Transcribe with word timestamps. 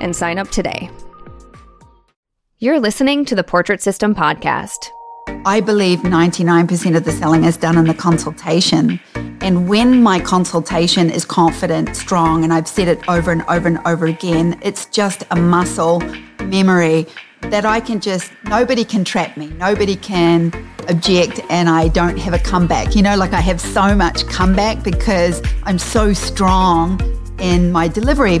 and 0.00 0.14
sign 0.14 0.38
up 0.38 0.48
today. 0.50 0.90
You're 2.58 2.80
listening 2.80 3.24
to 3.26 3.34
the 3.34 3.44
Portrait 3.44 3.80
System 3.80 4.14
Podcast. 4.14 4.90
I 5.46 5.60
believe 5.60 6.00
99% 6.00 6.96
of 6.96 7.04
the 7.04 7.12
selling 7.12 7.44
is 7.44 7.56
done 7.56 7.78
in 7.78 7.86
the 7.86 7.94
consultation. 7.94 9.00
And 9.40 9.68
when 9.68 10.02
my 10.02 10.20
consultation 10.20 11.08
is 11.08 11.24
confident, 11.24 11.96
strong, 11.96 12.44
and 12.44 12.52
I've 12.52 12.68
said 12.68 12.88
it 12.88 13.08
over 13.08 13.32
and 13.32 13.42
over 13.48 13.66
and 13.66 13.78
over 13.86 14.04
again, 14.04 14.58
it's 14.62 14.84
just 14.86 15.24
a 15.30 15.36
muscle 15.36 16.02
memory 16.42 17.06
that 17.42 17.64
I 17.64 17.80
can 17.80 18.00
just, 18.00 18.30
nobody 18.44 18.84
can 18.84 19.04
trap 19.04 19.38
me. 19.38 19.46
Nobody 19.48 19.96
can 19.96 20.52
object 20.88 21.40
and 21.48 21.70
I 21.70 21.88
don't 21.88 22.18
have 22.18 22.34
a 22.34 22.38
comeback. 22.38 22.94
You 22.94 23.02
know, 23.02 23.16
like 23.16 23.32
I 23.32 23.40
have 23.40 23.60
so 23.60 23.94
much 23.94 24.26
comeback 24.26 24.82
because 24.82 25.42
I'm 25.62 25.78
so 25.78 26.12
strong 26.12 27.00
in 27.38 27.72
my 27.72 27.88
delivery. 27.88 28.40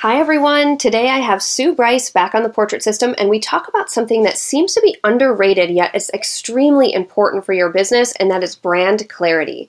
Hi, 0.00 0.18
everyone. 0.18 0.78
Today 0.78 1.10
I 1.10 1.18
have 1.18 1.42
Sue 1.42 1.74
Bryce 1.74 2.08
back 2.08 2.34
on 2.34 2.42
the 2.42 2.48
portrait 2.48 2.82
system, 2.82 3.14
and 3.18 3.28
we 3.28 3.38
talk 3.38 3.68
about 3.68 3.90
something 3.90 4.22
that 4.22 4.38
seems 4.38 4.72
to 4.72 4.80
be 4.80 4.96
underrated, 5.04 5.68
yet 5.68 5.94
is 5.94 6.10
extremely 6.14 6.90
important 6.90 7.44
for 7.44 7.52
your 7.52 7.68
business, 7.68 8.12
and 8.12 8.30
that 8.30 8.42
is 8.42 8.56
brand 8.56 9.06
clarity. 9.10 9.68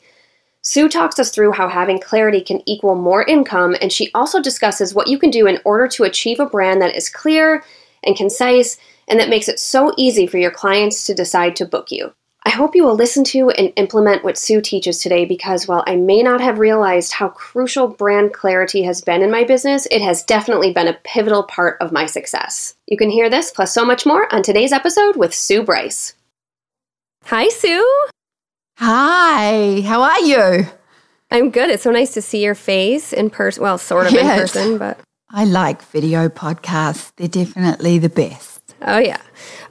Sue 0.61 0.87
talks 0.87 1.19
us 1.19 1.31
through 1.31 1.51
how 1.51 1.67
having 1.67 1.99
clarity 1.99 2.39
can 2.39 2.61
equal 2.65 2.95
more 2.95 3.25
income, 3.25 3.75
and 3.81 3.91
she 3.91 4.09
also 4.13 4.41
discusses 4.41 4.93
what 4.93 5.09
you 5.09 5.19
can 5.19 5.31
do 5.31 5.47
in 5.47 5.59
order 5.65 5.85
to 5.89 6.05
achieve 6.05 6.39
a 6.39 6.45
brand 6.45 6.81
that 6.81 6.95
is 6.95 7.09
clear 7.09 7.61
and 8.05 8.15
concise 8.15 8.77
and 9.09 9.19
that 9.19 9.27
makes 9.27 9.49
it 9.49 9.59
so 9.59 9.93
easy 9.97 10.27
for 10.27 10.37
your 10.37 10.49
clients 10.49 11.05
to 11.07 11.13
decide 11.13 11.57
to 11.57 11.65
book 11.65 11.91
you. 11.91 12.13
I 12.43 12.49
hope 12.49 12.75
you 12.75 12.83
will 12.83 12.95
listen 12.95 13.23
to 13.25 13.51
and 13.51 13.71
implement 13.75 14.23
what 14.23 14.35
Sue 14.35 14.61
teaches 14.61 14.97
today 14.97 15.25
because 15.25 15.67
while 15.67 15.83
I 15.85 15.95
may 15.95 16.23
not 16.23 16.41
have 16.41 16.57
realized 16.57 17.13
how 17.13 17.29
crucial 17.29 17.87
brand 17.87 18.33
clarity 18.33 18.81
has 18.81 19.01
been 19.01 19.21
in 19.21 19.29
my 19.29 19.43
business, 19.43 19.87
it 19.91 20.01
has 20.01 20.23
definitely 20.23 20.73
been 20.73 20.87
a 20.87 20.97
pivotal 21.03 21.43
part 21.43 21.77
of 21.81 21.91
my 21.91 22.07
success. 22.07 22.75
You 22.87 22.97
can 22.97 23.11
hear 23.11 23.29
this 23.29 23.51
plus 23.51 23.71
so 23.71 23.85
much 23.85 24.07
more 24.07 24.33
on 24.33 24.41
today's 24.41 24.71
episode 24.71 25.17
with 25.17 25.35
Sue 25.35 25.61
Bryce. 25.61 26.15
Hi, 27.25 27.47
Sue. 27.49 28.07
Hi, 28.77 29.81
how 29.85 30.01
are 30.01 30.21
you? 30.21 30.65
I'm 31.29 31.51
good. 31.51 31.69
It's 31.69 31.83
so 31.83 31.91
nice 31.91 32.15
to 32.15 32.23
see 32.23 32.43
your 32.43 32.55
face 32.55 33.13
in 33.13 33.29
person. 33.29 33.61
Well, 33.61 33.77
sort 33.77 34.07
of 34.07 34.13
yes. 34.13 34.23
in 34.25 34.39
person, 34.41 34.77
but. 34.79 34.99
I 35.29 35.45
like 35.45 35.83
video 35.83 36.27
podcasts. 36.27 37.11
They're 37.17 37.27
definitely 37.27 37.99
the 37.99 38.09
best. 38.09 38.73
Oh, 38.81 38.97
yeah. 38.97 39.21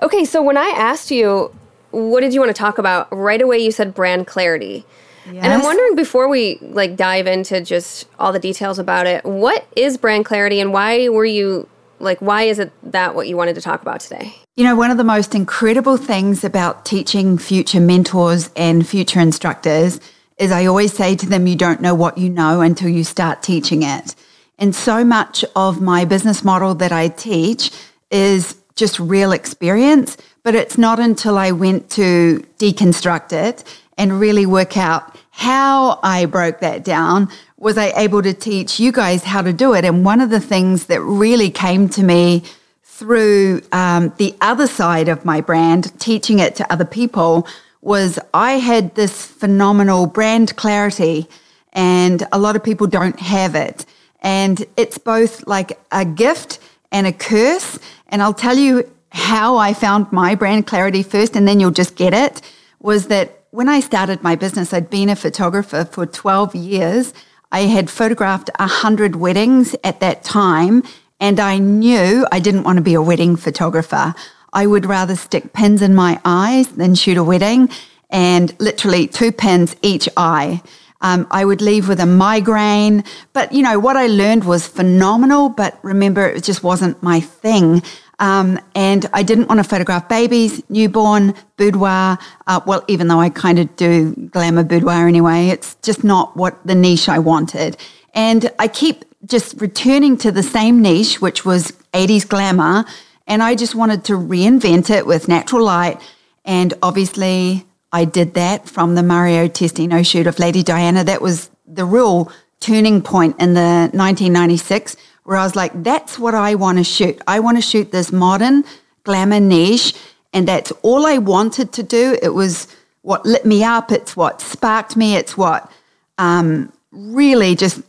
Okay, 0.00 0.24
so 0.24 0.40
when 0.40 0.56
I 0.56 0.68
asked 0.68 1.10
you 1.10 1.52
what 1.90 2.20
did 2.20 2.32
you 2.32 2.40
want 2.40 2.54
to 2.54 2.58
talk 2.58 2.78
about? 2.78 3.08
Right 3.10 3.40
away, 3.40 3.58
you 3.58 3.72
said 3.72 3.94
brand 3.94 4.26
clarity. 4.26 4.84
Yes. 5.26 5.44
And 5.44 5.52
I'm 5.52 5.62
wondering 5.62 5.94
before 5.94 6.28
we 6.28 6.58
like 6.60 6.96
dive 6.96 7.26
into 7.26 7.60
just 7.60 8.08
all 8.18 8.32
the 8.32 8.38
details 8.38 8.78
about 8.78 9.06
it, 9.06 9.24
what 9.24 9.66
is 9.76 9.96
brand 9.96 10.24
clarity 10.24 10.60
and 10.60 10.72
why 10.72 11.08
were 11.08 11.24
you 11.24 11.68
like 11.98 12.18
why 12.20 12.42
is 12.42 12.58
it 12.58 12.72
that 12.82 13.14
what 13.14 13.28
you 13.28 13.36
wanted 13.36 13.54
to 13.54 13.60
talk 13.60 13.82
about 13.82 14.00
today? 14.00 14.34
You 14.56 14.64
know, 14.64 14.74
one 14.74 14.90
of 14.90 14.96
the 14.96 15.04
most 15.04 15.34
incredible 15.34 15.96
things 15.96 16.44
about 16.44 16.84
teaching 16.84 17.38
future 17.38 17.80
mentors 17.80 18.50
and 18.56 18.86
future 18.86 19.20
instructors 19.20 20.00
is 20.38 20.50
I 20.50 20.66
always 20.66 20.92
say 20.92 21.14
to 21.16 21.26
them 21.26 21.46
you 21.46 21.56
don't 21.56 21.80
know 21.80 21.94
what 21.94 22.18
you 22.18 22.30
know 22.30 22.62
until 22.62 22.88
you 22.88 23.04
start 23.04 23.42
teaching 23.42 23.82
it. 23.82 24.14
And 24.58 24.74
so 24.74 25.04
much 25.04 25.44
of 25.54 25.80
my 25.80 26.04
business 26.04 26.42
model 26.42 26.74
that 26.76 26.92
I 26.92 27.08
teach 27.08 27.70
is 28.10 28.59
just 28.80 28.98
real 28.98 29.30
experience 29.32 30.16
but 30.42 30.54
it's 30.54 30.78
not 30.78 30.98
until 30.98 31.36
I 31.36 31.52
went 31.52 31.90
to 31.90 32.44
deconstruct 32.58 33.32
it 33.32 33.62
and 33.98 34.18
really 34.18 34.46
work 34.46 34.76
out 34.76 35.16
how 35.30 36.00
I 36.02 36.26
broke 36.26 36.60
that 36.60 36.84
down 36.84 37.28
was 37.56 37.76
I 37.76 37.92
able 37.96 38.22
to 38.22 38.32
teach 38.32 38.80
you 38.80 38.92
guys 38.92 39.24
how 39.24 39.42
to 39.42 39.52
do 39.52 39.74
it. 39.74 39.84
And 39.84 40.04
one 40.04 40.20
of 40.20 40.30
the 40.30 40.40
things 40.40 40.86
that 40.86 41.00
really 41.02 41.50
came 41.50 41.88
to 41.90 42.02
me 42.02 42.42
through 42.82 43.62
um, 43.72 44.12
the 44.16 44.34
other 44.40 44.66
side 44.66 45.08
of 45.08 45.24
my 45.24 45.40
brand, 45.40 45.98
teaching 46.00 46.38
it 46.38 46.56
to 46.56 46.72
other 46.72 46.84
people, 46.84 47.46
was 47.82 48.18
I 48.34 48.52
had 48.52 48.94
this 48.94 49.26
phenomenal 49.26 50.06
brand 50.06 50.56
clarity, 50.56 51.26
and 51.72 52.26
a 52.32 52.38
lot 52.38 52.56
of 52.56 52.62
people 52.62 52.86
don't 52.86 53.18
have 53.20 53.54
it. 53.54 53.86
And 54.20 54.66
it's 54.76 54.98
both 54.98 55.46
like 55.46 55.78
a 55.90 56.04
gift 56.04 56.58
and 56.92 57.06
a 57.06 57.12
curse. 57.12 57.78
And 58.08 58.22
I'll 58.22 58.34
tell 58.34 58.56
you 58.56 58.90
how 59.10 59.56
I 59.56 59.74
found 59.74 60.10
my 60.12 60.34
brand 60.34 60.66
clarity 60.66 61.02
first, 61.02 61.36
and 61.36 61.46
then 61.46 61.60
you'll 61.60 61.70
just 61.70 61.96
get 61.96 62.14
it, 62.14 62.42
was 62.80 63.08
that 63.08 63.44
when 63.50 63.68
I 63.68 63.80
started 63.80 64.22
my 64.22 64.36
business, 64.36 64.72
I'd 64.72 64.90
been 64.90 65.08
a 65.08 65.16
photographer 65.16 65.84
for 65.84 66.06
12 66.06 66.54
years. 66.54 67.12
I 67.50 67.62
had 67.62 67.90
photographed 67.90 68.50
100 68.58 69.16
weddings 69.16 69.74
at 69.82 69.98
that 70.00 70.22
time, 70.22 70.84
and 71.18 71.40
I 71.40 71.58
knew 71.58 72.26
I 72.30 72.38
didn't 72.38 72.62
want 72.62 72.76
to 72.76 72.82
be 72.82 72.94
a 72.94 73.02
wedding 73.02 73.34
photographer. 73.34 74.14
I 74.52 74.66
would 74.66 74.86
rather 74.86 75.16
stick 75.16 75.52
pins 75.52 75.82
in 75.82 75.94
my 75.94 76.20
eyes 76.24 76.68
than 76.68 76.94
shoot 76.94 77.16
a 77.16 77.24
wedding, 77.24 77.68
and 78.08 78.54
literally 78.60 79.08
two 79.08 79.32
pins 79.32 79.74
each 79.82 80.08
eye. 80.16 80.62
Um, 81.00 81.26
I 81.30 81.44
would 81.44 81.62
leave 81.62 81.88
with 81.88 82.00
a 82.00 82.06
migraine. 82.06 83.04
But, 83.32 83.52
you 83.52 83.62
know, 83.62 83.78
what 83.78 83.96
I 83.96 84.06
learned 84.06 84.44
was 84.44 84.66
phenomenal, 84.66 85.48
but 85.48 85.78
remember, 85.82 86.26
it 86.28 86.44
just 86.44 86.62
wasn't 86.62 87.02
my 87.02 87.20
thing. 87.20 87.82
Um, 88.18 88.60
and 88.74 89.08
I 89.14 89.22
didn't 89.22 89.48
want 89.48 89.60
to 89.60 89.64
photograph 89.64 90.08
babies, 90.08 90.62
newborn, 90.68 91.34
boudoir. 91.56 92.18
Uh, 92.46 92.60
well, 92.66 92.84
even 92.86 93.08
though 93.08 93.18
I 93.18 93.30
kind 93.30 93.58
of 93.58 93.74
do 93.76 94.14
glamour 94.30 94.62
boudoir 94.62 95.08
anyway, 95.08 95.48
it's 95.48 95.74
just 95.76 96.04
not 96.04 96.36
what 96.36 96.58
the 96.66 96.74
niche 96.74 97.08
I 97.08 97.18
wanted. 97.18 97.78
And 98.12 98.50
I 98.58 98.68
keep 98.68 99.06
just 99.24 99.58
returning 99.60 100.18
to 100.18 100.30
the 100.30 100.42
same 100.42 100.82
niche, 100.82 101.22
which 101.22 101.46
was 101.46 101.72
80s 101.94 102.28
glamour. 102.28 102.84
And 103.26 103.42
I 103.42 103.54
just 103.54 103.74
wanted 103.74 104.04
to 104.04 104.14
reinvent 104.14 104.90
it 104.90 105.06
with 105.06 105.26
natural 105.26 105.64
light. 105.64 106.00
And 106.44 106.74
obviously, 106.82 107.64
I 107.92 108.04
did 108.04 108.34
that 108.34 108.68
from 108.68 108.94
the 108.94 109.02
Mario 109.02 109.48
Testino 109.48 110.06
shoot 110.06 110.26
of 110.26 110.38
Lady 110.38 110.62
Diana. 110.62 111.04
That 111.04 111.20
was 111.20 111.50
the 111.66 111.84
real 111.84 112.30
turning 112.60 113.02
point 113.02 113.36
in 113.40 113.54
the 113.54 113.90
1996 113.92 114.96
where 115.24 115.36
I 115.36 115.44
was 115.44 115.56
like, 115.56 115.82
that's 115.82 116.18
what 116.18 116.34
I 116.34 116.54
want 116.54 116.78
to 116.78 116.84
shoot. 116.84 117.20
I 117.26 117.40
want 117.40 117.56
to 117.56 117.62
shoot 117.62 117.92
this 117.92 118.12
modern 118.12 118.64
glamour 119.04 119.40
niche. 119.40 119.94
And 120.32 120.46
that's 120.46 120.72
all 120.82 121.06
I 121.06 121.18
wanted 121.18 121.72
to 121.72 121.82
do. 121.82 122.16
It 122.22 122.30
was 122.30 122.68
what 123.02 123.26
lit 123.26 123.44
me 123.44 123.64
up. 123.64 123.90
It's 123.90 124.16
what 124.16 124.40
sparked 124.40 124.96
me. 124.96 125.16
It's 125.16 125.36
what 125.36 125.70
um, 126.18 126.72
really 126.92 127.54
just 127.54 127.82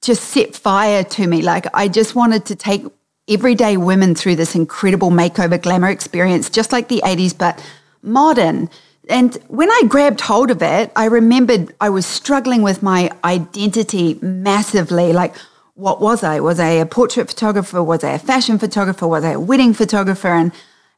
just 0.00 0.24
set 0.24 0.54
fire 0.54 1.04
to 1.04 1.26
me. 1.26 1.42
Like 1.42 1.66
I 1.74 1.88
just 1.88 2.14
wanted 2.14 2.46
to 2.46 2.56
take 2.56 2.84
everyday 3.28 3.76
women 3.76 4.14
through 4.14 4.36
this 4.36 4.54
incredible 4.54 5.10
makeover 5.10 5.60
glamour 5.60 5.90
experience, 5.90 6.50
just 6.50 6.72
like 6.72 6.88
the 6.88 7.02
80s, 7.04 7.36
but 7.36 7.64
modern. 8.02 8.68
And 9.08 9.34
when 9.48 9.70
I 9.70 9.82
grabbed 9.88 10.20
hold 10.20 10.50
of 10.50 10.62
it, 10.62 10.92
I 10.94 11.06
remembered 11.06 11.74
I 11.80 11.90
was 11.90 12.06
struggling 12.06 12.62
with 12.62 12.82
my 12.82 13.10
identity 13.24 14.18
massively. 14.22 15.12
Like, 15.12 15.34
what 15.74 16.00
was 16.00 16.22
I? 16.22 16.40
Was 16.40 16.60
I 16.60 16.68
a 16.68 16.86
portrait 16.86 17.28
photographer? 17.28 17.82
Was 17.82 18.04
I 18.04 18.12
a 18.12 18.18
fashion 18.18 18.58
photographer? 18.58 19.06
Was 19.06 19.24
I 19.24 19.32
a 19.32 19.40
wedding 19.40 19.74
photographer? 19.74 20.28
And 20.28 20.52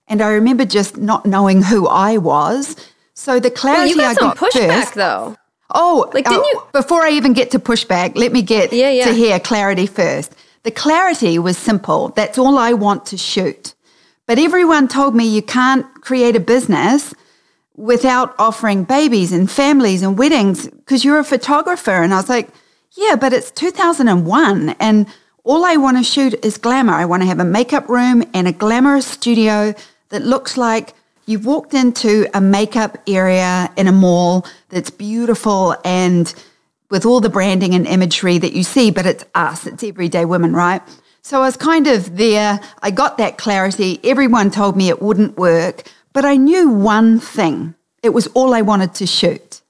and 0.07 0.21
I 0.21 0.29
remember 0.33 0.67
just 0.67 0.99
not 0.99 1.25
knowing 1.25 1.63
who 1.63 1.89
I 1.89 2.19
was. 2.19 2.77
So 3.15 3.41
the 3.41 3.51
clarity 3.51 3.95
well, 3.95 4.11
you 4.11 4.15
got 4.15 4.23
I 4.23 4.35
got 4.35 4.37
pushback 4.37 4.69
first, 4.69 4.95
though. 4.95 5.37
Oh, 5.75 6.11
like 6.13 6.27
didn't 6.27 6.45
oh, 6.45 6.51
you? 6.53 6.63
Before 6.73 7.03
I 7.03 7.11
even 7.11 7.33
get 7.33 7.51
to 7.53 7.59
pushback, 7.59 8.17
let 8.17 8.33
me 8.33 8.43
get 8.43 8.73
yeah, 8.73 8.91
yeah. 8.91 9.07
to 9.07 9.13
hear 9.13 9.41
clarity 9.41 9.87
first. 9.87 10.35
The 10.65 10.71
clarity 10.71 11.39
was 11.39 11.57
simple. 11.57 12.11
That's 12.11 12.39
all 12.39 12.59
I 12.59 12.75
want 12.75 13.07
to 13.07 13.17
shoot. 13.17 13.75
But 14.27 14.39
everyone 14.39 14.89
told 14.89 15.15
me 15.15 15.27
you 15.27 15.43
can't 15.43 15.87
create 16.03 16.37
a 16.37 16.41
business 16.41 17.15
without 17.77 18.35
offering 18.39 18.85
babies 18.85 19.33
and 19.33 19.51
families 19.51 20.03
and 20.03 20.17
weddings 20.19 20.69
because 20.69 21.05
you're 21.05 21.19
a 21.19 21.25
photographer. 21.25 21.91
And 21.91 22.15
I 22.15 22.17
was 22.17 22.29
like, 22.29 22.49
yeah, 22.93 23.17
but 23.17 23.33
it's 23.33 23.51
2001 23.51 24.77
and 24.81 25.07
all 25.43 25.65
I 25.65 25.77
want 25.77 25.99
to 25.99 26.05
shoot 26.05 26.43
is 26.45 26.57
glamour. 26.57 26.95
I 26.95 27.05
want 27.05 27.23
to 27.23 27.27
have 27.27 27.41
a 27.41 27.45
makeup 27.45 27.89
room 27.89 28.25
and 28.33 28.49
a 28.49 28.53
glamorous 28.53 29.07
studio 29.07 29.75
that 30.09 30.23
looks 30.23 30.57
like 30.57 30.95
you've 31.27 31.45
walked 31.47 31.75
into 31.75 32.27
a 32.35 32.41
makeup 32.41 32.99
area 33.07 33.71
in 33.77 33.87
a 33.87 33.93
mall 33.93 34.47
that's 34.69 34.91
beautiful 34.91 35.77
and 35.85 36.35
with 36.91 37.05
all 37.05 37.21
the 37.21 37.29
branding 37.29 37.75
and 37.75 37.87
imagery 37.87 38.39
that 38.39 38.53
you 38.53 38.63
see, 38.63 38.91
but 38.91 39.05
it's 39.05 39.25
us, 39.35 39.67
it's 39.67 39.83
everyday 39.83 40.25
women, 40.25 40.53
right? 40.53 40.81
So 41.23 41.41
I 41.41 41.47
was 41.47 41.57
kind 41.57 41.87
of 41.87 42.17
there. 42.17 42.61
I 42.83 42.91
got 42.91 43.19
that 43.19 43.39
clarity. 43.39 43.99
Everyone 44.05 44.51
told 44.51 44.77
me 44.77 44.91
it 44.91 45.01
wouldn't 45.03 45.37
work, 45.37 45.91
but 46.15 46.25
I 46.25 46.37
knew 46.37 46.71
one 46.71 47.21
thing. 47.21 47.75
It 48.03 48.15
was 48.15 48.29
all 48.29 48.55
I 48.55 48.63
wanted 48.63 48.95
to 48.95 49.07
shoot. 49.07 49.61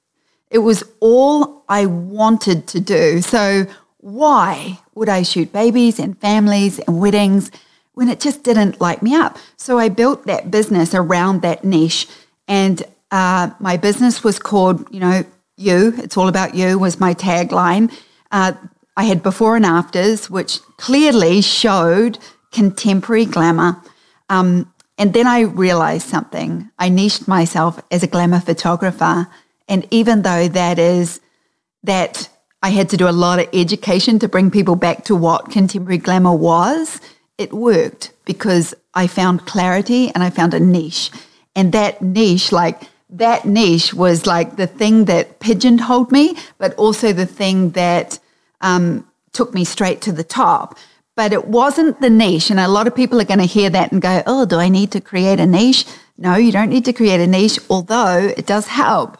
It 0.49 0.59
was 0.59 0.83
all 1.01 1.65
I 1.67 1.85
wanted 1.85 2.67
to 2.67 2.79
do. 2.79 3.21
So 3.21 3.65
why 3.97 4.79
would 4.93 5.09
I 5.09 5.23
shoot 5.23 5.51
babies 5.51 5.99
and 5.99 6.17
families 6.19 6.79
and 6.79 7.01
weddings 7.01 7.51
when 7.93 8.07
it 8.07 8.19
just 8.19 8.43
didn't 8.43 8.79
light 8.79 9.01
me 9.01 9.15
up? 9.15 9.37
So 9.57 9.79
I 9.79 9.89
built 9.89 10.27
that 10.27 10.51
business 10.51 10.93
around 10.93 11.41
that 11.41 11.63
niche. 11.63 12.07
And 12.47 12.83
uh, 13.11 13.49
my 13.59 13.75
business 13.75 14.23
was 14.23 14.37
called, 14.37 14.87
you 14.93 14.99
know, 14.99 15.25
You, 15.57 15.95
It's 15.97 16.15
All 16.15 16.27
About 16.27 16.53
You 16.53 16.77
was 16.77 16.99
my 16.99 17.15
tagline. 17.15 17.91
Uh, 18.31 18.53
I 18.95 19.05
had 19.05 19.23
before 19.23 19.55
and 19.55 19.65
afters, 19.65 20.29
which 20.29 20.59
clearly 20.77 21.41
showed 21.41 22.19
contemporary 22.51 23.25
glamour. 23.25 23.81
Um, 24.29 24.71
and 24.97 25.13
then 25.13 25.27
I 25.27 25.41
realized 25.41 26.07
something. 26.07 26.69
I 26.79 26.89
niched 26.89 27.27
myself 27.27 27.81
as 27.91 28.03
a 28.03 28.07
glamour 28.07 28.39
photographer. 28.39 29.27
And 29.67 29.87
even 29.91 30.21
though 30.21 30.47
that 30.47 30.79
is 30.79 31.19
that 31.83 32.29
I 32.63 32.69
had 32.69 32.89
to 32.89 32.97
do 32.97 33.07
a 33.07 33.11
lot 33.11 33.39
of 33.39 33.49
education 33.53 34.19
to 34.19 34.29
bring 34.29 34.49
people 34.49 34.75
back 34.75 35.03
to 35.05 35.15
what 35.15 35.51
contemporary 35.51 35.97
glamour 35.97 36.33
was, 36.33 37.01
it 37.37 37.53
worked 37.53 38.11
because 38.23 38.73
I 38.93 39.07
found 39.07 39.45
clarity 39.45 40.09
and 40.13 40.23
I 40.23 40.29
found 40.29 40.53
a 40.53 40.59
niche. 40.59 41.11
And 41.55 41.73
that 41.73 42.01
niche, 42.01 42.51
like 42.51 42.83
that 43.09 43.45
niche 43.45 43.93
was 43.93 44.25
like 44.25 44.55
the 44.55 44.67
thing 44.67 45.05
that 45.05 45.39
pigeonholed 45.39 46.11
me, 46.11 46.37
but 46.57 46.73
also 46.75 47.11
the 47.11 47.25
thing 47.25 47.71
that 47.71 48.19
um, 48.61 49.07
took 49.33 49.53
me 49.53 49.65
straight 49.65 50.01
to 50.01 50.11
the 50.11 50.23
top. 50.23 50.77
But 51.15 51.33
it 51.33 51.47
wasn't 51.47 52.01
the 52.01 52.09
niche. 52.09 52.49
And 52.49 52.59
a 52.59 52.67
lot 52.67 52.87
of 52.87 52.95
people 52.95 53.21
are 53.21 53.25
going 53.25 53.39
to 53.39 53.45
hear 53.45 53.69
that 53.69 53.91
and 53.91 54.01
go, 54.01 54.21
oh, 54.25 54.45
do 54.45 54.57
I 54.57 54.69
need 54.69 54.91
to 54.91 55.01
create 55.01 55.39
a 55.39 55.45
niche? 55.45 55.85
No, 56.17 56.35
you 56.35 56.51
don't 56.51 56.69
need 56.69 56.85
to 56.85 56.93
create 56.93 57.19
a 57.19 57.27
niche, 57.27 57.59
although 57.69 58.33
it 58.37 58.45
does 58.45 58.67
help. 58.67 59.17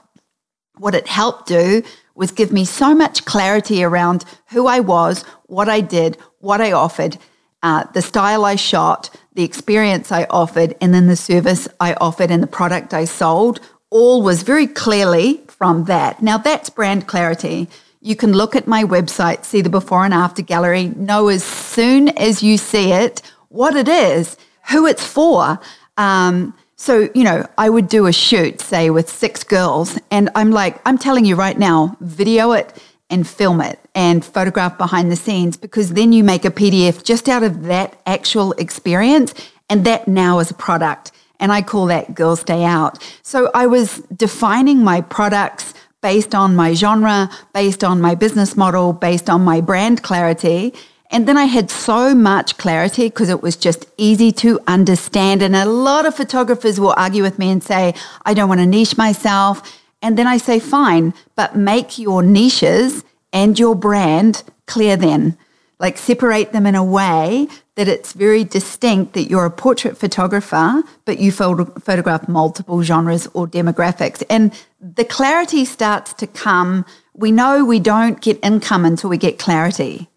What 0.78 0.96
it 0.96 1.08
helped 1.08 1.48
do 1.48 1.84
was 2.16 2.32
give 2.32 2.52
me 2.52 2.66
so 2.66 2.96
much 2.96 3.26
clarity 3.26 3.84
around 3.84 4.24
who 4.48 4.68
I 4.68 4.80
was, 4.80 5.24
what 5.48 5.70
I 5.70 5.82
did, 5.82 6.18
what 6.40 6.62
I 6.62 6.72
offered, 6.72 7.18
uh, 7.62 7.84
the 7.94 8.02
style 8.02 8.46
I 8.46 8.56
shot, 8.56 9.10
the 9.34 9.44
experience 9.44 10.12
I 10.12 10.26
offered, 10.30 10.76
and 10.80 10.94
then 10.94 11.08
the 11.08 11.16
service 11.16 11.68
I 11.80 11.94
offered 11.96 12.32
and 12.32 12.42
the 12.42 12.48
product 12.48 12.94
I 12.94 13.06
sold. 13.06 13.60
All 13.90 14.22
was 14.22 14.44
very 14.44 14.68
clearly 14.68 15.42
from 15.48 15.86
that. 15.86 16.22
Now, 16.22 16.38
that's 16.38 16.70
brand 16.70 17.08
clarity. 17.08 17.68
You 18.06 18.16
can 18.16 18.34
look 18.34 18.56
at 18.56 18.68
my 18.68 18.84
website, 18.84 19.46
see 19.46 19.62
the 19.62 19.70
before 19.70 20.06
and 20.06 20.14
after 20.14 20.44
gallery, 20.44 20.90
know 20.90 21.28
as 21.28 21.44
soon 21.44 22.10
as 22.10 22.44
you 22.44 22.56
see 22.56 22.92
it 22.92 23.24
what 23.50 23.76
it 23.76 23.88
is, 23.88 24.38
who 24.70 24.86
it's 24.86 25.04
for. 25.04 25.60
Um, 25.98 26.54
so, 26.76 27.10
you 27.16 27.24
know, 27.24 27.48
I 27.58 27.68
would 27.68 27.88
do 27.90 28.06
a 28.06 28.14
shoot, 28.14 28.62
say, 28.62 28.92
with 28.92 29.10
six 29.10 29.44
girls, 29.44 29.98
and 30.12 30.30
I'm 30.36 30.52
like, 30.52 30.80
I'm 30.86 31.00
telling 31.00 31.26
you 31.26 31.36
right 31.36 31.58
now, 31.58 31.98
video 32.00 32.52
it 32.52 32.80
and 33.10 33.28
film 33.28 33.60
it 33.60 33.80
and 33.96 34.24
photograph 34.24 34.78
behind 34.78 35.12
the 35.12 35.16
scenes 35.16 35.58
because 35.58 35.94
then 35.94 36.14
you 36.14 36.24
make 36.24 36.46
a 36.46 36.52
PDF 36.52 37.04
just 37.04 37.28
out 37.28 37.42
of 37.42 37.64
that 37.64 38.00
actual 38.06 38.52
experience, 38.60 39.34
and 39.68 39.84
that 39.86 40.08
now 40.08 40.38
is 40.38 40.52
a 40.52 40.54
product. 40.54 41.12
And 41.40 41.52
I 41.52 41.64
call 41.64 41.88
that 41.88 42.14
Girls 42.14 42.44
Day 42.44 42.66
Out. 42.66 43.04
So 43.24 43.50
I 43.56 43.66
was 43.66 43.98
defining 44.16 44.84
my 44.84 45.02
products 45.02 45.74
based 46.06 46.36
on 46.36 46.56
my 46.56 46.72
genre, 46.76 47.28
based 47.52 47.84
on 47.84 48.00
my 48.00 48.14
business 48.14 48.56
model, 48.56 48.94
based 48.94 49.28
on 49.28 49.44
my 49.44 49.60
brand 49.60 50.04
clarity. 50.04 50.72
And 51.10 51.28
then 51.28 51.36
I 51.36 51.46
had 51.46 51.72
so 51.72 52.14
much 52.14 52.60
clarity 52.60 53.06
because 53.10 53.28
it 53.28 53.42
was 53.42 53.56
just 53.56 53.88
easy 53.98 54.32
to 54.34 54.60
understand. 54.68 55.42
And 55.42 55.56
a 55.56 55.66
lot 55.66 56.06
of 56.06 56.14
photographers 56.14 56.80
will 56.80 56.94
argue 56.96 57.24
with 57.24 57.40
me 57.40 57.50
and 57.50 57.64
say, 57.64 57.96
I 58.24 58.36
don't 58.36 58.48
want 58.48 58.62
to 58.62 58.68
niche 58.68 58.98
myself. 58.98 59.82
And 60.04 60.16
then 60.16 60.28
I 60.28 60.38
say, 60.38 60.60
fine, 60.60 61.16
but 61.36 61.56
make 61.56 61.98
your 61.98 62.22
niches 62.22 63.04
and 63.34 63.58
your 63.58 63.74
brand 63.74 64.44
clear 64.68 64.96
then. 64.98 65.36
Like 65.80 65.98
separate 65.98 66.52
them 66.52 66.68
in 66.68 66.76
a 66.76 66.84
way 66.84 67.48
that 67.76 67.88
it's 67.90 68.14
very 68.14 68.44
distinct 68.44 69.14
that 69.14 69.30
you're 69.30 69.46
a 69.46 69.52
portrait 69.52 69.98
photographer, 69.98 70.82
but 71.04 71.20
you 71.20 71.32
photograph 71.32 72.28
multiple 72.28 72.82
genres 72.82 73.28
or 73.34 73.48
demographics. 73.48 74.24
And 74.30 74.54
the 74.80 75.04
clarity 75.04 75.66
starts 75.66 76.14
to 76.14 76.28
come. 76.28 76.86
We 77.14 77.32
know 77.32 77.66
we 77.66 77.80
don't 77.80 78.22
get 78.22 78.40
income 78.44 78.86
until 78.86 79.10
we 79.10 79.18
get 79.18 79.38
clarity. 79.38 80.08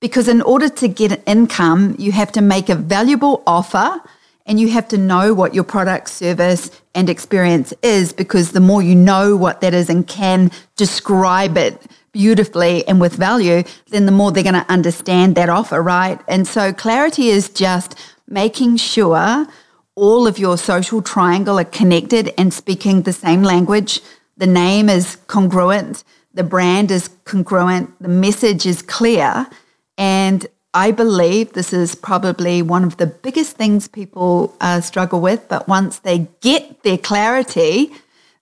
Because 0.00 0.28
in 0.28 0.42
order 0.42 0.68
to 0.68 0.86
get 0.86 1.20
income, 1.26 1.96
you 1.98 2.12
have 2.12 2.30
to 2.32 2.40
make 2.40 2.68
a 2.68 2.76
valuable 2.76 3.42
offer 3.46 4.00
and 4.46 4.58
you 4.60 4.70
have 4.70 4.88
to 4.88 4.96
know 4.96 5.34
what 5.34 5.54
your 5.54 5.64
product, 5.64 6.08
service, 6.08 6.70
and 6.94 7.10
experience 7.10 7.74
is 7.82 8.12
because 8.12 8.52
the 8.52 8.60
more 8.60 8.80
you 8.80 8.94
know 8.94 9.36
what 9.36 9.60
that 9.60 9.74
is 9.74 9.90
and 9.90 10.06
can 10.06 10.50
describe 10.76 11.58
it 11.58 11.82
beautifully 12.12 12.86
and 12.88 13.00
with 13.00 13.14
value, 13.14 13.62
then 13.88 14.06
the 14.06 14.12
more 14.12 14.32
they're 14.32 14.42
going 14.42 14.54
to 14.54 14.70
understand 14.70 15.34
that 15.36 15.48
offer, 15.48 15.82
right? 15.82 16.20
And 16.28 16.46
so 16.46 16.72
clarity 16.72 17.28
is 17.28 17.48
just 17.48 17.98
making 18.26 18.76
sure 18.76 19.46
all 19.94 20.26
of 20.26 20.38
your 20.38 20.56
social 20.56 21.02
triangle 21.02 21.58
are 21.58 21.64
connected 21.64 22.32
and 22.38 22.54
speaking 22.54 23.02
the 23.02 23.12
same 23.12 23.42
language. 23.42 24.00
The 24.36 24.46
name 24.46 24.88
is 24.88 25.16
congruent, 25.26 26.04
the 26.32 26.44
brand 26.44 26.90
is 26.90 27.08
congruent, 27.24 28.00
the 28.00 28.08
message 28.08 28.64
is 28.64 28.80
clear. 28.82 29.48
And 29.96 30.46
I 30.74 30.92
believe 30.92 31.54
this 31.54 31.72
is 31.72 31.96
probably 31.96 32.62
one 32.62 32.84
of 32.84 32.98
the 32.98 33.06
biggest 33.06 33.56
things 33.56 33.88
people 33.88 34.54
uh, 34.60 34.80
struggle 34.80 35.20
with. 35.20 35.48
But 35.48 35.66
once 35.66 35.98
they 35.98 36.28
get 36.40 36.82
their 36.84 36.98
clarity, 36.98 37.92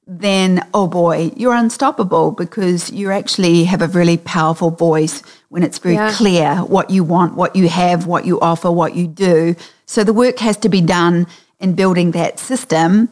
then 0.07 0.65
oh 0.73 0.87
boy, 0.87 1.33
you're 1.37 1.55
unstoppable 1.55 2.31
because 2.31 2.91
you 2.91 3.11
actually 3.11 3.65
have 3.65 3.83
a 3.83 3.89
really 3.89 4.17
powerful 4.17 4.71
voice 4.71 5.23
when 5.49 5.63
it's 5.63 5.79
very 5.79 5.97
yeah. 5.97 6.13
clear 6.13 6.57
what 6.59 6.91
you 6.91 7.03
want, 7.03 7.35
what 7.35 7.57
you 7.57 7.69
have, 7.69 8.07
what 8.07 8.25
you 8.25 8.39
offer, 8.41 8.71
what 8.71 8.95
you 8.95 9.07
do. 9.09 9.57
So 9.87 10.05
the 10.05 10.13
work 10.13 10.39
has 10.39 10.57
to 10.59 10.69
be 10.69 10.81
done 10.81 11.27
in 11.59 11.75
building 11.75 12.13
that 12.13 12.39
system. 12.39 13.09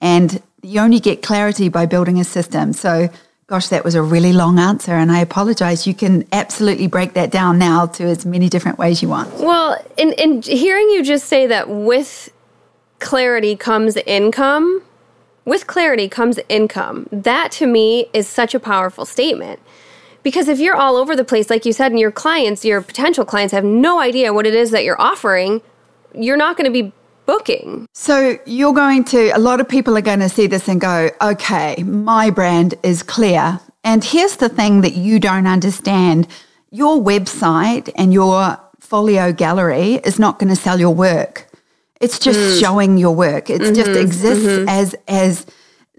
And 0.00 0.42
you 0.62 0.80
only 0.80 1.00
get 1.00 1.22
clarity 1.22 1.68
by 1.68 1.86
building 1.86 2.18
a 2.18 2.24
system. 2.24 2.72
So, 2.72 3.08
gosh, 3.46 3.68
that 3.68 3.84
was 3.84 3.94
a 3.94 4.02
really 4.02 4.32
long 4.32 4.58
answer. 4.58 4.92
And 4.92 5.12
I 5.12 5.20
apologize. 5.20 5.86
You 5.86 5.94
can 5.94 6.26
absolutely 6.32 6.86
break 6.86 7.12
that 7.14 7.30
down 7.30 7.58
now 7.58 7.86
to 7.86 8.04
as 8.04 8.24
many 8.24 8.48
different 8.48 8.78
ways 8.78 9.02
you 9.02 9.08
want. 9.08 9.34
Well, 9.34 9.76
in, 9.96 10.12
in 10.12 10.42
hearing 10.42 10.88
you 10.90 11.02
just 11.04 11.26
say 11.26 11.46
that 11.46 11.68
with 11.68 12.32
clarity 13.00 13.54
comes 13.54 13.96
income 13.96 14.82
with 15.48 15.66
clarity 15.66 16.08
comes 16.08 16.38
income. 16.48 17.08
That 17.10 17.50
to 17.52 17.66
me 17.66 18.06
is 18.12 18.28
such 18.28 18.54
a 18.54 18.60
powerful 18.60 19.04
statement. 19.04 19.60
Because 20.22 20.48
if 20.48 20.58
you're 20.58 20.76
all 20.76 20.96
over 20.96 21.16
the 21.16 21.24
place, 21.24 21.48
like 21.48 21.64
you 21.64 21.72
said, 21.72 21.90
and 21.92 21.98
your 21.98 22.12
clients, 22.12 22.64
your 22.64 22.82
potential 22.82 23.24
clients 23.24 23.52
have 23.52 23.64
no 23.64 24.00
idea 24.00 24.32
what 24.34 24.46
it 24.46 24.54
is 24.54 24.70
that 24.72 24.84
you're 24.84 25.00
offering, 25.00 25.62
you're 26.14 26.36
not 26.36 26.56
going 26.56 26.66
to 26.66 26.82
be 26.82 26.92
booking. 27.24 27.86
So 27.94 28.38
you're 28.46 28.72
going 28.72 29.04
to, 29.04 29.30
a 29.30 29.38
lot 29.38 29.60
of 29.60 29.68
people 29.68 29.96
are 29.96 30.02
going 30.02 30.20
to 30.20 30.28
see 30.28 30.46
this 30.46 30.68
and 30.68 30.80
go, 30.80 31.10
okay, 31.22 31.82
my 31.82 32.30
brand 32.30 32.74
is 32.82 33.02
clear. 33.02 33.60
And 33.84 34.02
here's 34.02 34.36
the 34.36 34.48
thing 34.48 34.80
that 34.80 34.94
you 34.94 35.20
don't 35.20 35.46
understand 35.46 36.26
your 36.70 36.98
website 36.98 37.90
and 37.96 38.12
your 38.12 38.58
folio 38.80 39.32
gallery 39.32 39.94
is 39.94 40.18
not 40.18 40.38
going 40.38 40.48
to 40.48 40.56
sell 40.56 40.80
your 40.80 40.94
work. 40.94 41.47
It's 42.00 42.18
just 42.18 42.38
mm. 42.38 42.60
showing 42.60 42.96
your 42.96 43.14
work. 43.14 43.50
It 43.50 43.60
mm-hmm, 43.60 43.74
just 43.74 43.90
exists 43.90 44.44
mm-hmm. 44.44 44.68
as 44.68 44.94
as 45.08 45.46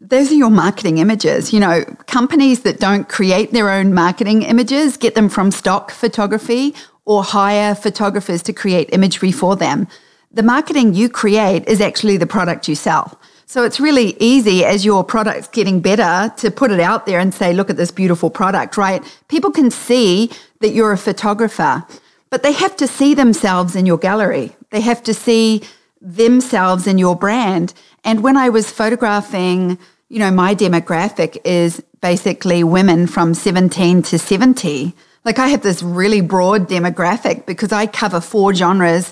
those 0.01 0.31
are 0.31 0.35
your 0.35 0.49
marketing 0.49 0.97
images. 0.97 1.51
You 1.51 1.59
know, 1.59 1.83
companies 2.07 2.61
that 2.61 2.79
don't 2.79 3.09
create 3.09 3.51
their 3.51 3.69
own 3.69 3.93
marketing 3.93 4.43
images 4.43 4.97
get 4.97 5.15
them 5.15 5.29
from 5.29 5.51
stock 5.51 5.91
photography 5.91 6.73
or 7.05 7.23
hire 7.23 7.75
photographers 7.75 8.41
to 8.43 8.53
create 8.53 8.89
imagery 8.93 9.31
for 9.31 9.55
them. 9.55 9.87
The 10.31 10.43
marketing 10.43 10.93
you 10.93 11.09
create 11.09 11.67
is 11.67 11.81
actually 11.81 12.17
the 12.17 12.27
product 12.27 12.67
you 12.67 12.75
sell. 12.75 13.19
So 13.47 13.63
it's 13.63 13.79
really 13.79 14.15
easy 14.19 14.63
as 14.63 14.85
your 14.85 15.03
product's 15.03 15.47
getting 15.47 15.81
better 15.81 16.31
to 16.37 16.51
put 16.51 16.69
it 16.69 16.79
out 16.79 17.07
there 17.07 17.19
and 17.19 17.33
say, 17.33 17.51
look 17.51 17.71
at 17.71 17.77
this 17.77 17.89
beautiful 17.89 18.29
product, 18.29 18.77
right? 18.77 19.03
People 19.27 19.49
can 19.49 19.71
see 19.71 20.29
that 20.59 20.69
you're 20.69 20.91
a 20.91 20.99
photographer, 20.99 21.83
but 22.29 22.43
they 22.43 22.51
have 22.51 22.75
to 22.77 22.85
see 22.85 23.15
themselves 23.15 23.75
in 23.75 23.87
your 23.87 23.97
gallery. 23.97 24.55
They 24.69 24.81
have 24.81 25.01
to 25.01 25.15
see 25.15 25.63
themselves 26.01 26.87
in 26.87 26.97
your 26.97 27.15
brand. 27.15 27.73
And 28.03 28.23
when 28.23 28.37
I 28.37 28.49
was 28.49 28.71
photographing, 28.71 29.77
you 30.09 30.19
know, 30.19 30.31
my 30.31 30.55
demographic 30.55 31.37
is 31.43 31.83
basically 32.01 32.63
women 32.63 33.07
from 33.07 33.33
17 33.33 34.01
to 34.03 34.19
70. 34.19 34.93
Like 35.25 35.39
I 35.39 35.47
have 35.49 35.61
this 35.61 35.83
really 35.83 36.21
broad 36.21 36.67
demographic 36.67 37.45
because 37.45 37.71
I 37.71 37.85
cover 37.85 38.21
four 38.21 38.53
genres, 38.53 39.11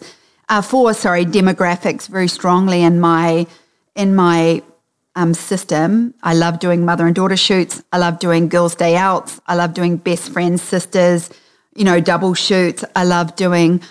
uh, 0.50 0.62
four, 0.62 0.94
sorry, 0.94 1.25
demographics 1.25 2.08
very 2.08 2.27
strongly 2.27 2.82
in 2.82 3.00
my, 3.00 3.46
in 3.96 4.15
my 4.15 4.63
um, 5.15 5.34
system. 5.34 6.13
I 6.24 6.34
love 6.34 6.60
doing 6.60 6.86
mother 6.86 7.06
and 7.06 7.15
daughter 7.15 7.36
shoots. 7.36 7.84
I 7.91 7.98
love 7.98 8.20
doing 8.20 8.48
girls' 8.48 8.75
day 8.75 8.96
outs. 8.96 9.41
I 9.48 9.56
love 9.56 9.74
doing 9.74 9.98
best 9.98 10.32
friends, 10.32 10.62
sisters, 10.62 11.29
you 11.75 11.84
know, 11.84 12.00
double 12.00 12.34
shoots. 12.34 12.86
I 12.96 13.03
love 13.03 13.36
doing 13.36 13.82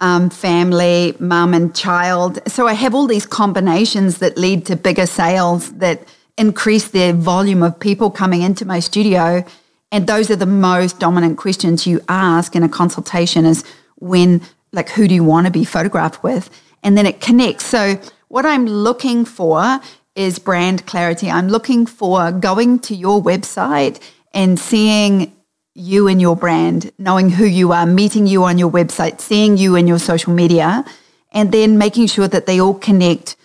um, 0.00 0.30
family, 0.30 1.14
mum 1.18 1.54
and 1.54 1.74
child. 1.74 2.40
So 2.46 2.66
I 2.66 2.72
have 2.72 2.94
all 2.94 3.06
these 3.06 3.26
combinations 3.26 4.18
that 4.18 4.38
lead 4.38 4.66
to 4.66 4.76
bigger 4.76 5.06
sales 5.06 5.72
that 5.74 6.02
increase 6.38 6.88
the 6.88 7.12
volume 7.12 7.62
of 7.62 7.78
people 7.78 8.10
coming 8.10 8.42
into 8.42 8.64
my 8.64 8.80
studio. 8.80 9.44
And 9.92 10.06
those 10.06 10.30
are 10.30 10.36
the 10.36 10.46
most 10.46 10.98
dominant 10.98 11.36
questions 11.36 11.86
you 11.86 12.00
ask 12.08 12.56
in 12.56 12.62
a 12.62 12.68
consultation 12.68 13.44
is 13.44 13.64
when, 13.96 14.40
like, 14.72 14.88
who 14.88 15.06
do 15.06 15.14
you 15.14 15.24
want 15.24 15.46
to 15.46 15.50
be 15.52 15.64
photographed 15.64 16.22
with? 16.22 16.48
And 16.82 16.96
then 16.96 17.06
it 17.06 17.20
connects. 17.20 17.66
So 17.66 18.00
what 18.28 18.46
I'm 18.46 18.66
looking 18.66 19.24
for 19.24 19.80
is 20.14 20.38
brand 20.38 20.86
clarity. 20.86 21.30
I'm 21.30 21.48
looking 21.48 21.86
for 21.86 22.32
going 22.32 22.78
to 22.80 22.94
your 22.94 23.22
website 23.22 24.00
and 24.32 24.58
seeing 24.58 25.36
you 25.80 26.08
and 26.08 26.20
your 26.20 26.36
brand, 26.36 26.92
knowing 26.98 27.30
who 27.30 27.44
you 27.44 27.72
are, 27.72 27.86
meeting 27.86 28.26
you 28.26 28.44
on 28.44 28.58
your 28.58 28.70
website, 28.70 29.20
seeing 29.20 29.56
you 29.56 29.76
in 29.76 29.86
your 29.86 29.98
social 29.98 30.32
media, 30.32 30.84
and 31.32 31.52
then 31.52 31.78
making 31.78 32.06
sure 32.06 32.28
that 32.28 32.46
they 32.46 32.60
all 32.60 32.74
connect. 32.74 33.36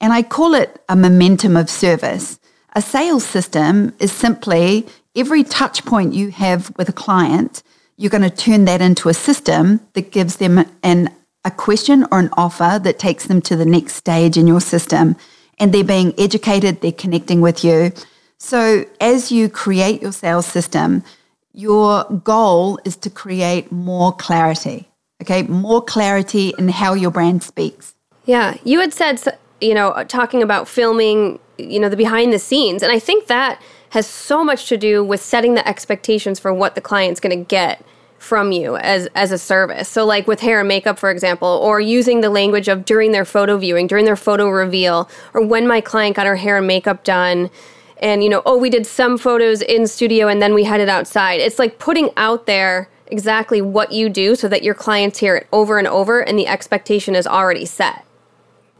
And 0.00 0.12
I 0.12 0.22
call 0.22 0.54
it 0.54 0.82
a 0.88 0.96
momentum 0.96 1.56
of 1.56 1.70
service. 1.70 2.40
A 2.74 2.82
sales 2.82 3.24
system 3.24 3.94
is 4.00 4.10
simply 4.10 4.86
every 5.14 5.44
touch 5.44 5.84
point 5.84 6.14
you 6.14 6.30
have 6.32 6.76
with 6.76 6.88
a 6.88 6.92
client, 6.92 7.62
you're 7.96 8.10
going 8.10 8.28
to 8.28 8.30
turn 8.30 8.64
that 8.64 8.80
into 8.80 9.08
a 9.08 9.14
system 9.14 9.80
that 9.92 10.10
gives 10.10 10.36
them 10.36 10.64
an 10.82 11.10
a 11.44 11.50
question 11.50 12.06
or 12.10 12.18
an 12.18 12.30
offer 12.38 12.80
that 12.82 12.98
takes 12.98 13.26
them 13.26 13.42
to 13.42 13.54
the 13.54 13.66
next 13.66 13.94
stage 13.94 14.38
in 14.38 14.46
your 14.46 14.62
system. 14.62 15.14
And 15.58 15.72
they're 15.72 15.84
being 15.84 16.14
educated, 16.18 16.80
they're 16.80 16.90
connecting 16.90 17.42
with 17.42 17.62
you. 17.62 17.92
So 18.38 18.86
as 19.00 19.30
you 19.30 19.48
create 19.48 20.00
your 20.00 20.12
sales 20.12 20.46
system, 20.46 21.04
your 21.54 22.04
goal 22.24 22.78
is 22.84 22.96
to 22.96 23.08
create 23.08 23.70
more 23.70 24.12
clarity, 24.12 24.88
okay? 25.22 25.42
More 25.44 25.80
clarity 25.80 26.52
in 26.58 26.68
how 26.68 26.94
your 26.94 27.12
brand 27.12 27.42
speaks. 27.42 27.94
Yeah, 28.24 28.56
you 28.64 28.80
had 28.80 28.92
said, 28.92 29.22
you 29.60 29.72
know, 29.72 30.04
talking 30.08 30.42
about 30.42 30.66
filming, 30.68 31.38
you 31.56 31.78
know, 31.78 31.88
the 31.88 31.96
behind 31.96 32.32
the 32.32 32.38
scenes. 32.38 32.82
And 32.82 32.90
I 32.90 32.98
think 32.98 33.28
that 33.28 33.62
has 33.90 34.06
so 34.08 34.42
much 34.42 34.68
to 34.68 34.76
do 34.76 35.04
with 35.04 35.22
setting 35.22 35.54
the 35.54 35.66
expectations 35.68 36.40
for 36.40 36.52
what 36.52 36.74
the 36.74 36.80
client's 36.80 37.20
going 37.20 37.38
to 37.38 37.44
get 37.44 37.84
from 38.18 38.52
you 38.52 38.76
as 38.78 39.06
as 39.14 39.30
a 39.30 39.38
service. 39.38 39.86
So 39.88 40.06
like 40.06 40.26
with 40.26 40.40
hair 40.40 40.60
and 40.60 40.66
makeup 40.66 40.98
for 40.98 41.10
example 41.10 41.60
or 41.62 41.78
using 41.78 42.22
the 42.22 42.30
language 42.30 42.68
of 42.68 42.86
during 42.86 43.12
their 43.12 43.26
photo 43.26 43.58
viewing, 43.58 43.86
during 43.86 44.06
their 44.06 44.16
photo 44.16 44.48
reveal 44.48 45.10
or 45.34 45.44
when 45.44 45.68
my 45.68 45.82
client 45.82 46.16
got 46.16 46.26
her 46.26 46.36
hair 46.36 46.56
and 46.56 46.66
makeup 46.66 47.04
done 47.04 47.50
and 48.04 48.22
you 48.22 48.28
know 48.28 48.42
oh 48.44 48.56
we 48.56 48.70
did 48.70 48.86
some 48.86 49.16
photos 49.16 49.62
in 49.62 49.86
studio 49.86 50.28
and 50.28 50.40
then 50.40 50.54
we 50.54 50.62
had 50.62 50.80
it 50.80 50.88
outside. 50.88 51.40
It's 51.40 51.58
like 51.58 51.78
putting 51.78 52.10
out 52.16 52.46
there 52.46 52.88
exactly 53.08 53.60
what 53.60 53.92
you 53.92 54.08
do 54.08 54.36
so 54.36 54.46
that 54.48 54.62
your 54.62 54.74
clients 54.74 55.18
hear 55.18 55.36
it 55.36 55.46
over 55.52 55.78
and 55.78 55.88
over 55.88 56.20
and 56.20 56.38
the 56.38 56.46
expectation 56.46 57.16
is 57.16 57.26
already 57.26 57.64
set. 57.64 58.04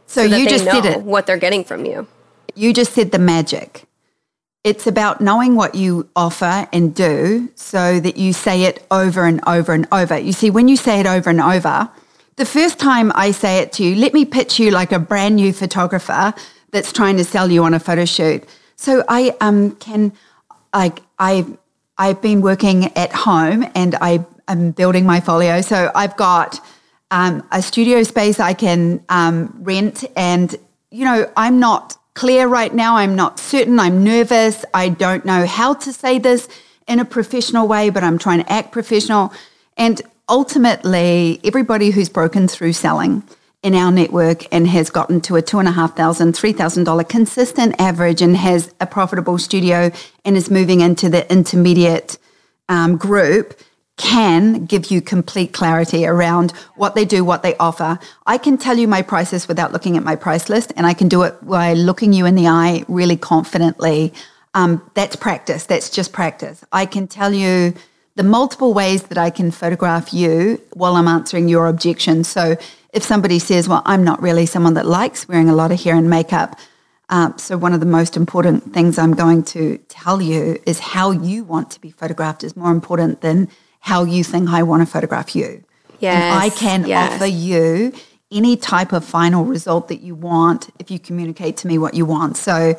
So, 0.07 0.27
so 0.27 0.35
you 0.37 0.47
just 0.47 0.63
said 0.63 0.85
it. 0.85 1.01
what 1.01 1.25
they're 1.25 1.37
getting 1.37 1.63
from 1.63 1.85
you. 1.85 2.07
You 2.53 2.73
just 2.73 2.93
said 2.93 3.11
the 3.11 3.19
magic. 3.19 3.85
It's 4.63 4.87
about 4.87 5.21
knowing 5.21 5.55
what 5.55 5.75
you 5.75 6.07
offer 6.15 6.67
and 6.71 6.93
do 6.95 7.49
so 7.55 7.99
that 7.99 8.17
you 8.17 8.33
say 8.33 8.63
it 8.63 8.85
over 8.89 9.25
and 9.25 9.41
over 9.47 9.73
and 9.73 9.87
over. 9.91 10.17
You 10.17 10.33
see 10.33 10.49
when 10.49 10.67
you 10.67 10.77
say 10.77 10.99
it 10.99 11.07
over 11.07 11.29
and 11.31 11.41
over 11.41 11.89
the 12.37 12.45
first 12.45 12.79
time 12.79 13.11
i 13.15 13.31
say 13.31 13.59
it 13.59 13.71
to 13.71 13.83
you 13.83 13.95
let 13.95 14.13
me 14.13 14.25
pitch 14.25 14.59
you 14.59 14.71
like 14.71 14.91
a 14.91 14.99
brand 14.99 15.35
new 15.35 15.53
photographer 15.53 16.33
that's 16.71 16.91
trying 16.91 17.15
to 17.17 17.23
sell 17.23 17.49
you 17.49 17.63
on 17.63 17.73
a 17.73 17.79
photo 17.79 18.03
shoot 18.03 18.43
so 18.75 19.03
I 19.07 19.35
um, 19.41 19.71
can, 19.75 20.13
like, 20.73 20.99
I, 21.17 21.45
I've 21.97 22.21
been 22.21 22.41
working 22.41 22.95
at 22.97 23.13
home 23.13 23.65
and 23.75 23.95
I 23.95 24.25
am 24.47 24.71
building 24.71 25.05
my 25.05 25.19
folio. 25.19 25.61
So 25.61 25.91
I've 25.95 26.17
got 26.17 26.59
um, 27.11 27.47
a 27.51 27.61
studio 27.61 28.03
space 28.03 28.39
I 28.39 28.53
can 28.53 29.03
um, 29.09 29.55
rent, 29.61 30.03
and 30.15 30.55
you 30.91 31.05
know, 31.05 31.31
I'm 31.37 31.59
not 31.59 31.97
clear 32.13 32.47
right 32.47 32.73
now. 32.73 32.97
I'm 32.97 33.15
not 33.15 33.39
certain. 33.39 33.79
I'm 33.79 34.03
nervous. 34.03 34.65
I 34.73 34.89
don't 34.89 35.25
know 35.25 35.45
how 35.45 35.73
to 35.75 35.93
say 35.93 36.19
this 36.19 36.47
in 36.87 36.99
a 36.99 37.05
professional 37.05 37.67
way, 37.67 37.89
but 37.89 38.03
I'm 38.03 38.17
trying 38.17 38.43
to 38.43 38.51
act 38.51 38.71
professional. 38.71 39.33
And 39.77 40.01
ultimately, 40.29 41.39
everybody 41.43 41.91
who's 41.91 42.09
broken 42.09 42.47
through 42.47 42.73
selling 42.73 43.23
in 43.65 43.73
our 43.73 43.91
network 43.91 44.45
and 44.53 44.67
has 44.67 44.91
gotten 44.91 45.19
to 45.19 45.35
a 45.35 45.41
two 45.41 45.57
and 45.57 45.67
a 45.67 45.71
half 45.71 45.97
thousand, 45.97 46.37
three 46.37 46.53
thousand 46.53 46.83
dollar 46.83 47.03
consistent 47.03 47.73
average 47.79 48.21
and 48.21 48.37
has 48.37 48.71
a 48.79 48.85
profitable 48.85 49.39
studio 49.39 49.91
and 50.23 50.37
is 50.37 50.51
moving 50.51 50.81
into 50.81 51.09
the 51.09 51.29
intermediate 51.33 52.19
um, 52.69 52.95
group 52.95 53.59
can 53.97 54.65
give 54.65 54.91
you 54.91 55.01
complete 55.01 55.51
clarity 55.51 56.05
around 56.05 56.51
what 56.75 56.93
they 56.93 57.05
do, 57.05 57.25
what 57.25 57.41
they 57.41 57.55
offer. 57.57 57.97
I 58.27 58.37
can 58.37 58.57
tell 58.57 58.77
you 58.77 58.87
my 58.87 59.01
prices 59.01 59.47
without 59.47 59.71
looking 59.73 59.97
at 59.97 60.03
my 60.03 60.15
price 60.15 60.47
list, 60.47 60.71
and 60.75 60.85
I 60.85 60.93
can 60.93 61.07
do 61.07 61.23
it 61.23 61.33
by 61.41 61.73
looking 61.73 62.13
you 62.13 62.25
in 62.25 62.35
the 62.35 62.47
eye 62.47 62.83
really 62.87 63.17
confidently. 63.17 64.13
Um, 64.53 64.91
that's 64.93 65.15
practice. 65.15 65.65
That's 65.65 65.89
just 65.89 66.13
practice. 66.13 66.63
I 66.71 66.85
can 66.85 67.07
tell 67.07 67.33
you 67.33 67.73
the 68.15 68.23
multiple 68.23 68.73
ways 68.73 69.03
that 69.03 69.17
I 69.17 69.29
can 69.29 69.49
photograph 69.51 70.13
you 70.13 70.61
while 70.73 70.95
I'm 70.95 71.07
answering 71.07 71.47
your 71.49 71.67
objections. 71.67 72.27
So 72.27 72.57
if 72.95 73.03
somebody 73.03 73.39
says, 73.39 73.67
well, 73.67 73.81
I'm 73.85 74.05
not 74.05 74.21
really 74.21 74.45
someone 74.45 74.73
that 74.75 74.85
likes 74.85 75.27
wearing 75.27 75.49
a 75.49 75.53
lot 75.53 75.71
of 75.71 75.83
hair 75.83 75.95
and 75.95 76.09
makeup, 76.09 76.57
uh, 77.09 77.35
so 77.35 77.57
one 77.57 77.73
of 77.73 77.81
the 77.81 77.85
most 77.85 78.15
important 78.15 78.73
things 78.73 78.97
I'm 78.97 79.13
going 79.13 79.43
to 79.43 79.77
tell 79.89 80.21
you 80.21 80.59
is 80.65 80.79
how 80.79 81.11
you 81.11 81.43
want 81.43 81.69
to 81.71 81.81
be 81.81 81.91
photographed 81.91 82.43
is 82.43 82.55
more 82.55 82.71
important 82.71 83.19
than 83.19 83.49
how 83.81 84.05
you 84.05 84.23
think 84.23 84.49
I 84.49 84.63
want 84.63 84.81
to 84.81 84.85
photograph 84.87 85.35
you. 85.35 85.63
Yes, 85.99 86.15
and 86.15 86.43
I 86.43 86.49
can 86.49 86.87
yes. 86.87 87.13
offer 87.13 87.25
you 87.25 87.93
any 88.31 88.55
type 88.55 88.93
of 88.93 89.03
final 89.03 89.43
result 89.43 89.89
that 89.89 90.01
you 90.01 90.15
want 90.15 90.69
if 90.79 90.89
you 90.89 90.97
communicate 90.97 91.57
to 91.57 91.67
me 91.67 91.77
what 91.77 91.93
you 91.93 92.05
want. 92.05 92.37
So 92.37 92.75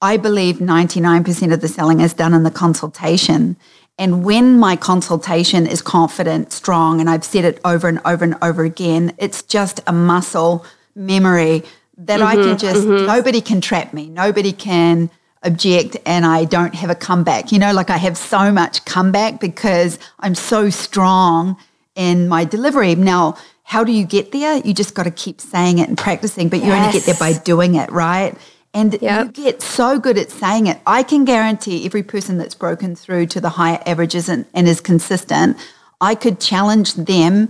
I 0.00 0.18
believe 0.18 0.56
99% 0.56 1.52
of 1.52 1.60
the 1.62 1.68
selling 1.68 2.00
is 2.00 2.12
done 2.12 2.34
in 2.34 2.42
the 2.42 2.50
consultation. 2.50 3.56
And 3.98 4.24
when 4.24 4.58
my 4.58 4.74
consultation 4.74 5.66
is 5.66 5.80
confident, 5.80 6.52
strong, 6.52 7.00
and 7.00 7.08
I've 7.08 7.24
said 7.24 7.44
it 7.44 7.60
over 7.64 7.88
and 7.88 8.00
over 8.04 8.24
and 8.24 8.36
over 8.42 8.64
again, 8.64 9.14
it's 9.18 9.42
just 9.42 9.80
a 9.86 9.92
muscle 9.92 10.64
memory 10.96 11.62
that 11.98 12.18
mm-hmm, 12.18 12.26
I 12.26 12.34
can 12.34 12.44
mm-hmm, 12.44 12.56
just, 12.56 12.86
mm-hmm. 12.86 13.06
nobody 13.06 13.40
can 13.40 13.60
trap 13.60 13.94
me. 13.94 14.08
Nobody 14.08 14.52
can 14.52 15.10
object 15.44 15.96
and 16.06 16.24
I 16.24 16.44
don't 16.44 16.74
have 16.74 16.90
a 16.90 16.94
comeback. 16.94 17.52
You 17.52 17.58
know, 17.58 17.72
like 17.72 17.90
I 17.90 17.98
have 17.98 18.16
so 18.16 18.50
much 18.50 18.84
comeback 18.84 19.40
because 19.40 19.98
I'm 20.18 20.34
so 20.34 20.70
strong 20.70 21.56
in 21.94 22.28
my 22.28 22.44
delivery. 22.44 22.94
Now, 22.96 23.36
how 23.62 23.84
do 23.84 23.92
you 23.92 24.04
get 24.04 24.32
there? 24.32 24.56
You 24.58 24.74
just 24.74 24.94
got 24.94 25.04
to 25.04 25.10
keep 25.10 25.40
saying 25.40 25.78
it 25.78 25.88
and 25.88 25.96
practicing, 25.96 26.48
but 26.48 26.60
yes. 26.60 26.66
you 26.66 26.72
only 26.72 26.92
get 26.92 27.04
there 27.04 27.14
by 27.18 27.38
doing 27.38 27.76
it, 27.76 27.90
right? 27.92 28.34
And 28.74 29.00
yep. 29.00 29.26
you 29.26 29.44
get 29.44 29.62
so 29.62 30.00
good 30.00 30.18
at 30.18 30.32
saying 30.32 30.66
it. 30.66 30.80
I 30.84 31.04
can 31.04 31.24
guarantee 31.24 31.86
every 31.86 32.02
person 32.02 32.38
that's 32.38 32.56
broken 32.56 32.96
through 32.96 33.26
to 33.28 33.40
the 33.40 33.50
higher 33.50 33.80
averages 33.86 34.28
and, 34.28 34.44
and 34.52 34.66
is 34.66 34.80
consistent, 34.80 35.56
I 36.00 36.16
could 36.16 36.40
challenge 36.40 36.94
them 36.94 37.48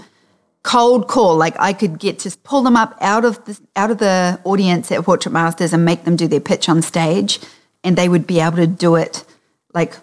cold 0.63 1.09
call. 1.09 1.37
Like 1.37 1.57
I 1.59 1.73
could 1.73 1.99
get 1.99 2.19
just 2.19 2.43
pull 2.45 2.63
them 2.63 2.77
up 2.77 2.97
out 3.01 3.25
of 3.25 3.43
the 3.47 3.59
out 3.75 3.91
of 3.91 3.99
the 3.99 4.39
audience 4.45 4.93
at 4.93 5.03
Portrait 5.03 5.33
Masters 5.33 5.73
and 5.73 5.85
make 5.85 6.05
them 6.05 6.15
do 6.15 6.29
their 6.29 6.41
pitch 6.41 6.69
on 6.69 6.83
stage, 6.83 7.41
and 7.83 7.97
they 7.97 8.09
would 8.09 8.27
be 8.27 8.41
able 8.41 8.59
to 8.59 8.67
do 8.67 8.97
it 8.97 9.25
like 9.73 9.95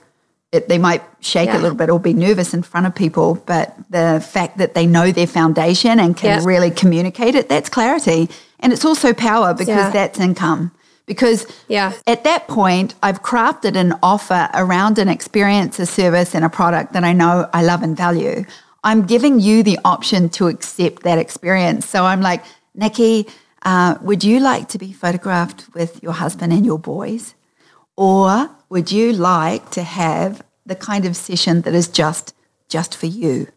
it, 0.52 0.68
they 0.68 0.78
might 0.78 1.02
shake 1.22 1.48
yeah. 1.48 1.58
a 1.58 1.62
little 1.62 1.78
bit 1.78 1.90
or 1.90 2.00
be 2.00 2.14
nervous 2.14 2.54
in 2.54 2.62
front 2.62 2.86
of 2.86 2.94
people, 2.94 3.36
but 3.46 3.74
the 3.90 4.26
fact 4.32 4.58
that 4.58 4.74
they 4.74 4.86
know 4.86 5.12
their 5.12 5.28
foundation 5.28 6.00
and 6.00 6.18
can 6.18 6.40
yeah. 6.40 6.46
really 6.46 6.70
communicate 6.70 7.36
it, 7.36 7.48
that's 7.48 7.70
clarity. 7.70 8.30
And 8.60 8.74
it's 8.74 8.84
also 8.84 9.14
power 9.14 9.54
because 9.54 9.70
yeah. 9.70 9.90
that's 9.92 10.20
income. 10.20 10.72
Because 11.06 11.46
yeah. 11.68 11.94
at 12.08 12.24
that 12.24 12.48
point, 12.48 12.96
I've 13.04 13.22
crafted 13.22 13.76
an 13.76 13.94
offer 14.02 14.50
around 14.54 14.98
an 14.98 15.10
experience, 15.10 15.80
a 15.80 15.86
service, 15.86 16.34
and 16.36 16.46
a 16.46 16.50
product 16.50 16.94
that 16.94 17.04
I 17.04 17.14
know 17.14 17.50
I 17.54 17.64
love 17.64 17.84
and 17.84 17.98
value. 17.98 18.46
I'm 18.84 19.06
giving 19.06 19.40
you 19.40 19.62
the 19.62 19.78
option 19.86 20.30
to 20.30 20.48
accept 20.48 21.04
that 21.04 21.18
experience. 21.18 21.86
So 21.86 22.06
I'm 22.06 22.22
like, 22.22 22.44
Nikki, 22.74 23.28
uh, 23.64 23.96
would 24.02 24.24
you 24.24 24.40
like 24.40 24.70
to 24.70 24.78
be 24.78 24.92
photographed 24.92 25.74
with 25.74 26.02
your 26.02 26.14
husband 26.14 26.52
and 26.54 26.66
your 26.66 26.80
boys? 26.80 27.36
Or 27.96 28.50
would 28.70 28.92
you 28.92 29.14
like 29.14 29.70
to 29.72 29.84
have 29.84 30.44
the 30.66 30.76
kind 30.76 31.06
of 31.06 31.16
session 31.16 31.62
that 31.62 31.76
is 31.76 31.88
just 31.88 32.34
just 32.70 32.96
for 32.96 33.06
you? 33.06 33.48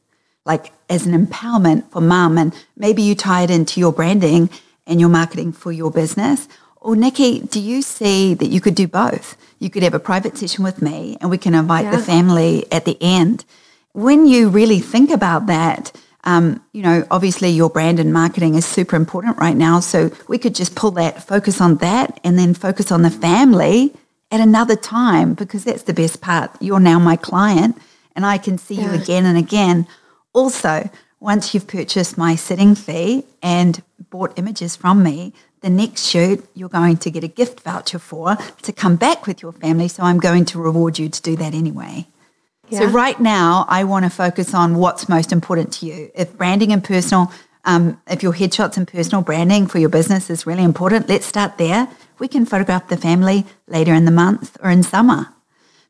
Like 0.44 0.72
as 0.90 1.06
an 1.06 1.26
empowerment 1.26 1.90
for 1.90 2.02
mum 2.02 2.36
and 2.36 2.54
maybe 2.76 3.00
you 3.00 3.14
tie 3.14 3.44
it 3.44 3.50
into 3.50 3.80
your 3.80 3.92
branding 3.92 4.50
and 4.86 5.00
your 5.00 5.08
marketing 5.08 5.52
for 5.52 5.72
your 5.72 5.90
business. 5.90 6.48
Or 6.84 6.94
Nikki, 6.94 7.40
do 7.40 7.60
you 7.60 7.80
see 7.80 8.34
that 8.34 8.48
you 8.48 8.60
could 8.60 8.74
do 8.74 8.86
both? 8.86 9.38
You 9.58 9.70
could 9.70 9.82
have 9.82 9.94
a 9.94 9.98
private 9.98 10.36
session 10.36 10.62
with 10.62 10.82
me 10.82 11.16
and 11.18 11.30
we 11.30 11.38
can 11.38 11.54
invite 11.54 11.86
yeah. 11.86 11.96
the 11.96 12.02
family 12.02 12.70
at 12.70 12.84
the 12.84 12.98
end. 13.00 13.46
When 13.92 14.26
you 14.26 14.50
really 14.50 14.80
think 14.80 15.10
about 15.10 15.46
that, 15.46 15.92
um, 16.24 16.62
you 16.72 16.82
know, 16.82 17.06
obviously 17.10 17.48
your 17.48 17.70
brand 17.70 17.98
and 17.98 18.12
marketing 18.12 18.54
is 18.54 18.66
super 18.66 18.96
important 18.96 19.38
right 19.38 19.56
now. 19.56 19.80
So 19.80 20.10
we 20.28 20.36
could 20.36 20.54
just 20.54 20.74
pull 20.74 20.90
that, 20.92 21.26
focus 21.26 21.58
on 21.58 21.76
that, 21.76 22.20
and 22.22 22.38
then 22.38 22.52
focus 22.52 22.92
on 22.92 23.00
the 23.00 23.10
family 23.10 23.94
at 24.30 24.40
another 24.40 24.76
time 24.76 25.32
because 25.32 25.64
that's 25.64 25.84
the 25.84 25.94
best 25.94 26.20
part. 26.20 26.50
You're 26.60 26.80
now 26.80 26.98
my 26.98 27.16
client 27.16 27.78
and 28.14 28.26
I 28.26 28.36
can 28.36 28.58
see 28.58 28.74
yeah. 28.74 28.92
you 28.92 29.00
again 29.00 29.24
and 29.24 29.38
again. 29.38 29.86
Also, 30.34 30.90
once 31.18 31.54
you've 31.54 31.66
purchased 31.66 32.18
my 32.18 32.34
sitting 32.34 32.74
fee 32.74 33.24
and 33.42 33.82
bought 34.10 34.38
images 34.38 34.76
from 34.76 35.02
me, 35.02 35.32
the 35.64 35.70
next 35.70 36.06
shoot 36.06 36.46
you're 36.54 36.68
going 36.68 36.98
to 36.98 37.10
get 37.10 37.24
a 37.24 37.28
gift 37.28 37.60
voucher 37.60 37.98
for 37.98 38.36
to 38.62 38.72
come 38.72 38.96
back 38.96 39.26
with 39.26 39.40
your 39.40 39.52
family. 39.52 39.88
So 39.88 40.02
I'm 40.02 40.18
going 40.18 40.44
to 40.46 40.58
reward 40.58 40.98
you 40.98 41.08
to 41.08 41.22
do 41.22 41.36
that 41.36 41.54
anyway. 41.54 42.06
Yeah. 42.68 42.80
So 42.80 42.86
right 42.88 43.18
now, 43.18 43.64
I 43.68 43.84
want 43.84 44.04
to 44.04 44.10
focus 44.10 44.54
on 44.54 44.76
what's 44.76 45.08
most 45.08 45.32
important 45.32 45.72
to 45.74 45.86
you. 45.86 46.10
If 46.14 46.36
branding 46.36 46.70
and 46.70 46.84
personal, 46.84 47.32
um, 47.64 48.00
if 48.06 48.22
your 48.22 48.34
headshots 48.34 48.76
and 48.76 48.86
personal 48.86 49.22
branding 49.22 49.66
for 49.66 49.78
your 49.78 49.88
business 49.88 50.28
is 50.28 50.46
really 50.46 50.64
important, 50.64 51.08
let's 51.08 51.26
start 51.26 51.56
there. 51.56 51.88
We 52.18 52.28
can 52.28 52.44
photograph 52.44 52.88
the 52.88 52.98
family 52.98 53.46
later 53.66 53.94
in 53.94 54.04
the 54.04 54.10
month 54.10 54.58
or 54.62 54.70
in 54.70 54.82
summer. 54.82 55.28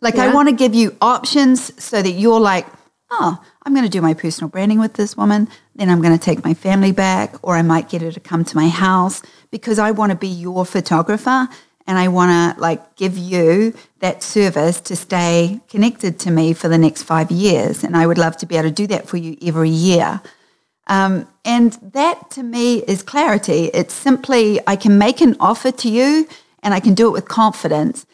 Like 0.00 0.16
yeah. 0.16 0.26
I 0.26 0.34
want 0.34 0.48
to 0.48 0.54
give 0.54 0.74
you 0.74 0.96
options 1.00 1.82
so 1.82 2.00
that 2.00 2.12
you're 2.12 2.40
like, 2.40 2.66
oh, 3.10 3.42
I'm 3.64 3.73
going 3.73 3.85
to 3.85 3.90
do 3.90 4.02
my 4.02 4.14
personal 4.14 4.50
branding 4.50 4.78
with 4.78 4.94
this 4.94 5.16
woman. 5.16 5.49
Then 5.75 5.88
I'm 5.88 6.02
going 6.02 6.16
to 6.16 6.23
take 6.23 6.44
my 6.44 6.54
family 6.54 6.92
back, 6.92 7.37
or 7.42 7.56
I 7.56 7.62
might 7.62 7.88
get 7.88 8.02
her 8.02 8.12
to 8.12 8.21
come 8.21 8.44
to 8.44 8.56
my 8.56 8.68
house 8.68 9.23
because 9.50 9.78
I 9.78 9.90
want 9.90 10.11
to 10.11 10.16
be 10.16 10.28
your 10.28 10.66
photographer 10.66 11.49
and 11.87 11.99
I 11.99 12.09
want 12.09 12.56
to 12.56 12.61
like 12.61 12.97
give 12.97 13.16
you 13.16 13.75
that 14.00 14.23
service 14.23 14.80
to 14.83 14.97
stay 14.97 15.61
connected 15.68 16.18
to 16.21 16.30
me 16.30 16.52
for 16.52 16.68
the 16.68 16.78
next 16.78 17.02
five 17.02 17.30
years. 17.30 17.85
And 17.85 17.97
I 17.97 18.06
would 18.06 18.18
love 18.18 18.37
to 18.38 18.47
be 18.47 18.56
able 18.56 18.68
to 18.68 18.75
do 18.75 18.87
that 18.88 19.09
for 19.09 19.16
you 19.16 19.37
every 19.42 19.71
year. 19.71 20.21
Um, 20.87 21.26
and 21.44 21.73
that 21.92 22.30
to 22.33 22.42
me 22.42 22.78
is 22.83 23.02
clarity. 23.02 23.71
It's 23.73 23.94
simply 23.94 24.61
I 24.66 24.76
can 24.76 24.99
make 24.99 25.21
an 25.21 25.37
offer 25.40 25.71
to 25.73 25.88
you 25.88 26.28
and 26.62 26.75
I 26.75 26.80
can 26.80 26.94
do 26.94 27.09
it 27.09 27.12
with 27.12 27.28
confidence. 27.28 28.06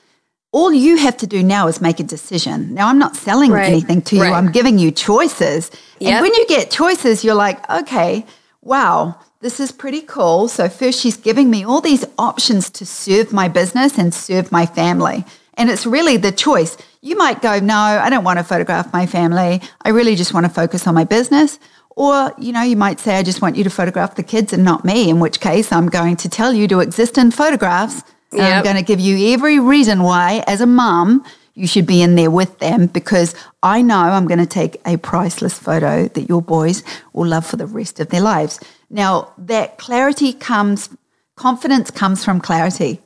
All 0.53 0.73
you 0.73 0.97
have 0.97 1.17
to 1.19 1.27
do 1.27 1.43
now 1.43 1.69
is 1.69 1.81
make 1.81 2.01
a 2.01 2.05
decision. 2.05 2.75
Now, 2.75 2.89
I'm 2.89 2.99
not 2.99 3.15
selling 3.15 3.53
right. 3.53 3.69
anything 3.69 4.03
to 4.03 4.17
you, 4.17 4.23
right. 4.23 4.33
I'm 4.33 4.51
giving 4.51 4.79
you 4.79 4.91
choices. 4.91 5.71
Yep. 6.01 6.13
And 6.13 6.23
when 6.23 6.35
you 6.35 6.47
get 6.49 6.71
choices, 6.71 7.23
you're 7.23 7.37
like, 7.37 7.69
okay, 7.71 8.27
wow, 8.61 9.17
this 9.41 9.61
is 9.61 9.71
pretty 9.71 10.03
cool. 10.03 10.49
So, 10.49 10.69
first, 10.69 11.01
she's 11.01 11.17
giving 11.17 11.51
me 11.51 11.65
all 11.65 11.81
these 11.81 12.05
options 12.19 12.69
to 12.71 12.85
serve 12.85 13.33
my 13.33 13.47
business 13.47 13.97
and 13.97 14.13
serve 14.13 14.51
my 14.51 14.67
family. 14.67 15.25
And 15.55 15.71
it's 15.71 15.87
really 15.87 16.17
the 16.17 16.33
choice. 16.33 16.77
You 17.01 17.17
might 17.17 17.43
go, 17.43 17.59
No, 17.61 17.77
I 17.77 18.11
don't 18.11 18.25
want 18.25 18.39
to 18.39 18.45
photograph 18.45 18.93
my 18.93 19.07
family. 19.07 19.61
I 19.83 19.91
really 19.91 20.17
just 20.17 20.35
want 20.35 20.47
to 20.47 20.53
focus 20.53 20.87
on 20.87 20.95
my 20.95 21.05
business. 21.05 21.59
Or, 21.97 22.33
you 22.39 22.53
know, 22.53 22.63
you 22.63 22.77
might 22.77 22.99
say, 22.99 23.17
I 23.17 23.23
just 23.23 23.43
want 23.43 23.57
you 23.57 23.65
to 23.65 23.71
photograph 23.71 24.15
the 24.15 24.23
kids 24.23 24.53
and 24.53 24.65
not 24.65 24.85
me, 24.85 25.11
in 25.11 25.21
which 25.21 25.41
case 25.41 25.71
I'm 25.71 25.89
going 25.89 26.17
to 26.17 26.29
tell 26.29 26.53
you 26.53 26.67
to 26.69 26.81
exist 26.81 27.19
in 27.19 27.31
photographs. 27.31 28.03
Yep. 28.33 28.43
I'm 28.43 28.65
going 28.65 28.77
to 28.77 28.83
give 28.83 29.01
you 29.01 29.33
every 29.35 29.59
reason 29.59 30.03
why, 30.03 30.45
as 30.47 30.61
a 30.61 30.67
mum, 30.67 31.25
you 31.55 31.67
should 31.67 31.87
be 31.87 32.01
in 32.01 32.15
there 32.15 32.31
with 32.31 32.59
them 32.59 32.87
because 32.87 33.35
I 33.63 33.83
know 33.83 33.99
I'm 33.99 34.27
going 34.27 34.39
to 34.39 34.47
take 34.47 34.81
a 34.87 34.97
priceless 34.97 35.59
photo 35.59 36.09
that 36.09 36.29
your 36.29 36.41
boys 36.41 36.83
will 37.13 37.27
love 37.27 37.45
for 37.45 37.57
the 37.57 37.67
rest 37.67 37.99
of 38.01 38.09
their 38.09 38.21
lives. 38.21 38.61
Now, 38.89 39.33
that 39.37 39.79
clarity 39.79 40.33
comes, 40.33 40.89
confidence 41.37 41.91
comes 41.91 42.25
from 42.25 42.41
clarity. 42.41 43.01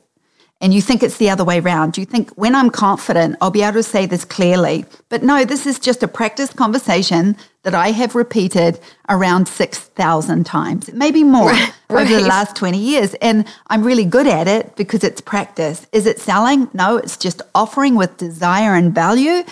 And 0.65 0.73
you 0.73 0.81
think 0.81 1.03
it's 1.03 1.17
the 1.17 1.29
other 1.29 1.43
way 1.43 1.59
around. 1.59 1.95
You 1.95 2.05
think 2.05 2.31
when 2.31 2.55
I'm 2.55 2.71
confident, 2.71 3.35
I'll 3.39 3.51
be 3.51 3.61
able 3.61 3.73
to 3.73 3.83
say 3.83 4.07
this 4.07 4.25
clearly. 4.25 4.83
But 5.09 5.21
no, 5.21 5.45
this 5.45 5.67
is 5.67 5.77
just 5.77 6.01
a 6.01 6.07
practice 6.07 6.51
conversation 6.51 7.37
that 7.61 7.75
I 7.75 7.91
have 7.91 8.15
repeated 8.15 8.79
around 9.07 9.47
6,000 9.47 10.43
times, 10.43 10.91
maybe 10.91 11.23
more 11.23 11.51
right, 11.51 11.71
over 11.91 12.05
the 12.15 12.21
last 12.21 12.55
20 12.55 12.79
years. 12.79 13.13
And 13.21 13.45
I'm 13.67 13.83
really 13.83 14.05
good 14.05 14.25
at 14.25 14.47
it 14.47 14.75
because 14.75 15.03
it's 15.03 15.21
practice. 15.21 15.85
Is 15.91 16.07
it 16.07 16.19
selling? 16.19 16.67
No, 16.73 16.97
it's 16.97 17.15
just 17.15 17.43
offering 17.53 17.93
with 17.93 18.17
desire 18.17 18.73
and 18.73 18.91
value. 18.91 19.43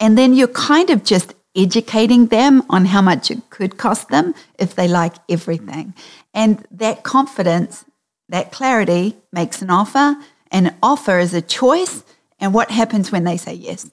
And 0.00 0.18
then 0.18 0.34
you're 0.34 0.48
kind 0.48 0.90
of 0.90 1.04
just 1.04 1.32
educating 1.54 2.26
them 2.26 2.64
on 2.68 2.86
how 2.86 3.02
much 3.02 3.30
it 3.30 3.50
could 3.50 3.76
cost 3.76 4.08
them 4.08 4.34
if 4.58 4.74
they 4.74 4.88
like 4.88 5.14
everything. 5.28 5.94
And 6.34 6.66
that 6.72 7.04
confidence, 7.04 7.84
that 8.28 8.50
clarity 8.50 9.16
makes 9.32 9.62
an 9.62 9.70
offer. 9.70 10.16
An 10.50 10.74
offer 10.82 11.18
is 11.18 11.34
a 11.34 11.42
choice. 11.42 12.04
And 12.38 12.52
what 12.54 12.70
happens 12.70 13.10
when 13.10 13.24
they 13.24 13.36
say 13.36 13.54
yes? 13.54 13.90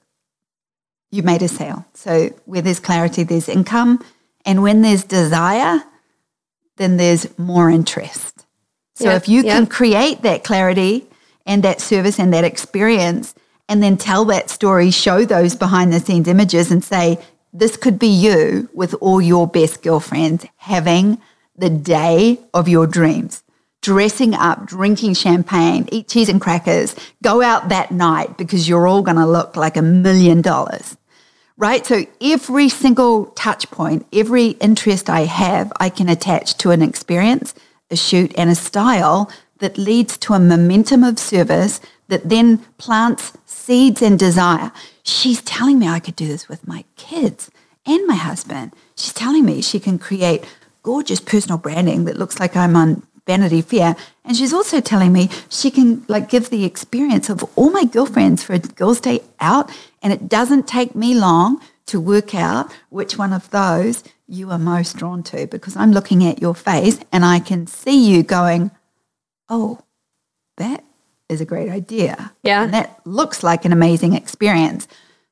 You 1.10 1.22
made 1.22 1.42
a 1.42 1.48
sale. 1.48 1.86
So 1.94 2.30
where 2.44 2.62
there's 2.62 2.80
clarity, 2.80 3.22
there's 3.22 3.48
income. 3.48 4.04
And 4.44 4.62
when 4.62 4.82
there's 4.82 5.04
desire, 5.04 5.82
then 6.76 6.96
there's 6.96 7.38
more 7.38 7.70
interest. 7.70 8.46
So 8.94 9.04
yep, 9.06 9.22
if 9.22 9.28
you 9.28 9.42
yep. 9.42 9.56
can 9.56 9.66
create 9.66 10.22
that 10.22 10.44
clarity 10.44 11.06
and 11.46 11.62
that 11.62 11.80
service 11.80 12.18
and 12.18 12.32
that 12.32 12.44
experience, 12.44 13.34
and 13.68 13.82
then 13.82 13.96
tell 13.96 14.24
that 14.26 14.50
story, 14.50 14.90
show 14.90 15.24
those 15.24 15.54
behind 15.54 15.92
the 15.92 16.00
scenes 16.00 16.28
images, 16.28 16.70
and 16.70 16.84
say, 16.84 17.18
this 17.52 17.76
could 17.76 17.98
be 17.98 18.08
you 18.08 18.68
with 18.74 18.94
all 19.00 19.22
your 19.22 19.46
best 19.46 19.82
girlfriends 19.82 20.46
having 20.56 21.18
the 21.56 21.70
day 21.70 22.40
of 22.52 22.68
your 22.68 22.86
dreams. 22.86 23.42
Dressing 23.84 24.32
up, 24.32 24.64
drinking 24.64 25.12
champagne, 25.12 25.86
eat 25.92 26.08
cheese 26.08 26.30
and 26.30 26.40
crackers, 26.40 26.96
go 27.22 27.42
out 27.42 27.68
that 27.68 27.90
night 27.90 28.38
because 28.38 28.66
you're 28.66 28.86
all 28.86 29.02
going 29.02 29.18
to 29.18 29.26
look 29.26 29.56
like 29.56 29.76
a 29.76 29.82
million 29.82 30.40
dollars. 30.40 30.96
Right? 31.58 31.84
So 31.84 32.06
every 32.18 32.70
single 32.70 33.26
touch 33.26 33.70
point, 33.70 34.06
every 34.10 34.52
interest 34.68 35.10
I 35.10 35.26
have, 35.26 35.70
I 35.78 35.90
can 35.90 36.08
attach 36.08 36.56
to 36.58 36.70
an 36.70 36.80
experience, 36.80 37.52
a 37.90 37.96
shoot, 37.96 38.32
and 38.38 38.48
a 38.48 38.54
style 38.54 39.30
that 39.58 39.76
leads 39.76 40.16
to 40.16 40.32
a 40.32 40.40
momentum 40.40 41.04
of 41.04 41.18
service 41.18 41.78
that 42.08 42.30
then 42.30 42.64
plants 42.78 43.36
seeds 43.44 44.00
and 44.00 44.18
desire. 44.18 44.72
She's 45.02 45.42
telling 45.42 45.78
me 45.78 45.88
I 45.88 46.00
could 46.00 46.16
do 46.16 46.26
this 46.26 46.48
with 46.48 46.66
my 46.66 46.86
kids 46.96 47.50
and 47.84 48.06
my 48.06 48.14
husband. 48.14 48.72
She's 48.96 49.12
telling 49.12 49.44
me 49.44 49.60
she 49.60 49.78
can 49.78 49.98
create 49.98 50.42
gorgeous 50.82 51.20
personal 51.20 51.58
branding 51.58 52.06
that 52.06 52.16
looks 52.16 52.40
like 52.40 52.56
I'm 52.56 52.76
on 52.76 53.02
Vanity 53.26 53.62
Fair. 53.62 53.96
And 54.24 54.36
she's 54.36 54.52
also 54.52 54.80
telling 54.80 55.12
me 55.12 55.30
she 55.48 55.70
can 55.70 56.04
like 56.08 56.28
give 56.28 56.50
the 56.50 56.64
experience 56.64 57.30
of 57.30 57.44
all 57.56 57.70
my 57.70 57.84
girlfriends 57.84 58.42
for 58.42 58.54
a 58.54 58.58
girls' 58.58 59.00
day 59.00 59.20
out. 59.40 59.70
And 60.02 60.12
it 60.12 60.28
doesn't 60.28 60.68
take 60.68 60.94
me 60.94 61.14
long 61.14 61.60
to 61.86 62.00
work 62.00 62.34
out 62.34 62.72
which 62.90 63.18
one 63.18 63.32
of 63.32 63.50
those 63.50 64.04
you 64.26 64.50
are 64.50 64.58
most 64.58 64.96
drawn 64.96 65.22
to 65.22 65.46
because 65.46 65.76
I'm 65.76 65.92
looking 65.92 66.24
at 66.24 66.40
your 66.40 66.54
face 66.54 66.98
and 67.12 67.24
I 67.24 67.40
can 67.40 67.66
see 67.66 68.10
you 68.10 68.22
going, 68.22 68.70
oh, 69.48 69.80
that 70.56 70.84
is 71.28 71.40
a 71.40 71.44
great 71.44 71.68
idea. 71.68 72.32
Yeah. 72.42 72.64
And 72.64 72.74
that 72.74 73.00
looks 73.04 73.42
like 73.42 73.64
an 73.64 73.72
amazing 73.72 74.14
experience. 74.14 74.88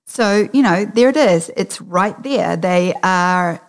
So, 0.06 0.48
you 0.52 0.62
know, 0.62 0.84
there 0.84 1.08
it 1.08 1.16
is. 1.16 1.50
It's 1.56 1.80
right 1.80 2.20
there. 2.22 2.56
They 2.56 2.94
are 3.02 3.62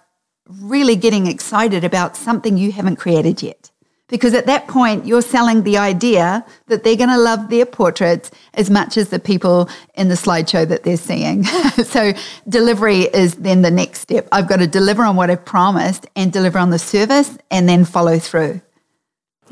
really 0.47 0.95
getting 0.95 1.27
excited 1.27 1.83
about 1.83 2.17
something 2.17 2.57
you 2.57 2.71
haven't 2.71 2.97
created 2.97 3.41
yet. 3.41 3.71
Because 4.09 4.33
at 4.33 4.45
that 4.47 4.67
point, 4.67 5.05
you're 5.05 5.21
selling 5.21 5.63
the 5.63 5.77
idea 5.77 6.45
that 6.67 6.83
they're 6.83 6.97
going 6.97 7.09
to 7.09 7.17
love 7.17 7.49
their 7.49 7.65
portraits 7.65 8.29
as 8.53 8.69
much 8.69 8.97
as 8.97 9.09
the 9.09 9.19
people 9.19 9.69
in 9.95 10.09
the 10.09 10.15
slideshow 10.15 10.67
that 10.67 10.83
they're 10.83 10.97
seeing. 10.97 11.43
so, 11.85 12.13
delivery 12.47 13.01
is 13.01 13.35
then 13.35 13.61
the 13.61 13.71
next 13.71 14.01
step. 14.01 14.27
I've 14.31 14.47
got 14.47 14.57
to 14.57 14.67
deliver 14.67 15.03
on 15.03 15.15
what 15.15 15.29
I've 15.29 15.45
promised 15.45 16.05
and 16.15 16.33
deliver 16.33 16.59
on 16.59 16.69
the 16.69 16.79
service 16.79 17.37
and 17.49 17.67
then 17.67 17.85
follow 17.85 18.19
through. 18.19 18.61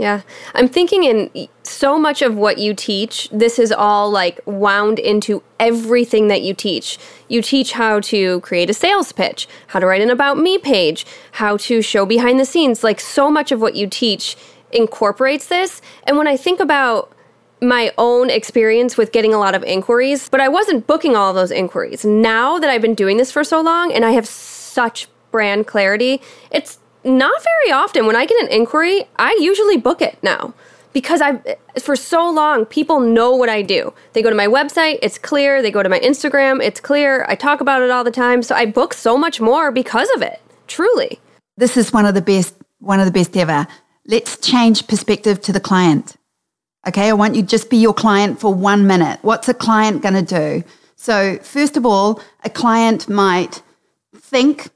Yeah. 0.02 0.22
I'm 0.56 0.68
thinking 0.68 1.04
in 1.04 1.48
so 1.62 2.00
much 2.00 2.24
of 2.24 2.36
what 2.36 2.58
you 2.58 2.74
teach, 2.74 3.30
this 3.32 3.60
is 3.60 3.72
all 3.72 4.10
like 4.10 4.40
wound 4.48 4.98
into 4.98 5.44
everything 5.60 6.28
that 6.28 6.42
you 6.42 6.56
teach. 6.56 6.98
You 7.28 7.44
teach 7.44 7.74
how 7.74 8.00
to 8.00 8.40
create 8.40 8.72
a 8.72 8.74
sales 8.74 9.12
pitch, 9.12 9.48
how 9.68 9.78
to 9.78 9.86
write 9.86 10.02
an 10.02 10.10
about 10.10 10.40
me 10.40 10.58
page, 10.58 11.06
how 11.34 11.56
to 11.58 11.84
show 11.84 12.08
behind 12.08 12.40
the 12.40 12.46
scenes. 12.46 12.84
Like 12.84 13.00
so 13.00 13.30
much 13.30 13.52
of 13.52 13.62
what 13.62 13.76
you 13.76 13.86
teach 13.86 14.36
incorporates 14.72 15.46
this. 15.46 15.84
And 16.06 16.18
when 16.18 16.28
I 16.28 16.36
think 16.36 16.60
about 16.60 17.14
my 17.62 17.94
own 18.00 18.32
experience 18.32 18.98
with 18.98 19.12
getting 19.12 19.36
a 19.36 19.38
lot 19.38 19.54
of 19.54 19.64
inquiries, 19.64 20.30
but 20.30 20.42
I 20.42 20.48
wasn't 20.48 20.88
booking 20.88 21.16
all 21.16 21.32
those 21.32 21.52
inquiries. 21.52 22.04
Now 22.04 22.58
that 22.58 22.72
I've 22.72 22.82
been 22.82 22.96
doing 22.96 23.18
this 23.18 23.32
for 23.32 23.44
so 23.44 23.62
long 23.62 23.94
and 23.94 24.04
I 24.04 24.14
have 24.14 24.26
such 24.26 25.08
brand 25.30 25.68
clarity, 25.68 26.24
it's 26.50 26.80
not 27.04 27.44
very 27.44 27.72
often 27.72 28.06
when 28.06 28.16
I 28.16 28.26
get 28.26 28.42
an 28.42 28.50
inquiry, 28.50 29.06
I 29.18 29.38
usually 29.40 29.78
book 29.78 30.02
it 30.02 30.18
now 30.22 30.54
because 30.94 31.22
I 31.22 31.40
for 31.80 31.96
so 31.96 32.30
long 32.30 32.66
people 32.66 33.00
know 33.00 33.36
what 33.36 33.50
I 33.50 33.62
do. 33.62 33.94
They 34.14 34.22
go 34.22 34.30
to 34.30 34.36
my 34.36 34.48
website, 34.48 35.00
it's 35.02 35.18
clear, 35.18 35.62
they 35.62 35.72
go 35.72 35.84
to 35.84 35.90
my 35.90 36.00
Instagram, 36.00 36.62
it's 36.62 36.80
clear. 36.80 37.26
I 37.28 37.36
talk 37.36 37.62
about 37.62 37.82
it 37.82 37.90
all 37.90 38.04
the 38.04 38.12
time, 38.12 38.44
so 38.44 38.56
I 38.56 38.66
book 38.66 38.94
so 38.94 39.18
much 39.18 39.40
more 39.40 39.72
because 39.72 40.10
of 40.16 40.22
it. 40.22 40.42
Truly. 40.68 41.20
This 41.58 41.78
is 41.78 41.94
one 41.94 42.06
of 42.06 42.14
the 42.14 42.22
best 42.22 42.56
one 42.80 43.00
of 43.00 43.06
the 43.06 43.12
best 43.12 43.38
ever. 43.38 43.68
Let's 44.08 44.38
change 44.38 44.88
perspective 44.88 45.42
to 45.42 45.54
the 45.54 45.60
client. 45.60 46.16
Okay, 46.88 47.10
I 47.10 47.14
want 47.14 47.36
you 47.36 47.44
just 47.44 47.70
be 47.70 47.78
your 47.78 47.94
client 47.94 48.40
for 48.40 48.52
1 48.52 48.88
minute. 48.88 49.20
What's 49.22 49.48
a 49.48 49.54
client 49.54 50.02
going 50.02 50.16
to 50.16 50.24
do? 50.24 50.64
So, 50.96 51.38
first 51.38 51.78
of 51.78 51.86
all, 51.86 52.20
a 52.44 52.50
client 52.50 53.08
might 53.08 53.62
think 54.16 54.70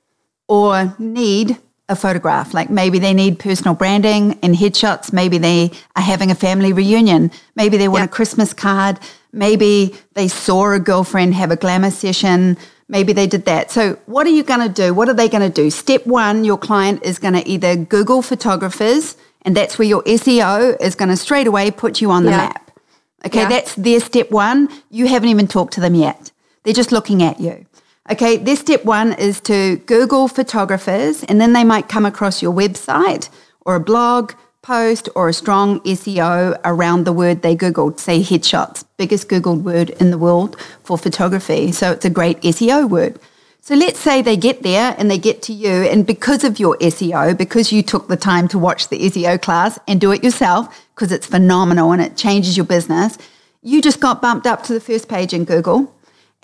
or 0.47 0.95
need 0.99 1.57
a 1.87 1.95
photograph. 1.95 2.53
Like 2.53 2.69
maybe 2.69 2.99
they 2.99 3.13
need 3.13 3.39
personal 3.39 3.75
branding 3.75 4.39
and 4.41 4.55
headshots. 4.55 5.13
Maybe 5.13 5.37
they 5.37 5.71
are 5.95 6.01
having 6.01 6.31
a 6.31 6.35
family 6.35 6.73
reunion. 6.73 7.31
Maybe 7.55 7.77
they 7.77 7.87
want 7.87 8.01
yep. 8.01 8.09
a 8.09 8.13
Christmas 8.13 8.53
card. 8.53 8.99
Maybe 9.31 9.95
they 10.13 10.27
saw 10.27 10.71
a 10.71 10.79
girlfriend 10.79 11.35
have 11.35 11.51
a 11.51 11.55
glamour 11.55 11.91
session. 11.91 12.57
Maybe 12.87 13.13
they 13.13 13.27
did 13.27 13.45
that. 13.45 13.71
So, 13.71 13.99
what 14.05 14.27
are 14.27 14.31
you 14.31 14.43
going 14.43 14.61
to 14.61 14.69
do? 14.69 14.93
What 14.93 15.09
are 15.09 15.13
they 15.13 15.27
going 15.27 15.41
to 15.41 15.49
do? 15.49 15.69
Step 15.71 16.05
one, 16.05 16.43
your 16.43 16.57
client 16.57 17.03
is 17.03 17.17
going 17.17 17.33
to 17.33 17.47
either 17.47 17.75
Google 17.75 18.21
photographers, 18.21 19.17
and 19.41 19.57
that's 19.57 19.79
where 19.79 19.87
your 19.87 20.03
SEO 20.03 20.79
is 20.79 20.93
going 20.93 21.09
to 21.09 21.17
straight 21.17 21.47
away 21.47 21.71
put 21.71 21.99
you 21.99 22.11
on 22.11 22.23
the 22.23 22.31
map. 22.31 22.71
Okay, 23.25 23.45
that's 23.45 23.73
their 23.73 23.99
step 23.99 24.29
one. 24.29 24.69
You 24.91 25.07
haven't 25.07 25.29
even 25.29 25.47
talked 25.47 25.73
to 25.73 25.81
them 25.81 25.95
yet. 25.95 26.31
They're 26.63 26.75
just 26.75 26.91
looking 26.91 27.23
at 27.23 27.39
you. 27.39 27.65
Okay, 28.07 28.37
this 28.37 28.59
step 28.59 28.85
one 28.85 29.13
is 29.13 29.41
to 29.41 29.77
Google 29.87 30.27
photographers, 30.27 31.23
and 31.23 31.41
then 31.41 31.53
they 31.53 31.63
might 31.63 31.89
come 31.89 32.05
across 32.05 32.39
your 32.39 32.53
website 32.53 33.29
or 33.61 33.73
a 33.73 33.79
blog 33.79 34.33
post 34.61 35.09
or 35.15 35.29
a 35.29 35.33
strong 35.33 35.79
SEO 35.79 36.59
around 36.63 37.05
the 37.05 37.13
word 37.13 37.41
they 37.41 37.55
Googled, 37.55 37.99
say 37.99 38.21
headshots, 38.21 38.85
biggest 38.97 39.27
Googled 39.27 39.63
word 39.63 39.89
in 39.89 40.11
the 40.11 40.19
world 40.19 40.55
for 40.83 40.99
photography. 40.99 41.71
So 41.71 41.93
it's 41.93 42.05
a 42.05 42.11
great 42.11 42.39
SEO 42.41 42.87
word. 42.87 43.19
So 43.61 43.73
let's 43.73 43.99
say 43.99 44.21
they 44.21 44.37
get 44.37 44.61
there 44.61 44.93
and 44.99 45.09
they 45.09 45.17
get 45.17 45.41
to 45.43 45.53
you, 45.53 45.71
and 45.71 46.05
because 46.05 46.43
of 46.43 46.59
your 46.59 46.77
SEO, 46.77 47.35
because 47.35 47.71
you 47.71 47.81
took 47.81 48.07
the 48.07 48.17
time 48.17 48.47
to 48.49 48.59
watch 48.59 48.89
the 48.89 48.99
SEO 48.99 49.41
class 49.41 49.79
and 49.87 49.99
do 49.99 50.11
it 50.11 50.23
yourself, 50.23 50.85
because 50.93 51.11
it's 51.11 51.25
phenomenal 51.25 51.91
and 51.91 52.03
it 52.03 52.15
changes 52.15 52.55
your 52.55 52.67
business, 52.67 53.17
you 53.63 53.81
just 53.81 53.99
got 53.99 54.21
bumped 54.21 54.45
up 54.45 54.61
to 54.61 54.73
the 54.73 54.79
first 54.79 55.09
page 55.09 55.33
in 55.33 55.43
Google 55.43 55.91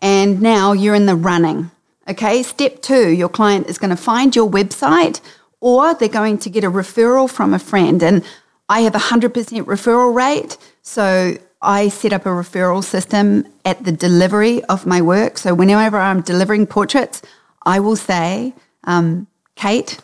and 0.02 0.42
now 0.42 0.74
you're 0.74 0.96
in 0.96 1.06
the 1.06 1.16
running. 1.16 1.72
Okay, 2.10 2.44
step 2.44 2.82
two 2.82 3.10
your 3.10 3.30
client 3.30 3.68
is 3.68 3.78
going 3.78 3.92
to 3.92 3.96
find 3.96 4.36
your 4.36 4.50
website 4.50 5.22
or 5.60 5.94
they're 5.94 6.10
going 6.10 6.40
to 6.40 6.50
get 6.50 6.64
a 6.64 6.72
referral 6.72 7.30
from 7.30 7.54
a 7.54 7.60
friend. 7.60 8.02
And 8.04 8.26
I 8.68 8.82
have 8.82 8.96
a 8.96 9.00
100% 9.00 9.30
referral 9.64 10.14
rate. 10.14 10.58
So 10.82 11.38
I 11.62 11.90
set 11.90 12.12
up 12.12 12.26
a 12.26 12.30
referral 12.30 12.84
system 12.84 13.46
at 13.64 13.84
the 13.84 13.92
delivery 13.92 14.64
of 14.66 14.86
my 14.86 15.02
work. 15.02 15.38
So 15.38 15.54
whenever 15.54 15.98
I'm 15.98 16.22
delivering 16.22 16.66
portraits, 16.66 17.22
I 17.64 17.80
will 17.80 17.96
say, 17.96 18.54
um, 18.86 19.28
Kate, 19.56 20.00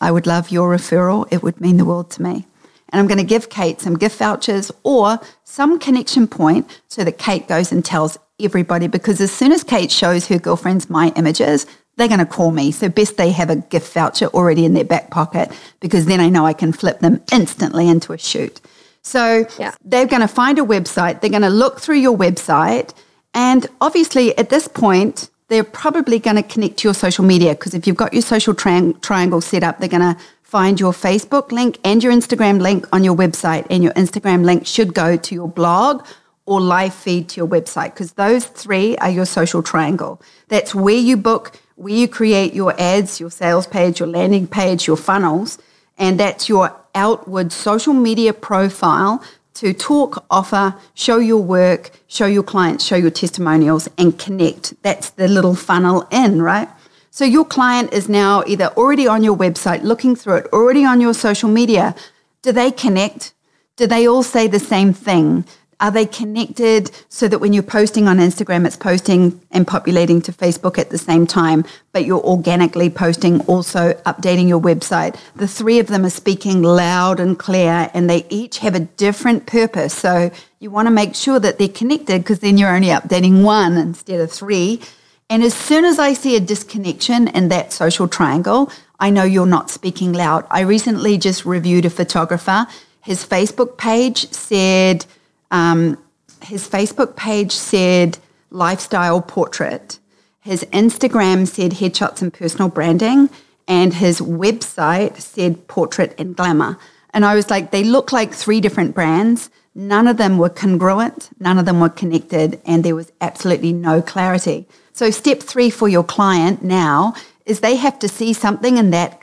I 0.00 0.10
would 0.10 0.26
love 0.26 0.50
your 0.50 0.76
referral. 0.76 1.26
It 1.30 1.42
would 1.42 1.60
mean 1.60 1.76
the 1.76 1.84
world 1.84 2.10
to 2.12 2.22
me. 2.22 2.46
And 2.88 3.00
I'm 3.00 3.06
going 3.06 3.18
to 3.18 3.24
give 3.24 3.48
Kate 3.48 3.80
some 3.80 3.96
gift 3.96 4.18
vouchers 4.18 4.72
or 4.82 5.20
some 5.44 5.78
connection 5.78 6.26
point 6.26 6.80
so 6.88 7.04
that 7.04 7.18
Kate 7.18 7.46
goes 7.46 7.70
and 7.70 7.84
tells 7.84 8.18
everybody 8.40 8.86
because 8.86 9.20
as 9.20 9.32
soon 9.32 9.52
as 9.52 9.64
Kate 9.64 9.90
shows 9.90 10.26
her 10.28 10.38
girlfriends 10.38 10.90
my 10.90 11.12
images, 11.16 11.66
they're 11.96 12.08
going 12.08 12.20
to 12.20 12.26
call 12.26 12.50
me. 12.50 12.70
So 12.70 12.88
best 12.88 13.16
they 13.16 13.30
have 13.32 13.50
a 13.50 13.56
gift 13.56 13.92
voucher 13.92 14.26
already 14.26 14.64
in 14.64 14.74
their 14.74 14.84
back 14.84 15.10
pocket 15.10 15.50
because 15.80 16.06
then 16.06 16.20
I 16.20 16.28
know 16.28 16.44
I 16.46 16.52
can 16.52 16.72
flip 16.72 17.00
them 17.00 17.22
instantly 17.32 17.88
into 17.88 18.12
a 18.12 18.18
shoot. 18.18 18.60
So 19.02 19.46
yeah. 19.58 19.74
they're 19.84 20.06
going 20.06 20.22
to 20.22 20.28
find 20.28 20.58
a 20.58 20.62
website, 20.62 21.20
they're 21.20 21.30
going 21.30 21.42
to 21.42 21.48
look 21.48 21.80
through 21.80 21.98
your 21.98 22.16
website, 22.16 22.92
and 23.32 23.66
obviously 23.80 24.36
at 24.36 24.50
this 24.50 24.66
point, 24.66 25.30
they're 25.48 25.62
probably 25.62 26.18
going 26.18 26.34
to 26.34 26.42
connect 26.42 26.78
to 26.78 26.88
your 26.88 26.94
social 26.94 27.24
media 27.24 27.54
because 27.54 27.72
if 27.72 27.86
you've 27.86 27.96
got 27.96 28.12
your 28.12 28.22
social 28.22 28.52
tri- 28.52 28.92
triangle 29.02 29.40
set 29.40 29.62
up, 29.62 29.78
they're 29.78 29.88
going 29.88 30.14
to 30.14 30.20
find 30.42 30.80
your 30.80 30.92
Facebook 30.92 31.52
link 31.52 31.78
and 31.84 32.02
your 32.02 32.12
Instagram 32.12 32.60
link 32.60 32.84
on 32.92 33.04
your 33.04 33.14
website, 33.14 33.66
and 33.70 33.82
your 33.82 33.92
Instagram 33.92 34.44
link 34.44 34.66
should 34.66 34.92
go 34.92 35.16
to 35.16 35.34
your 35.34 35.48
blog 35.48 36.04
or 36.46 36.60
live 36.60 36.94
feed 36.94 37.28
to 37.30 37.40
your 37.40 37.48
website 37.48 37.92
because 37.94 38.12
those 38.14 38.46
three 38.46 38.96
are 38.98 39.10
your 39.10 39.26
social 39.26 39.62
triangle. 39.62 40.20
That's 40.48 40.74
where 40.74 40.94
you 40.94 41.16
book, 41.16 41.60
where 41.74 41.92
you 41.92 42.08
create 42.08 42.54
your 42.54 42.74
ads, 42.80 43.20
your 43.20 43.30
sales 43.30 43.66
page, 43.66 44.00
your 44.00 44.08
landing 44.08 44.46
page, 44.46 44.86
your 44.86 44.96
funnels, 44.96 45.58
and 45.98 46.18
that's 46.18 46.48
your 46.48 46.74
outward 46.94 47.52
social 47.52 47.92
media 47.92 48.32
profile 48.32 49.22
to 49.54 49.72
talk, 49.72 50.24
offer, 50.30 50.74
show 50.94 51.18
your 51.18 51.42
work, 51.42 51.90
show 52.06 52.26
your 52.26 52.42
clients, 52.42 52.84
show 52.84 52.96
your 52.96 53.10
testimonials, 53.10 53.88
and 53.96 54.18
connect. 54.18 54.80
That's 54.82 55.10
the 55.10 55.28
little 55.28 55.54
funnel 55.54 56.06
in, 56.10 56.42
right? 56.42 56.68
So 57.10 57.24
your 57.24 57.46
client 57.46 57.94
is 57.94 58.08
now 58.08 58.44
either 58.46 58.66
already 58.76 59.08
on 59.08 59.24
your 59.24 59.34
website, 59.34 59.82
looking 59.82 60.14
through 60.14 60.36
it, 60.36 60.46
already 60.52 60.84
on 60.84 61.00
your 61.00 61.14
social 61.14 61.48
media. 61.48 61.94
Do 62.42 62.52
they 62.52 62.70
connect? 62.70 63.32
Do 63.76 63.86
they 63.86 64.06
all 64.06 64.22
say 64.22 64.46
the 64.46 64.58
same 64.58 64.92
thing? 64.92 65.46
Are 65.78 65.90
they 65.90 66.06
connected 66.06 66.90
so 67.10 67.28
that 67.28 67.38
when 67.38 67.52
you're 67.52 67.62
posting 67.62 68.08
on 68.08 68.16
Instagram, 68.16 68.66
it's 68.66 68.76
posting 68.76 69.38
and 69.50 69.66
populating 69.66 70.22
to 70.22 70.32
Facebook 70.32 70.78
at 70.78 70.88
the 70.88 70.96
same 70.96 71.26
time, 71.26 71.66
but 71.92 72.06
you're 72.06 72.22
organically 72.22 72.88
posting, 72.88 73.42
also 73.42 73.92
updating 74.06 74.48
your 74.48 74.60
website? 74.60 75.18
The 75.34 75.46
three 75.46 75.78
of 75.78 75.88
them 75.88 76.06
are 76.06 76.10
speaking 76.10 76.62
loud 76.62 77.20
and 77.20 77.38
clear, 77.38 77.90
and 77.92 78.08
they 78.08 78.24
each 78.30 78.58
have 78.58 78.74
a 78.74 78.80
different 78.80 79.44
purpose. 79.46 79.92
So 79.92 80.30
you 80.60 80.70
want 80.70 80.86
to 80.86 80.92
make 80.92 81.14
sure 81.14 81.38
that 81.40 81.58
they're 81.58 81.68
connected 81.68 82.22
because 82.22 82.38
then 82.38 82.56
you're 82.56 82.74
only 82.74 82.88
updating 82.88 83.42
one 83.42 83.76
instead 83.76 84.20
of 84.20 84.32
three. 84.32 84.80
And 85.28 85.42
as 85.42 85.52
soon 85.52 85.84
as 85.84 85.98
I 85.98 86.14
see 86.14 86.36
a 86.36 86.40
disconnection 86.40 87.28
in 87.28 87.48
that 87.48 87.72
social 87.74 88.08
triangle, 88.08 88.72
I 88.98 89.10
know 89.10 89.24
you're 89.24 89.44
not 89.44 89.70
speaking 89.70 90.14
loud. 90.14 90.46
I 90.50 90.60
recently 90.60 91.18
just 91.18 91.44
reviewed 91.44 91.84
a 91.84 91.90
photographer. 91.90 92.66
His 93.02 93.26
Facebook 93.26 93.76
page 93.76 94.32
said, 94.32 95.04
um, 95.50 95.98
his 96.42 96.68
Facebook 96.68 97.16
page 97.16 97.52
said 97.52 98.18
lifestyle 98.50 99.20
portrait. 99.20 99.98
His 100.40 100.64
Instagram 100.72 101.46
said 101.46 101.72
headshots 101.72 102.22
and 102.22 102.32
personal 102.32 102.68
branding. 102.68 103.30
And 103.68 103.94
his 103.94 104.20
website 104.20 105.20
said 105.20 105.66
portrait 105.66 106.14
and 106.18 106.36
glamour. 106.36 106.78
And 107.12 107.24
I 107.24 107.34
was 107.34 107.50
like, 107.50 107.70
they 107.70 107.82
look 107.82 108.12
like 108.12 108.32
three 108.32 108.60
different 108.60 108.94
brands. 108.94 109.50
None 109.74 110.06
of 110.06 110.16
them 110.16 110.38
were 110.38 110.48
congruent, 110.48 111.28
none 111.38 111.58
of 111.58 111.66
them 111.66 111.80
were 111.80 111.90
connected, 111.90 112.60
and 112.64 112.82
there 112.82 112.94
was 112.94 113.12
absolutely 113.20 113.74
no 113.74 114.00
clarity. 114.00 114.66
So, 114.94 115.10
step 115.10 115.40
three 115.40 115.68
for 115.68 115.86
your 115.86 116.02
client 116.02 116.62
now 116.62 117.14
is 117.44 117.60
they 117.60 117.76
have 117.76 117.98
to 117.98 118.08
see 118.08 118.32
something 118.32 118.78
in 118.78 118.90
that 118.92 119.22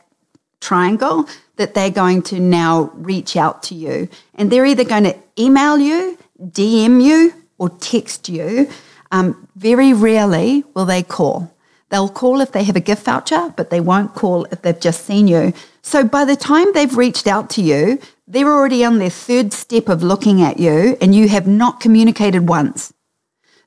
triangle 0.61 1.27
that 1.57 1.73
they're 1.73 1.91
going 1.91 2.21
to 2.23 2.39
now 2.39 2.91
reach 2.95 3.35
out 3.35 3.63
to 3.63 3.75
you. 3.75 4.09
And 4.35 4.51
they're 4.51 4.65
either 4.65 4.83
going 4.83 5.03
to 5.03 5.15
email 5.37 5.77
you, 5.77 6.17
DM 6.41 7.03
you, 7.03 7.33
or 7.57 7.69
text 7.69 8.29
you. 8.29 8.69
Um, 9.11 9.47
very 9.55 9.93
rarely 9.93 10.63
will 10.73 10.85
they 10.85 11.03
call. 11.03 11.53
They'll 11.89 12.09
call 12.09 12.41
if 12.41 12.51
they 12.51 12.63
have 12.63 12.75
a 12.75 12.79
gift 12.79 13.05
voucher, 13.05 13.53
but 13.55 13.69
they 13.69 13.79
won't 13.79 14.15
call 14.15 14.45
if 14.45 14.63
they've 14.63 14.79
just 14.79 15.05
seen 15.05 15.27
you. 15.27 15.53
So 15.83 16.03
by 16.03 16.25
the 16.25 16.35
time 16.35 16.73
they've 16.73 16.97
reached 16.97 17.27
out 17.27 17.51
to 17.51 17.61
you, 17.61 17.99
they're 18.27 18.51
already 18.51 18.83
on 18.83 18.97
their 18.97 19.11
third 19.11 19.53
step 19.53 19.89
of 19.89 20.01
looking 20.01 20.41
at 20.41 20.59
you 20.59 20.97
and 20.99 21.13
you 21.13 21.27
have 21.27 21.45
not 21.45 21.79
communicated 21.79 22.49
once. 22.49 22.93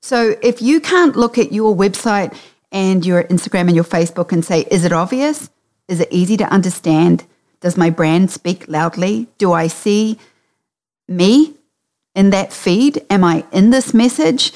So 0.00 0.34
if 0.42 0.60
you 0.60 0.80
can't 0.80 1.14
look 1.14 1.38
at 1.38 1.52
your 1.52 1.76
website 1.76 2.36
and 2.72 3.06
your 3.06 3.22
Instagram 3.24 3.68
and 3.68 3.76
your 3.76 3.84
Facebook 3.84 4.32
and 4.32 4.44
say, 4.44 4.62
is 4.70 4.84
it 4.84 4.92
obvious? 4.92 5.48
Is 5.86 6.00
it 6.00 6.08
easy 6.10 6.36
to 6.38 6.44
understand? 6.52 7.24
Does 7.60 7.76
my 7.76 7.90
brand 7.90 8.30
speak 8.30 8.66
loudly? 8.68 9.28
Do 9.38 9.52
I 9.52 9.66
see 9.66 10.18
me 11.08 11.54
in 12.14 12.30
that 12.30 12.52
feed? 12.52 13.04
Am 13.10 13.24
I 13.24 13.44
in 13.52 13.70
this 13.70 13.94
message? 13.94 14.52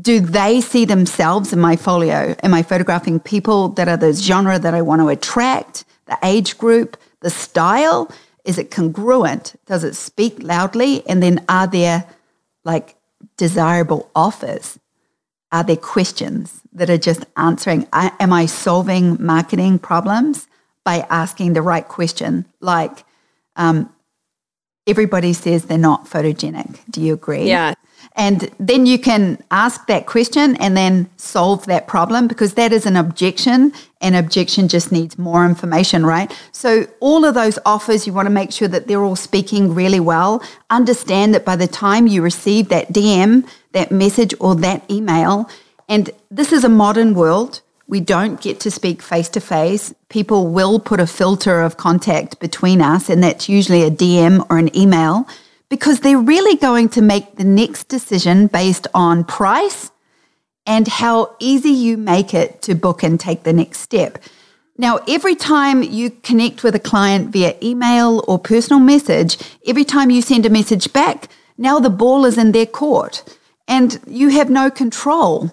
Do 0.00 0.20
they 0.20 0.60
see 0.60 0.84
themselves 0.84 1.52
in 1.52 1.60
my 1.60 1.76
folio? 1.76 2.34
Am 2.42 2.54
I 2.54 2.62
photographing 2.62 3.20
people 3.20 3.70
that 3.70 3.88
are 3.88 3.96
the 3.96 4.12
genre 4.12 4.58
that 4.58 4.74
I 4.74 4.82
want 4.82 5.00
to 5.00 5.08
attract, 5.08 5.84
the 6.06 6.18
age 6.22 6.58
group, 6.58 6.96
the 7.20 7.30
style? 7.30 8.10
Is 8.44 8.58
it 8.58 8.70
congruent? 8.70 9.54
Does 9.66 9.84
it 9.84 9.94
speak 9.94 10.42
loudly? 10.42 11.06
And 11.06 11.22
then 11.22 11.44
are 11.48 11.66
there 11.66 12.04
like 12.64 12.96
desirable 13.36 14.10
offers? 14.14 14.78
Are 15.50 15.64
there 15.64 15.76
questions 15.76 16.60
that 16.72 16.90
are 16.90 16.98
just 16.98 17.24
answering? 17.36 17.86
Am 17.92 18.32
I 18.32 18.46
solving 18.46 19.16
marketing 19.24 19.78
problems 19.78 20.46
by 20.88 21.06
asking 21.10 21.52
the 21.52 21.60
right 21.60 21.86
question? 21.86 22.46
Like, 22.60 23.04
um, 23.56 23.92
everybody 24.86 25.34
says 25.34 25.66
they're 25.66 25.76
not 25.76 26.06
photogenic. 26.06 26.78
Do 26.90 27.02
you 27.02 27.12
agree? 27.12 27.46
Yeah. 27.46 27.74
And 28.16 28.50
then 28.58 28.86
you 28.86 28.98
can 28.98 29.22
ask 29.50 29.86
that 29.88 30.06
question 30.06 30.56
and 30.56 30.74
then 30.78 31.10
solve 31.18 31.66
that 31.66 31.88
problem 31.88 32.26
because 32.26 32.54
that 32.54 32.72
is 32.72 32.86
an 32.86 32.96
objection 32.96 33.70
and 34.00 34.16
objection 34.16 34.66
just 34.66 34.90
needs 34.90 35.18
more 35.18 35.44
information, 35.44 36.06
right? 36.06 36.32
So 36.52 36.86
all 37.00 37.26
of 37.26 37.34
those 37.34 37.58
offers, 37.66 38.06
you 38.06 38.14
want 38.14 38.24
to 38.24 38.38
make 38.40 38.50
sure 38.50 38.68
that 38.68 38.86
they're 38.86 39.04
all 39.04 39.22
speaking 39.30 39.74
really 39.74 40.00
well. 40.00 40.42
Understand 40.70 41.34
that 41.34 41.44
by 41.44 41.56
the 41.56 41.68
time 41.68 42.06
you 42.06 42.22
receive 42.22 42.70
that 42.70 42.94
DM, 42.94 43.46
that 43.72 43.92
message 43.92 44.32
or 44.40 44.54
that 44.56 44.90
email, 44.90 45.50
and 45.86 46.08
this 46.30 46.50
is 46.50 46.64
a 46.64 46.68
modern 46.70 47.12
world, 47.12 47.60
we 47.88 48.00
don't 48.00 48.40
get 48.40 48.60
to 48.60 48.70
speak 48.70 49.02
face 49.02 49.30
to 49.30 49.40
face. 49.40 49.94
People 50.10 50.48
will 50.48 50.78
put 50.78 51.00
a 51.00 51.06
filter 51.06 51.62
of 51.62 51.78
contact 51.78 52.38
between 52.38 52.82
us, 52.82 53.08
and 53.08 53.24
that's 53.24 53.48
usually 53.48 53.82
a 53.82 53.90
DM 53.90 54.46
or 54.50 54.58
an 54.58 54.76
email 54.76 55.26
because 55.70 56.00
they're 56.00 56.18
really 56.18 56.56
going 56.56 56.88
to 56.90 57.02
make 57.02 57.36
the 57.36 57.44
next 57.44 57.88
decision 57.88 58.46
based 58.46 58.86
on 58.94 59.24
price 59.24 59.90
and 60.66 60.86
how 60.86 61.34
easy 61.38 61.70
you 61.70 61.96
make 61.96 62.34
it 62.34 62.60
to 62.62 62.74
book 62.74 63.02
and 63.02 63.18
take 63.18 63.42
the 63.42 63.52
next 63.52 63.80
step. 63.80 64.18
Now, 64.76 65.00
every 65.08 65.34
time 65.34 65.82
you 65.82 66.10
connect 66.10 66.62
with 66.62 66.74
a 66.74 66.78
client 66.78 67.30
via 67.32 67.56
email 67.62 68.22
or 68.28 68.38
personal 68.38 68.80
message, 68.80 69.38
every 69.66 69.84
time 69.84 70.10
you 70.10 70.22
send 70.22 70.46
a 70.46 70.50
message 70.50 70.92
back, 70.92 71.28
now 71.56 71.80
the 71.80 71.90
ball 71.90 72.26
is 72.26 72.38
in 72.38 72.52
their 72.52 72.66
court 72.66 73.24
and 73.66 73.98
you 74.06 74.28
have 74.28 74.50
no 74.50 74.70
control. 74.70 75.50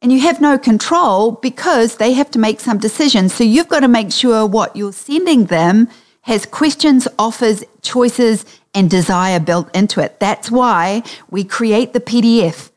And 0.00 0.12
you 0.12 0.20
have 0.20 0.40
no 0.40 0.58
control 0.58 1.32
because 1.32 1.96
they 1.96 2.12
have 2.12 2.30
to 2.30 2.38
make 2.38 2.60
some 2.60 2.78
decisions. 2.78 3.34
So 3.34 3.42
you've 3.42 3.68
got 3.68 3.80
to 3.80 3.88
make 3.88 4.12
sure 4.12 4.46
what 4.46 4.76
you're 4.76 4.92
sending 4.92 5.46
them 5.46 5.88
has 6.22 6.46
questions, 6.46 7.08
offers, 7.18 7.64
choices, 7.82 8.44
and 8.74 8.88
desire 8.90 9.40
built 9.40 9.74
into 9.74 10.00
it. 10.00 10.20
That's 10.20 10.50
why 10.50 11.02
we 11.30 11.42
create 11.42 11.94
the 11.94 12.00
PDF 12.00 12.70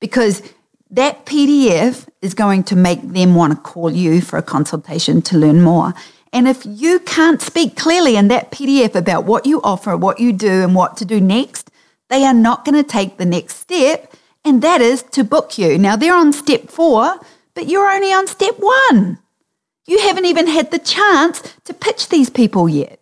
because 0.00 0.42
that 0.90 1.24
PDF 1.24 2.06
is 2.20 2.34
going 2.34 2.64
to 2.64 2.76
make 2.76 3.00
them 3.02 3.34
want 3.34 3.52
to 3.52 3.58
call 3.58 3.90
you 3.90 4.20
for 4.20 4.38
a 4.38 4.42
consultation 4.42 5.22
to 5.22 5.38
learn 5.38 5.62
more. 5.62 5.94
And 6.32 6.46
if 6.46 6.66
you 6.66 7.00
can't 7.00 7.40
speak 7.40 7.76
clearly 7.76 8.16
in 8.16 8.28
that 8.28 8.50
PDF 8.50 8.94
about 8.94 9.24
what 9.24 9.46
you 9.46 9.60
offer, 9.62 9.96
what 9.96 10.20
you 10.20 10.32
do, 10.32 10.64
and 10.64 10.74
what 10.74 10.96
to 10.98 11.04
do 11.04 11.20
next, 11.20 11.70
they 12.08 12.24
are 12.24 12.34
not 12.34 12.64
going 12.64 12.74
to 12.74 12.88
take 12.88 13.16
the 13.16 13.24
next 13.24 13.56
step, 13.56 14.12
and 14.46 14.62
that 14.62 14.80
is 14.80 15.02
to 15.02 15.24
book 15.24 15.58
you. 15.58 15.76
Now, 15.76 15.96
they're 15.96 16.14
on 16.14 16.32
step 16.32 16.70
four, 16.70 17.18
but 17.54 17.66
you're 17.66 17.90
only 17.90 18.12
on 18.12 18.28
step 18.28 18.54
one. 18.58 19.18
You 19.86 19.98
haven't 20.00 20.24
even 20.24 20.46
had 20.46 20.70
the 20.70 20.78
chance 20.78 21.42
to 21.64 21.74
pitch 21.74 22.08
these 22.08 22.30
people 22.30 22.68
yet 22.68 23.00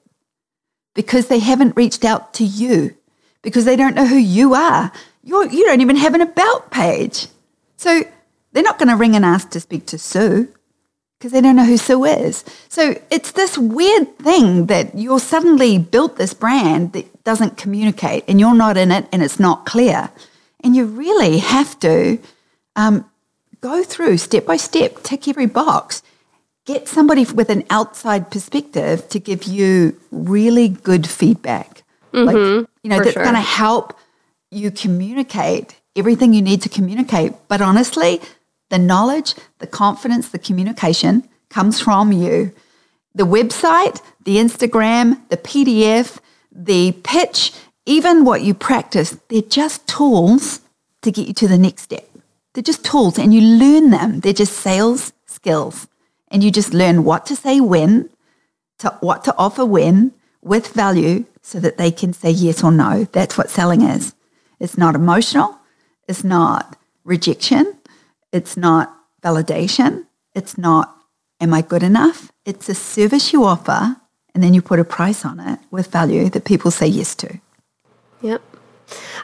because 0.95 1.29
they 1.29 1.39
haven't 1.39 1.77
reached 1.77 2.05
out 2.05 2.33
to 2.35 2.45
you, 2.45 2.97
because 3.43 3.65
they 3.65 3.77
don't 3.77 3.95
know 3.95 4.07
who 4.07 4.17
you 4.17 4.55
are. 4.55 4.91
You're, 5.23 5.47
you 5.47 5.65
don't 5.65 5.81
even 5.81 5.97
have 5.97 6.15
an 6.15 6.21
about 6.21 6.71
page. 6.71 7.27
So 7.77 8.03
they're 8.53 8.63
not 8.63 8.79
going 8.79 8.89
to 8.89 8.97
ring 8.97 9.15
and 9.15 9.25
ask 9.25 9.51
to 9.51 9.61
speak 9.61 9.87
to 9.87 9.99
Sue 9.99 10.49
because 11.19 11.33
they 11.33 11.41
don't 11.41 11.57
know 11.57 11.65
who 11.65 11.77
Sue 11.77 12.05
is. 12.05 12.45
So 12.69 13.01
it's 13.11 13.33
this 13.33 13.59
weird 13.59 14.19
thing 14.19 14.67
that 14.67 14.95
you're 14.95 15.21
suddenly 15.21 15.79
built 15.79 16.17
this 16.17 16.35
brand 16.35 16.93
that 16.93 17.25
doesn't 17.25 17.57
communicate 17.57 18.25
and 18.29 18.39
you're 18.39 18.55
not 18.55 18.77
in 18.77 18.93
it 18.93 19.09
and 19.13 19.23
it's 19.23 19.41
not 19.41 19.67
clear. 19.67 20.11
And 20.65 20.75
you 20.75 20.87
really 20.87 21.39
have 21.39 21.79
to 21.81 22.19
um, 22.75 23.09
go 23.61 23.85
through 23.85 24.19
step 24.19 24.47
by 24.47 24.57
step, 24.57 25.03
tick 25.05 25.29
every 25.29 25.47
box 25.47 26.03
get 26.65 26.89
somebody 26.89 27.25
with 27.27 27.51
an 27.51 27.65
outside 27.71 28.31
perspective 28.31 29.09
to 29.11 29.19
give 29.19 29.45
you 29.45 29.99
really 30.11 30.69
good 30.69 31.09
feedback. 31.09 31.83
Mm-hmm, 32.13 32.27
like, 32.27 32.69
you 32.83 32.91
know, 32.91 32.99
that's 32.99 33.13
sure. 33.13 33.23
going 33.23 33.35
to 33.35 33.41
help 33.41 33.99
you 34.51 34.71
communicate 34.71 35.81
everything 35.97 36.33
you 36.33 36.43
need 36.43 36.63
to 36.63 36.69
communicate. 36.69 37.33
But 37.49 37.61
honestly, 37.61 38.21
the 38.71 38.79
knowledge, 38.79 39.35
the 39.59 39.67
confidence, 39.67 40.29
the 40.29 40.39
communication 40.39 41.29
comes 41.51 41.81
from 41.81 42.13
you. 42.13 42.53
The 43.15 43.25
website, 43.25 44.01
the 44.25 44.37
Instagram, 44.37 45.21
the 45.29 45.37
PDF, 45.37 46.19
the 46.51 46.93
pitch, 47.05 47.53
even 47.87 48.25
what 48.25 48.43
you 48.43 48.55
practice, 48.55 49.17
they're 49.29 49.43
just 49.43 49.87
tools 49.87 50.61
to 51.03 51.11
get 51.11 51.27
you 51.27 51.35
to 51.35 51.49
the 51.49 51.59
next 51.59 51.83
step. 51.83 52.09
They're 52.53 52.63
just 52.63 52.85
tools 52.85 53.19
and 53.19 53.35
you 53.35 53.41
learn 53.41 53.91
them. 53.91 54.21
They're 54.21 54.33
just 54.33 54.55
sales 54.55 55.13
skills 55.27 55.87
and 56.29 56.43
you 56.43 56.51
just 56.51 56.73
learn 56.73 57.05
what 57.05 57.27
to 57.27 57.37
say 57.37 57.61
when, 57.61 58.11
to 58.79 58.91
what 59.01 59.25
to 59.25 59.35
offer 59.37 59.65
when 59.65 60.13
with 60.41 60.69
value 60.69 61.25
so 61.43 61.61
that 61.61 61.77
they 61.77 61.91
can 61.91 62.13
say 62.13 62.31
yes 62.31 62.65
or 62.65 62.73
no. 62.73 63.05
That's 63.13 63.37
what 63.37 63.51
selling 63.51 63.83
is. 63.83 64.15
It's 64.61 64.79
not 64.79 64.95
emotional. 64.95 65.59
It's 66.09 66.25
not 66.25 66.79
rejection. 67.05 67.77
It's 68.33 68.57
not 68.57 68.97
validation. 69.23 70.07
It's 70.35 70.57
not, 70.57 70.97
am 71.41 71.53
I 71.53 71.61
good 71.61 71.83
enough? 71.83 72.33
It's 72.45 72.69
a 72.69 72.75
service 72.75 73.33
you 73.33 73.45
offer 73.45 73.97
and 74.35 74.43
then 74.43 74.55
you 74.55 74.63
put 74.63 74.81
a 74.81 74.85
price 74.85 75.25
on 75.25 75.39
it 75.41 75.59
with 75.71 75.89
value 75.89 76.29
that 76.31 76.45
people 76.45 76.71
say 76.71 76.87
yes 76.87 77.15
to. 77.17 77.41
Yep. 78.25 78.41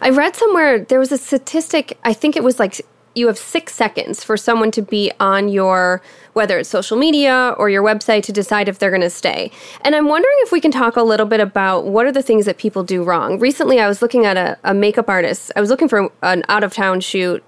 I 0.03 0.11
read 0.11 0.37
somewhere 0.37 0.79
there 0.79 0.99
was 0.99 1.11
a 1.11 1.17
statistic, 1.17 1.99
I 2.05 2.13
think 2.13 2.37
it 2.37 2.45
was 2.45 2.59
like 2.59 2.83
you 3.15 3.27
have 3.29 3.39
six 3.39 3.75
seconds 3.75 4.23
for 4.23 4.37
someone 4.37 4.71
to 4.71 4.83
be 4.83 5.11
on 5.19 5.49
your 5.49 6.01
whether 6.35 6.59
it's 6.59 6.69
social 6.69 6.97
media 6.97 7.55
or 7.59 7.69
your 7.69 7.83
website 7.83 8.23
to 8.23 8.33
decide 8.33 8.69
if 8.69 8.79
they're 8.79 8.91
going 8.91 9.01
to 9.01 9.11
stay. 9.11 9.51
And 9.81 9.97
i'm 9.97 10.07
wondering 10.07 10.37
if 10.41 10.53
we 10.53 10.61
can 10.61 10.71
talk 10.71 10.97
a 10.97 11.03
little 11.03 11.27
bit 11.27 11.41
about 11.41 11.87
what 11.87 12.07
are 12.07 12.13
the 12.13 12.23
things 12.23 12.45
that 12.45 12.59
people 12.59 12.85
do 12.85 13.03
wrong. 13.03 13.39
Recently 13.39 13.81
i 13.81 13.89
was 13.89 14.03
looking 14.03 14.27
at 14.27 14.37
a, 14.37 14.59
a 14.65 14.75
makeup 14.75 15.09
artist. 15.09 15.51
I 15.57 15.61
was 15.61 15.71
looking 15.71 15.89
for 15.89 16.13
an 16.23 16.45
out 16.49 16.63
of 16.63 16.75
town 16.75 17.01
shoot 17.01 17.43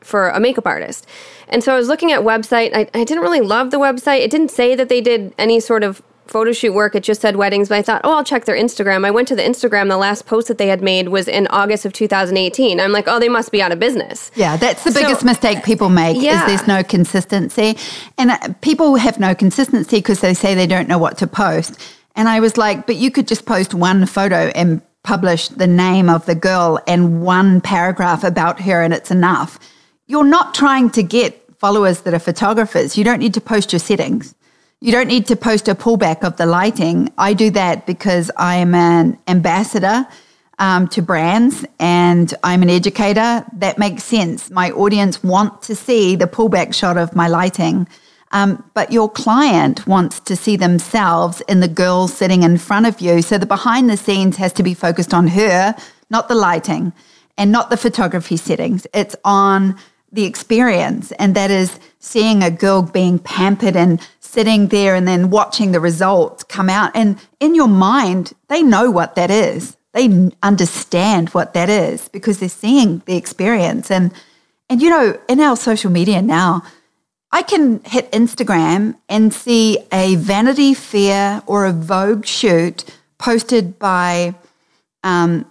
for 0.00 0.30
a 0.30 0.40
makeup 0.40 0.66
artist. 0.66 1.06
And 1.48 1.64
so 1.64 1.74
i 1.74 1.76
was 1.76 1.88
looking 1.88 2.12
at 2.12 2.20
website 2.20 2.70
I, 2.74 2.88
I 2.94 3.04
didn't 3.04 3.24
really 3.24 3.40
love 3.40 3.72
the 3.72 3.80
website. 3.80 4.20
It 4.20 4.30
didn't 4.30 4.52
say 4.52 4.76
that 4.76 4.88
they 4.88 5.00
did 5.00 5.34
any 5.36 5.58
sort 5.58 5.82
of 5.82 6.00
photo 6.26 6.52
shoot 6.52 6.72
work. 6.72 6.94
It 6.94 7.02
just 7.02 7.20
said 7.20 7.36
weddings, 7.36 7.68
but 7.68 7.78
I 7.78 7.82
thought, 7.82 8.00
oh, 8.04 8.16
I'll 8.16 8.24
check 8.24 8.44
their 8.44 8.56
Instagram. 8.56 9.04
I 9.04 9.10
went 9.10 9.28
to 9.28 9.36
the 9.36 9.42
Instagram. 9.42 9.88
The 9.88 9.96
last 9.96 10.26
post 10.26 10.48
that 10.48 10.58
they 10.58 10.68
had 10.68 10.82
made 10.82 11.08
was 11.08 11.28
in 11.28 11.46
August 11.48 11.84
of 11.84 11.92
2018. 11.92 12.80
I'm 12.80 12.92
like, 12.92 13.06
oh, 13.08 13.18
they 13.18 13.28
must 13.28 13.52
be 13.52 13.60
out 13.62 13.72
of 13.72 13.78
business. 13.78 14.30
Yeah, 14.34 14.56
that's 14.56 14.84
the 14.84 14.90
biggest 14.90 15.20
so, 15.20 15.26
mistake 15.26 15.64
people 15.64 15.88
make 15.88 16.20
yeah. 16.20 16.42
is 16.42 16.46
there's 16.46 16.68
no 16.68 16.82
consistency. 16.82 17.76
And 18.18 18.30
uh, 18.30 18.38
people 18.60 18.96
have 18.96 19.20
no 19.20 19.34
consistency 19.34 19.98
because 19.98 20.20
they 20.20 20.34
say 20.34 20.54
they 20.54 20.66
don't 20.66 20.88
know 20.88 20.98
what 20.98 21.18
to 21.18 21.26
post. 21.26 21.78
And 22.14 22.28
I 22.28 22.40
was 22.40 22.56
like, 22.56 22.86
but 22.86 22.96
you 22.96 23.10
could 23.10 23.26
just 23.26 23.46
post 23.46 23.74
one 23.74 24.06
photo 24.06 24.48
and 24.54 24.82
publish 25.02 25.48
the 25.48 25.66
name 25.66 26.08
of 26.08 26.26
the 26.26 26.34
girl 26.34 26.78
and 26.86 27.22
one 27.22 27.60
paragraph 27.60 28.22
about 28.22 28.60
her 28.60 28.82
and 28.82 28.94
it's 28.94 29.10
enough. 29.10 29.58
You're 30.06 30.24
not 30.24 30.54
trying 30.54 30.90
to 30.90 31.02
get 31.02 31.42
followers 31.58 32.02
that 32.02 32.14
are 32.14 32.18
photographers. 32.18 32.96
You 32.96 33.04
don't 33.04 33.18
need 33.18 33.34
to 33.34 33.40
post 33.40 33.72
your 33.72 33.80
settings. 33.80 34.34
You 34.82 34.90
don't 34.90 35.06
need 35.06 35.26
to 35.26 35.36
post 35.36 35.68
a 35.68 35.76
pullback 35.76 36.24
of 36.24 36.38
the 36.38 36.44
lighting. 36.44 37.12
I 37.16 37.34
do 37.34 37.50
that 37.50 37.86
because 37.86 38.32
I 38.36 38.56
am 38.56 38.74
an 38.74 39.16
ambassador 39.28 40.08
um, 40.58 40.88
to 40.88 41.00
brands 41.00 41.64
and 41.78 42.34
I'm 42.42 42.62
an 42.62 42.68
educator. 42.68 43.46
That 43.52 43.78
makes 43.78 44.02
sense. 44.02 44.50
My 44.50 44.72
audience 44.72 45.22
want 45.22 45.62
to 45.62 45.76
see 45.76 46.16
the 46.16 46.26
pullback 46.26 46.74
shot 46.74 46.96
of 46.96 47.14
my 47.14 47.28
lighting. 47.28 47.86
Um, 48.32 48.68
but 48.74 48.90
your 48.90 49.08
client 49.08 49.86
wants 49.86 50.18
to 50.18 50.34
see 50.34 50.56
themselves 50.56 51.42
in 51.42 51.60
the 51.60 51.68
girl 51.68 52.08
sitting 52.08 52.42
in 52.42 52.58
front 52.58 52.86
of 52.86 53.00
you. 53.00 53.22
So 53.22 53.38
the 53.38 53.46
behind 53.46 53.88
the 53.88 53.96
scenes 53.96 54.36
has 54.38 54.52
to 54.54 54.64
be 54.64 54.74
focused 54.74 55.14
on 55.14 55.28
her, 55.28 55.76
not 56.10 56.26
the 56.26 56.34
lighting 56.34 56.92
and 57.38 57.52
not 57.52 57.70
the 57.70 57.76
photography 57.76 58.36
settings. 58.36 58.88
It's 58.92 59.14
on 59.24 59.76
the 60.10 60.24
experience. 60.24 61.12
And 61.12 61.36
that 61.36 61.52
is 61.52 61.78
seeing 62.00 62.42
a 62.42 62.50
girl 62.50 62.82
being 62.82 63.20
pampered 63.20 63.76
and 63.76 64.00
sitting 64.32 64.68
there 64.68 64.94
and 64.94 65.06
then 65.06 65.28
watching 65.28 65.72
the 65.72 65.80
results 65.80 66.42
come 66.42 66.70
out. 66.70 66.90
And 66.94 67.18
in 67.38 67.54
your 67.54 67.68
mind, 67.68 68.32
they 68.48 68.62
know 68.62 68.90
what 68.90 69.14
that 69.14 69.30
is. 69.30 69.76
They 69.92 70.30
understand 70.42 71.28
what 71.30 71.52
that 71.52 71.68
is 71.68 72.08
because 72.08 72.40
they're 72.40 72.48
seeing 72.48 73.02
the 73.04 73.14
experience. 73.14 73.90
And, 73.90 74.10
and 74.70 74.80
you 74.80 74.88
know, 74.88 75.20
in 75.28 75.38
our 75.38 75.54
social 75.54 75.90
media 75.90 76.22
now, 76.22 76.62
I 77.30 77.42
can 77.42 77.84
hit 77.84 78.10
Instagram 78.10 78.96
and 79.06 79.34
see 79.34 79.78
a 79.92 80.14
Vanity 80.14 80.72
Fair 80.72 81.42
or 81.46 81.66
a 81.66 81.72
Vogue 81.72 82.24
shoot 82.24 82.84
posted 83.18 83.78
by, 83.78 84.34
um, 85.04 85.44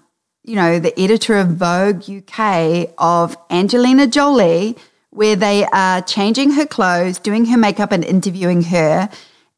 you 0.43 0.55
know, 0.55 0.79
the 0.79 0.99
editor 0.99 1.37
of 1.37 1.49
Vogue 1.49 2.09
UK 2.09 2.89
of 2.97 3.37
Angelina 3.51 4.07
Jolie 4.07 4.75
where 5.11 5.35
they 5.35 5.65
are 5.65 6.01
changing 6.01 6.51
her 6.51 6.65
clothes, 6.65 7.19
doing 7.19 7.45
her 7.45 7.57
makeup, 7.57 7.91
and 7.91 8.03
interviewing 8.03 8.63
her 8.63 9.09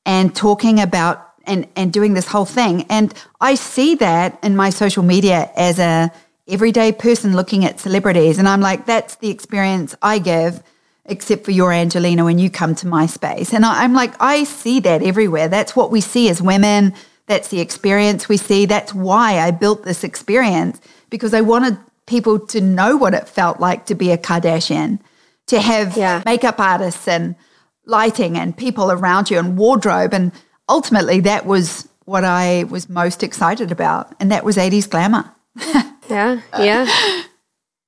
and 0.06 0.36
talking 0.36 0.80
about 0.80 1.32
and, 1.46 1.68
and 1.76 1.92
doing 1.92 2.13
this 2.13 2.28
whole 2.28 2.46
thing. 2.46 2.86
And 2.89 3.13
I 3.42 3.56
see 3.56 3.96
that 3.96 4.39
in 4.44 4.56
my 4.56 4.70
social 4.70 5.04
media 5.04 5.52
as 5.56 5.80
a 5.80 6.12
everyday 6.48 6.92
person 6.92 7.36
looking 7.36 7.66
at 7.66 7.80
celebrities. 7.80 8.38
And 8.38 8.48
I'm 8.48 8.62
like, 8.62 8.86
that's 8.86 9.16
the 9.16 9.30
experience 9.30 9.96
I 10.02 10.20
give, 10.20 10.62
except 11.06 11.46
for 11.46 11.52
your 11.52 11.72
Angelina 11.72 12.24
when 12.24 12.39
you 12.39 12.50
come 12.50 12.76
to 12.76 12.88
my 12.88 13.06
space. 13.06 13.54
And 13.54 13.66
I, 13.66 13.84
I'm 13.84 13.94
like, 13.94 14.13
I 14.20 14.44
see 14.44 14.80
that 14.82 15.04
everywhere. 15.04 15.48
That's 15.48 15.76
what 15.76 15.92
we 15.92 16.02
see 16.02 16.30
as 16.30 16.42
women. 16.42 16.94
That's 17.28 17.50
the 17.50 17.60
experience 17.60 18.28
we 18.28 18.38
see. 18.38 18.66
That's 18.66 18.94
why 18.94 19.39
I 19.39 19.52
built 19.52 19.84
this 19.84 20.04
experience 20.04 20.82
because 21.10 21.34
I 21.34 21.42
wanted 21.42 21.78
people 22.06 22.39
to 22.48 22.60
know 22.60 22.98
what 22.98 23.13
it 23.13 23.28
felt 23.28 23.60
like 23.60 23.86
to 23.86 23.96
be 23.96 24.12
a 24.12 24.18
Kardashian, 24.18 25.00
to 25.48 25.60
have 25.60 25.98
yeah. 25.98 26.22
makeup 26.26 26.60
artists 26.60 27.08
and 27.08 27.36
lighting 27.86 28.38
and 28.38 28.56
people 28.56 28.92
around 28.92 29.30
you 29.30 29.38
and 29.40 29.58
wardrobe. 29.58 30.14
And 30.14 30.32
ultimately, 30.70 31.20
that 31.22 31.46
was 31.46 31.88
what 32.06 32.24
I 32.24 32.64
was 32.66 32.90
most 32.90 33.24
excited 33.24 33.72
about. 33.72 34.14
And 34.20 34.32
that 34.32 34.44
was 34.44 34.58
80s 34.58 34.90
glamour. 34.90 35.32
yeah, 36.10 36.42
yeah. 36.58 37.24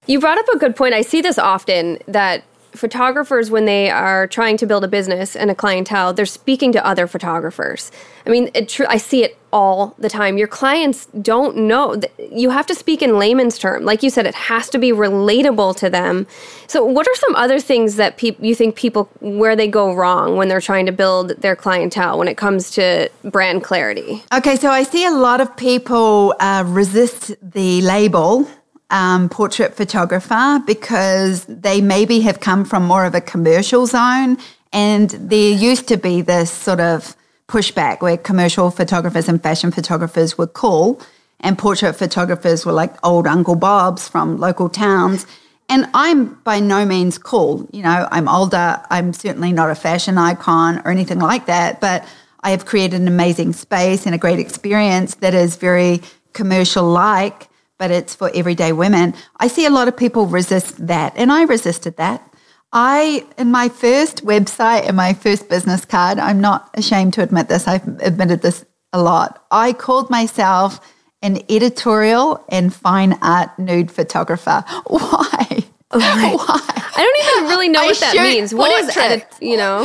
You 0.07 0.19
brought 0.19 0.37
up 0.37 0.47
a 0.49 0.59
good 0.59 0.75
point. 0.75 0.93
I 0.93 1.01
see 1.01 1.21
this 1.21 1.39
often 1.39 1.97
that 2.07 2.43
photographers 2.75 3.49
when 3.49 3.65
they 3.65 3.89
are 3.89 4.27
trying 4.27 4.57
to 4.57 4.65
build 4.65 4.83
a 4.83 4.87
business 4.87 5.35
and 5.35 5.49
a 5.49 5.55
clientele 5.55 6.13
they're 6.13 6.25
speaking 6.25 6.71
to 6.71 6.85
other 6.85 7.07
photographers. 7.07 7.91
I 8.25 8.29
mean 8.29 8.51
tr- 8.67 8.85
i 8.89 8.97
see 8.97 9.23
it 9.23 9.37
all 9.51 9.95
the 9.97 10.09
time. 10.09 10.37
Your 10.37 10.47
clients 10.47 11.05
don't 11.21 11.55
know 11.55 12.01
you 12.31 12.49
have 12.49 12.65
to 12.67 12.75
speak 12.75 13.01
in 13.01 13.17
layman's 13.17 13.57
term. 13.57 13.85
Like 13.85 14.03
you 14.03 14.09
said 14.09 14.25
it 14.25 14.35
has 14.35 14.69
to 14.71 14.77
be 14.77 14.91
relatable 14.91 15.77
to 15.77 15.89
them. 15.89 16.27
So 16.67 16.83
what 16.83 17.07
are 17.07 17.15
some 17.15 17.35
other 17.35 17.59
things 17.59 17.95
that 17.95 18.17
pe- 18.17 18.35
you 18.39 18.53
think 18.53 18.75
people 18.75 19.09
where 19.21 19.55
they 19.55 19.67
go 19.67 19.93
wrong 19.93 20.35
when 20.35 20.49
they're 20.49 20.61
trying 20.61 20.85
to 20.87 20.91
build 20.91 21.29
their 21.41 21.55
clientele 21.55 22.17
when 22.19 22.27
it 22.27 22.35
comes 22.35 22.71
to 22.71 23.09
brand 23.23 23.63
clarity? 23.63 24.23
Okay 24.33 24.55
so 24.55 24.69
i 24.69 24.83
see 24.83 25.05
a 25.05 25.11
lot 25.11 25.39
of 25.41 25.55
people 25.55 26.35
uh, 26.39 26.63
resist 26.65 27.35
the 27.41 27.81
label 27.81 28.47
um, 28.89 29.29
portrait 29.29 29.75
photographer 29.75 30.61
because 30.65 31.45
they 31.45 31.81
maybe 31.81 32.21
have 32.21 32.39
come 32.39 32.65
from 32.65 32.85
more 32.85 33.05
of 33.05 33.15
a 33.15 33.21
commercial 33.21 33.85
zone. 33.85 34.37
And 34.71 35.09
there 35.11 35.51
used 35.51 35.87
to 35.87 35.97
be 35.97 36.21
this 36.21 36.51
sort 36.51 36.79
of 36.79 37.15
pushback 37.47 38.01
where 38.01 38.17
commercial 38.17 38.71
photographers 38.71 39.29
and 39.29 39.41
fashion 39.41 39.71
photographers 39.71 40.37
were 40.37 40.47
cool, 40.47 40.99
and 41.39 41.57
portrait 41.57 41.93
photographers 41.93 42.65
were 42.65 42.71
like 42.71 42.93
old 43.05 43.27
Uncle 43.27 43.55
Bobs 43.55 44.07
from 44.07 44.37
local 44.37 44.69
towns. 44.69 45.25
And 45.67 45.87
I'm 45.93 46.35
by 46.43 46.59
no 46.59 46.85
means 46.85 47.17
cool. 47.17 47.67
You 47.71 47.83
know, 47.83 48.07
I'm 48.11 48.27
older. 48.27 48.81
I'm 48.89 49.13
certainly 49.13 49.51
not 49.51 49.69
a 49.69 49.75
fashion 49.75 50.17
icon 50.17 50.81
or 50.85 50.91
anything 50.91 51.19
like 51.19 51.47
that, 51.47 51.81
but 51.81 52.05
I 52.41 52.51
have 52.51 52.65
created 52.65 53.01
an 53.01 53.07
amazing 53.07 53.53
space 53.53 54.05
and 54.05 54.13
a 54.13 54.17
great 54.19 54.39
experience 54.39 55.15
that 55.15 55.33
is 55.33 55.55
very 55.55 56.01
commercial 56.33 56.83
like 56.83 57.49
but 57.77 57.91
it's 57.91 58.15
for 58.15 58.31
everyday 58.33 58.71
women. 58.71 59.13
I 59.37 59.47
see 59.47 59.65
a 59.65 59.69
lot 59.69 59.87
of 59.87 59.97
people 59.97 60.25
resist 60.27 60.87
that, 60.87 61.13
and 61.15 61.31
I 61.31 61.43
resisted 61.43 61.97
that. 61.97 62.31
I, 62.71 63.25
in 63.37 63.51
my 63.51 63.69
first 63.69 64.25
website 64.25 64.87
and 64.87 64.97
my 64.97 65.13
first 65.13 65.49
business 65.49 65.85
card, 65.85 66.19
I'm 66.19 66.41
not 66.41 66.69
ashamed 66.73 67.13
to 67.13 67.23
admit 67.23 67.47
this, 67.47 67.67
I've 67.67 67.87
admitted 68.01 68.41
this 68.41 68.65
a 68.91 69.01
lot. 69.01 69.45
I 69.51 69.73
called 69.73 70.09
myself 70.09 70.79
an 71.21 71.41
editorial 71.49 72.43
and 72.49 72.73
fine 72.73 73.17
art 73.21 73.57
nude 73.57 73.91
photographer. 73.91 74.63
Why? 74.87 75.65
Why? 75.99 76.35
I 76.37 76.97
don't 76.97 77.37
even 77.37 77.49
really 77.49 77.69
know 77.69 77.81
I 77.81 77.87
what 77.87 77.99
that 77.99 78.15
means. 78.15 78.53
Portrait. 78.53 78.71
What 78.71 78.89
is 78.89 78.97
edit, 78.97 79.27
you 79.41 79.57
know? 79.57 79.83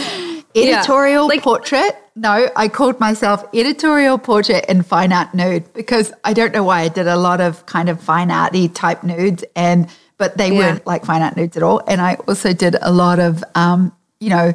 Editorial 0.54 1.24
yeah. 1.24 1.28
like, 1.28 1.42
portrait 1.42 1.96
no, 2.20 2.50
I 2.54 2.68
called 2.68 3.00
myself 3.00 3.44
editorial 3.54 4.18
portrait 4.18 4.66
and 4.68 4.84
fine 4.84 5.10
art 5.12 5.32
nude 5.32 5.72
because 5.72 6.12
I 6.22 6.34
don't 6.34 6.52
know 6.52 6.64
why 6.64 6.82
I 6.82 6.88
did 6.88 7.06
a 7.06 7.16
lot 7.16 7.40
of 7.40 7.64
kind 7.64 7.88
of 7.88 7.98
fine 8.00 8.30
arty 8.30 8.68
type 8.68 9.02
nudes 9.02 9.42
and 9.56 9.88
but 10.18 10.36
they 10.36 10.52
yeah. 10.52 10.58
weren't 10.58 10.86
like 10.86 11.06
fine 11.06 11.22
art 11.22 11.36
nudes 11.36 11.56
at 11.56 11.62
all. 11.62 11.80
And 11.88 12.00
I 12.00 12.16
also 12.28 12.52
did 12.52 12.76
a 12.82 12.92
lot 12.92 13.20
of 13.20 13.42
um, 13.54 13.96
you 14.18 14.28
know, 14.28 14.52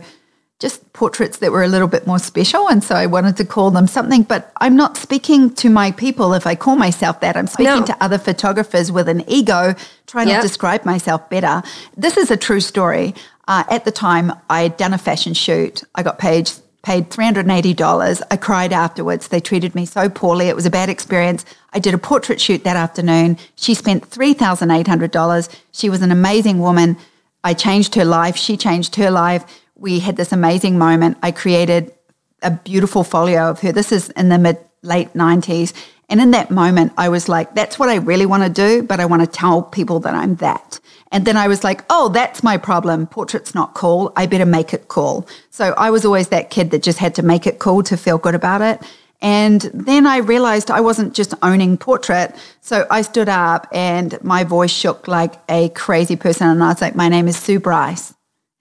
just 0.59 0.93
portraits 0.93 1.39
that 1.39 1.51
were 1.51 1.63
a 1.63 1.67
little 1.67 1.87
bit 1.87 2.07
more 2.07 2.19
special. 2.19 2.69
And 2.69 2.81
so 2.83 2.95
I 2.95 3.05
wanted 3.07 3.35
to 3.37 3.45
call 3.45 3.71
them 3.71 3.87
something, 3.87 4.23
but 4.23 4.53
I'm 4.61 4.75
not 4.75 4.95
speaking 4.95 5.53
to 5.55 5.69
my 5.69 5.91
people 5.91 6.33
if 6.33 6.47
I 6.47 6.55
call 6.55 6.77
myself 6.77 7.19
that. 7.19 7.35
I'm 7.35 7.47
speaking 7.47 7.81
no. 7.81 7.85
to 7.85 8.03
other 8.03 8.17
photographers 8.17 8.91
with 8.91 9.09
an 9.09 9.29
ego, 9.29 9.75
trying 10.07 10.29
yep. 10.29 10.41
to 10.41 10.47
describe 10.47 10.85
myself 10.85 11.29
better. 11.29 11.61
This 11.97 12.15
is 12.15 12.31
a 12.31 12.37
true 12.37 12.61
story. 12.61 13.13
Uh, 13.47 13.63
at 13.69 13.83
the 13.83 13.91
time, 13.91 14.31
I 14.49 14.61
had 14.61 14.77
done 14.77 14.93
a 14.93 14.97
fashion 14.97 15.33
shoot. 15.33 15.83
I 15.93 16.03
got 16.03 16.19
paid 16.19 16.51
paid 16.83 17.09
$380. 17.09 18.21
I 18.29 18.37
cried 18.37 18.71
afterwards. 18.71 19.27
They 19.27 19.39
treated 19.39 19.73
me 19.73 19.87
so 19.87 20.07
poorly. 20.07 20.49
It 20.49 20.55
was 20.55 20.67
a 20.67 20.69
bad 20.69 20.87
experience. 20.87 21.43
I 21.73 21.79
did 21.79 21.95
a 21.95 21.97
portrait 21.97 22.39
shoot 22.39 22.63
that 22.63 22.77
afternoon. 22.77 23.39
She 23.55 23.73
spent 23.73 24.07
$3,800. 24.07 25.49
She 25.71 25.89
was 25.89 26.03
an 26.03 26.11
amazing 26.11 26.59
woman. 26.59 26.95
I 27.43 27.55
changed 27.55 27.95
her 27.95 28.05
life. 28.05 28.35
She 28.35 28.55
changed 28.55 28.95
her 28.97 29.09
life. 29.09 29.43
We 29.75 29.99
had 29.99 30.15
this 30.15 30.31
amazing 30.31 30.77
moment. 30.77 31.17
I 31.21 31.31
created 31.31 31.93
a 32.41 32.51
beautiful 32.51 33.03
folio 33.03 33.49
of 33.49 33.59
her. 33.61 33.71
This 33.71 33.91
is 33.91 34.09
in 34.11 34.29
the 34.29 34.37
mid 34.37 34.57
late 34.81 35.13
90s. 35.13 35.73
And 36.07 36.21
in 36.21 36.31
that 36.31 36.51
moment, 36.51 36.93
I 36.97 37.09
was 37.09 37.27
like, 37.27 37.55
that's 37.55 37.79
what 37.79 37.89
I 37.89 37.95
really 37.95 38.27
want 38.27 38.43
to 38.43 38.49
do, 38.49 38.83
but 38.83 38.99
I 38.99 39.05
want 39.05 39.23
to 39.23 39.27
tell 39.27 39.63
people 39.63 39.99
that 40.01 40.13
I'm 40.13 40.35
that. 40.35 40.79
And 41.11 41.25
then 41.25 41.35
I 41.37 41.47
was 41.47 41.63
like, 41.63 41.83
oh, 41.89 42.09
that's 42.09 42.43
my 42.43 42.57
problem. 42.57 43.07
Portrait's 43.07 43.55
not 43.55 43.73
cool. 43.73 44.13
I 44.15 44.27
better 44.27 44.45
make 44.45 44.73
it 44.73 44.87
cool. 44.87 45.27
So 45.49 45.73
I 45.77 45.89
was 45.89 46.05
always 46.05 46.27
that 46.27 46.51
kid 46.51 46.71
that 46.71 46.83
just 46.83 46.99
had 46.99 47.15
to 47.15 47.23
make 47.23 47.47
it 47.47 47.57
cool 47.57 47.81
to 47.83 47.97
feel 47.97 48.17
good 48.19 48.35
about 48.35 48.61
it. 48.61 48.81
And 49.21 49.61
then 49.73 50.05
I 50.05 50.17
realized 50.17 50.69
I 50.69 50.81
wasn't 50.81 51.15
just 51.15 51.33
owning 51.41 51.77
portrait. 51.77 52.35
So 52.61 52.85
I 52.91 53.01
stood 53.01 53.29
up 53.29 53.67
and 53.71 54.21
my 54.23 54.43
voice 54.43 54.71
shook 54.71 55.07
like 55.07 55.35
a 55.49 55.69
crazy 55.69 56.15
person. 56.15 56.47
And 56.47 56.63
I 56.63 56.67
was 56.67 56.81
like, 56.81 56.95
my 56.95 57.09
name 57.09 57.27
is 57.27 57.37
Sue 57.37 57.59
Bryce 57.59 58.13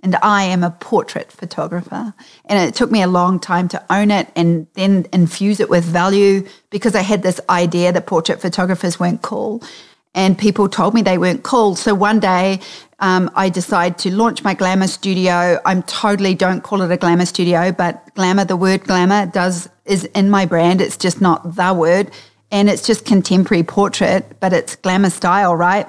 and 0.04 0.16
I 0.22 0.44
am 0.44 0.62
a 0.62 0.70
portrait 0.70 1.32
photographer. 1.32 2.14
And 2.44 2.68
it 2.68 2.74
took 2.74 2.90
me 2.90 3.02
a 3.02 3.08
long 3.08 3.40
time 3.40 3.68
to 3.68 3.82
own 3.90 4.10
it 4.10 4.28
and 4.36 4.68
then 4.74 5.06
infuse 5.12 5.58
it 5.58 5.70
with 5.70 5.82
value 5.82 6.46
because 6.70 6.94
I 6.94 7.00
had 7.00 7.22
this 7.22 7.40
idea 7.48 7.90
that 7.90 8.06
portrait 8.06 8.40
photographers 8.40 9.00
weren't 9.00 9.22
cool 9.22 9.62
and 10.14 10.38
people 10.38 10.68
told 10.68 10.94
me 10.94 11.02
they 11.02 11.18
weren't 11.18 11.42
cool. 11.42 11.74
So 11.74 11.94
one 11.94 12.20
day 12.20 12.60
um, 13.00 13.30
I 13.34 13.48
decided 13.48 13.98
to 14.00 14.14
launch 14.14 14.44
my 14.44 14.54
glamour 14.54 14.86
studio. 14.86 15.58
I'm 15.64 15.82
totally 15.82 16.34
don't 16.34 16.62
call 16.62 16.82
it 16.82 16.90
a 16.90 16.96
glamour 16.96 17.26
studio, 17.26 17.72
but 17.72 18.14
glamour, 18.14 18.44
the 18.44 18.56
word 18.56 18.84
glamour 18.84 19.26
does 19.26 19.68
is 19.86 20.04
in 20.04 20.30
my 20.30 20.46
brand. 20.46 20.80
It's 20.80 20.96
just 20.96 21.20
not 21.20 21.56
the 21.56 21.74
word, 21.74 22.10
and 22.50 22.70
it's 22.70 22.86
just 22.86 23.04
contemporary 23.04 23.64
portrait, 23.64 24.38
but 24.38 24.52
it's 24.52 24.76
glamour 24.76 25.10
style, 25.10 25.56
right? 25.56 25.86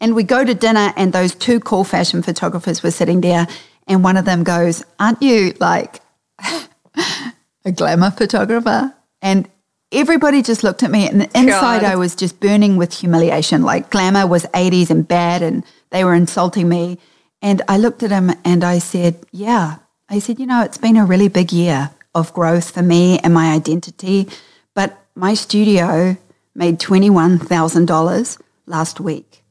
And 0.00 0.14
we 0.14 0.22
go 0.22 0.44
to 0.44 0.54
dinner, 0.54 0.92
and 0.96 1.12
those 1.12 1.34
two 1.34 1.60
cool 1.60 1.84
fashion 1.84 2.22
photographers 2.22 2.82
were 2.82 2.90
sitting 2.90 3.20
there, 3.20 3.46
and 3.86 4.04
one 4.04 4.16
of 4.16 4.24
them 4.24 4.44
goes, 4.44 4.84
"Aren't 4.98 5.22
you 5.22 5.54
like 5.60 6.00
a 7.64 7.72
glamour 7.72 8.10
photographer?" 8.10 8.94
And 9.20 9.48
everybody 9.92 10.42
just 10.42 10.62
looked 10.62 10.82
at 10.82 10.90
me 10.90 11.08
and 11.08 11.22
inside 11.34 11.82
God. 11.82 11.84
I 11.84 11.96
was 11.96 12.14
just 12.14 12.40
burning 12.40 12.76
with 12.76 12.92
humiliation. 12.92 13.62
Like 13.62 13.90
glamour 13.90 14.26
was 14.26 14.44
80s 14.46 14.90
and 14.90 15.06
bad 15.06 15.42
and 15.42 15.64
they 15.90 16.04
were 16.04 16.14
insulting 16.14 16.68
me. 16.68 16.98
And 17.40 17.62
I 17.68 17.78
looked 17.78 18.02
at 18.02 18.10
him 18.10 18.32
and 18.44 18.64
I 18.64 18.78
said, 18.78 19.16
Yeah. 19.32 19.76
I 20.08 20.18
said, 20.18 20.38
You 20.38 20.46
know, 20.46 20.62
it's 20.62 20.78
been 20.78 20.96
a 20.96 21.04
really 21.04 21.28
big 21.28 21.52
year 21.52 21.90
of 22.14 22.32
growth 22.34 22.70
for 22.70 22.82
me 22.82 23.18
and 23.20 23.32
my 23.32 23.52
identity. 23.52 24.28
But 24.74 24.98
my 25.14 25.34
studio 25.34 26.16
made 26.54 26.78
$21,000 26.78 28.40
last 28.66 29.00
week. 29.00 29.42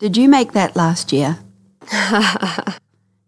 Did 0.00 0.16
you 0.16 0.28
make 0.28 0.52
that 0.52 0.74
last 0.74 1.12
year? 1.12 1.38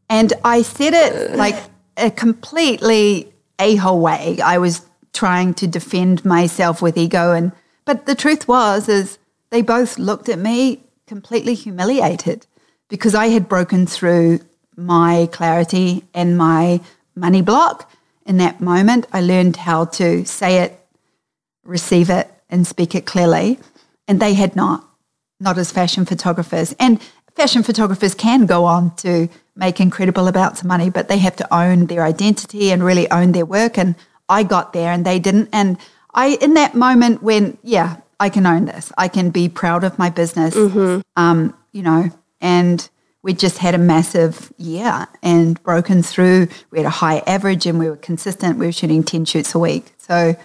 and 0.09 0.33
I 0.45 0.63
said 0.63 0.95
it 0.95 1.37
like 1.37 1.57
a 1.97 2.11
completely 2.11 3.33
a 3.59 3.77
hole 3.77 4.01
way. 4.01 4.41
I 4.43 4.59
was 4.59 4.85
trying 5.13 5.55
to 5.55 5.67
defend 5.67 6.25
myself 6.25 6.83
with 6.83 6.97
ego 6.97 7.33
and 7.33 7.53
but 7.85 8.07
the 8.07 8.15
truth 8.15 8.49
was 8.49 8.89
is 8.89 9.19
they 9.51 9.61
both 9.61 9.99
looked 9.99 10.29
at 10.29 10.39
me 10.39 10.83
completely 11.07 11.55
humiliated 11.55 12.47
because 12.89 13.15
I 13.15 13.27
had 13.29 13.49
broken 13.49 13.87
through 13.87 14.41
my 14.75 15.29
clarity 15.31 16.05
and 16.15 16.39
my 16.39 16.81
money 17.15 17.43
block 17.43 17.91
in 18.25 18.39
that 18.39 18.63
moment. 18.63 19.07
I 19.13 19.21
learned 19.21 19.57
how 19.57 19.85
to 20.01 20.25
say 20.25 20.59
it, 20.59 20.81
receive 21.65 22.09
it, 22.09 22.31
and 22.49 22.67
speak 22.67 22.95
it 22.95 23.05
clearly. 23.05 23.59
And 24.09 24.21
they 24.21 24.35
had 24.35 24.57
not, 24.57 24.89
not 25.43 25.59
as 25.59 25.71
fashion 25.71 26.05
photographers. 26.05 26.75
And 26.79 27.01
fashion 27.35 27.63
photographers 27.63 28.15
can 28.15 28.47
go 28.47 28.65
on 28.65 28.95
to 28.97 29.29
make 29.57 29.81
incredible 29.81 30.29
amounts 30.29 30.63
of 30.63 30.67
money, 30.67 30.89
but 30.89 31.09
they 31.09 31.19
have 31.19 31.37
to 31.37 31.55
own 31.55 31.87
their 31.87 32.05
identity 32.05 32.71
and 32.71 32.83
really 32.83 33.11
own 33.11 33.33
their 33.33 33.45
work. 33.45 33.77
And 33.77 33.97
I 34.29 34.45
got 34.45 34.73
there 34.73 34.93
and 34.93 35.05
they 35.05 35.19
didn't. 35.19 35.51
And 35.53 35.77
I, 36.15 36.39
in 36.41 36.55
that 36.55 36.75
moment 36.75 37.23
when, 37.23 37.59
yeah, 37.63 37.97
I 38.21 38.29
can 38.29 38.47
own 38.47 38.67
this, 38.67 38.93
I 38.97 39.09
can 39.09 39.31
be 39.31 39.49
proud 39.49 39.85
of 39.85 39.99
my 39.99 40.09
business, 40.09 40.55
mm-hmm. 40.55 41.01
um, 41.17 41.57
you 41.73 41.83
know, 41.83 42.11
and 42.41 42.89
we 43.23 43.33
just 43.33 43.59
had 43.59 43.75
a 43.75 43.79
massive 43.79 44.53
year 44.59 45.07
and 45.23 45.63
broken 45.63 46.03
through. 46.03 46.49
We 46.71 46.79
had 46.79 46.87
a 46.87 46.91
high 46.91 47.19
average 47.27 47.67
and 47.67 47.79
we 47.79 47.89
were 47.89 47.97
consistent. 47.97 48.59
We 48.59 48.67
were 48.67 48.73
shooting 48.73 49.05
10 49.05 49.25
shoots 49.25 49.55
a 49.55 49.59
week. 49.59 49.93
So 49.99 50.37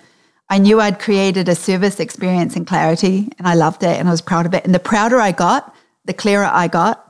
I 0.50 0.60
knew 0.60 0.80
I'd 0.80 1.00
created 1.00 1.50
a 1.50 1.56
service 1.56 2.00
experience 2.00 2.56
in 2.56 2.66
clarity 2.66 3.30
and 3.38 3.48
I 3.48 3.56
loved 3.56 3.84
it 3.84 4.00
and 4.00 4.08
I 4.08 4.12
was 4.12 4.22
proud 4.22 4.45
of 4.45 4.54
it. 4.54 4.64
And 4.64 4.74
the 4.74 4.80
prouder 4.80 5.20
I 5.20 5.32
got, 5.32 5.76
the 6.06 6.14
clearer 6.14 6.45
I 6.45 6.68
got, 6.68 7.04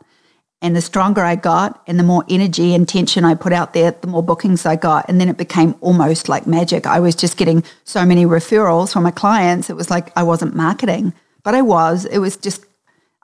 and 0.59 0.75
the 0.75 0.81
stronger 0.81 1.21
I 1.21 1.35
got, 1.35 1.83
and 1.85 1.99
the 1.99 2.03
more 2.03 2.25
energy 2.29 2.73
and 2.73 2.89
tension 2.89 3.23
I 3.23 3.35
put 3.35 3.53
out 3.53 3.73
there, 3.73 3.91
the 3.91 4.07
more 4.07 4.23
bookings 4.23 4.65
I 4.65 4.75
got. 4.75 5.07
And 5.07 5.21
then 5.21 5.29
it 5.29 5.37
became 5.37 5.75
almost 5.81 6.29
like 6.29 6.47
magic. 6.47 6.87
I 6.87 6.99
was 6.99 7.13
just 7.13 7.37
getting 7.37 7.63
so 7.83 8.05
many 8.05 8.25
referrals 8.25 8.91
from 8.91 9.03
my 9.03 9.11
clients. 9.11 9.69
It 9.69 9.75
was 9.75 9.91
like 9.91 10.11
I 10.17 10.23
wasn't 10.23 10.55
marketing, 10.55 11.13
but 11.43 11.53
I 11.53 11.61
was. 11.61 12.05
It 12.05 12.17
was 12.17 12.37
just, 12.37 12.65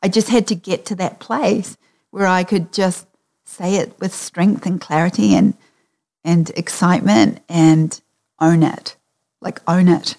I 0.04 0.10
just 0.10 0.30
had 0.30 0.46
to 0.48 0.56
get 0.56 0.86
to 0.86 0.96
that 0.96 1.20
place 1.20 1.76
where 2.12 2.28
I 2.28 2.44
could 2.44 2.72
just 2.72 3.08
say 3.46 3.78
it 3.78 4.00
with 4.00 4.14
strength 4.14 4.68
and 4.68 4.80
clarity 4.80 5.34
and 5.34 5.56
and 6.24 6.52
excitement 6.52 7.42
and 7.50 8.00
own 8.40 8.64
it. 8.64 8.96
Like 9.44 9.62
own 9.68 9.88
it. 9.88 10.16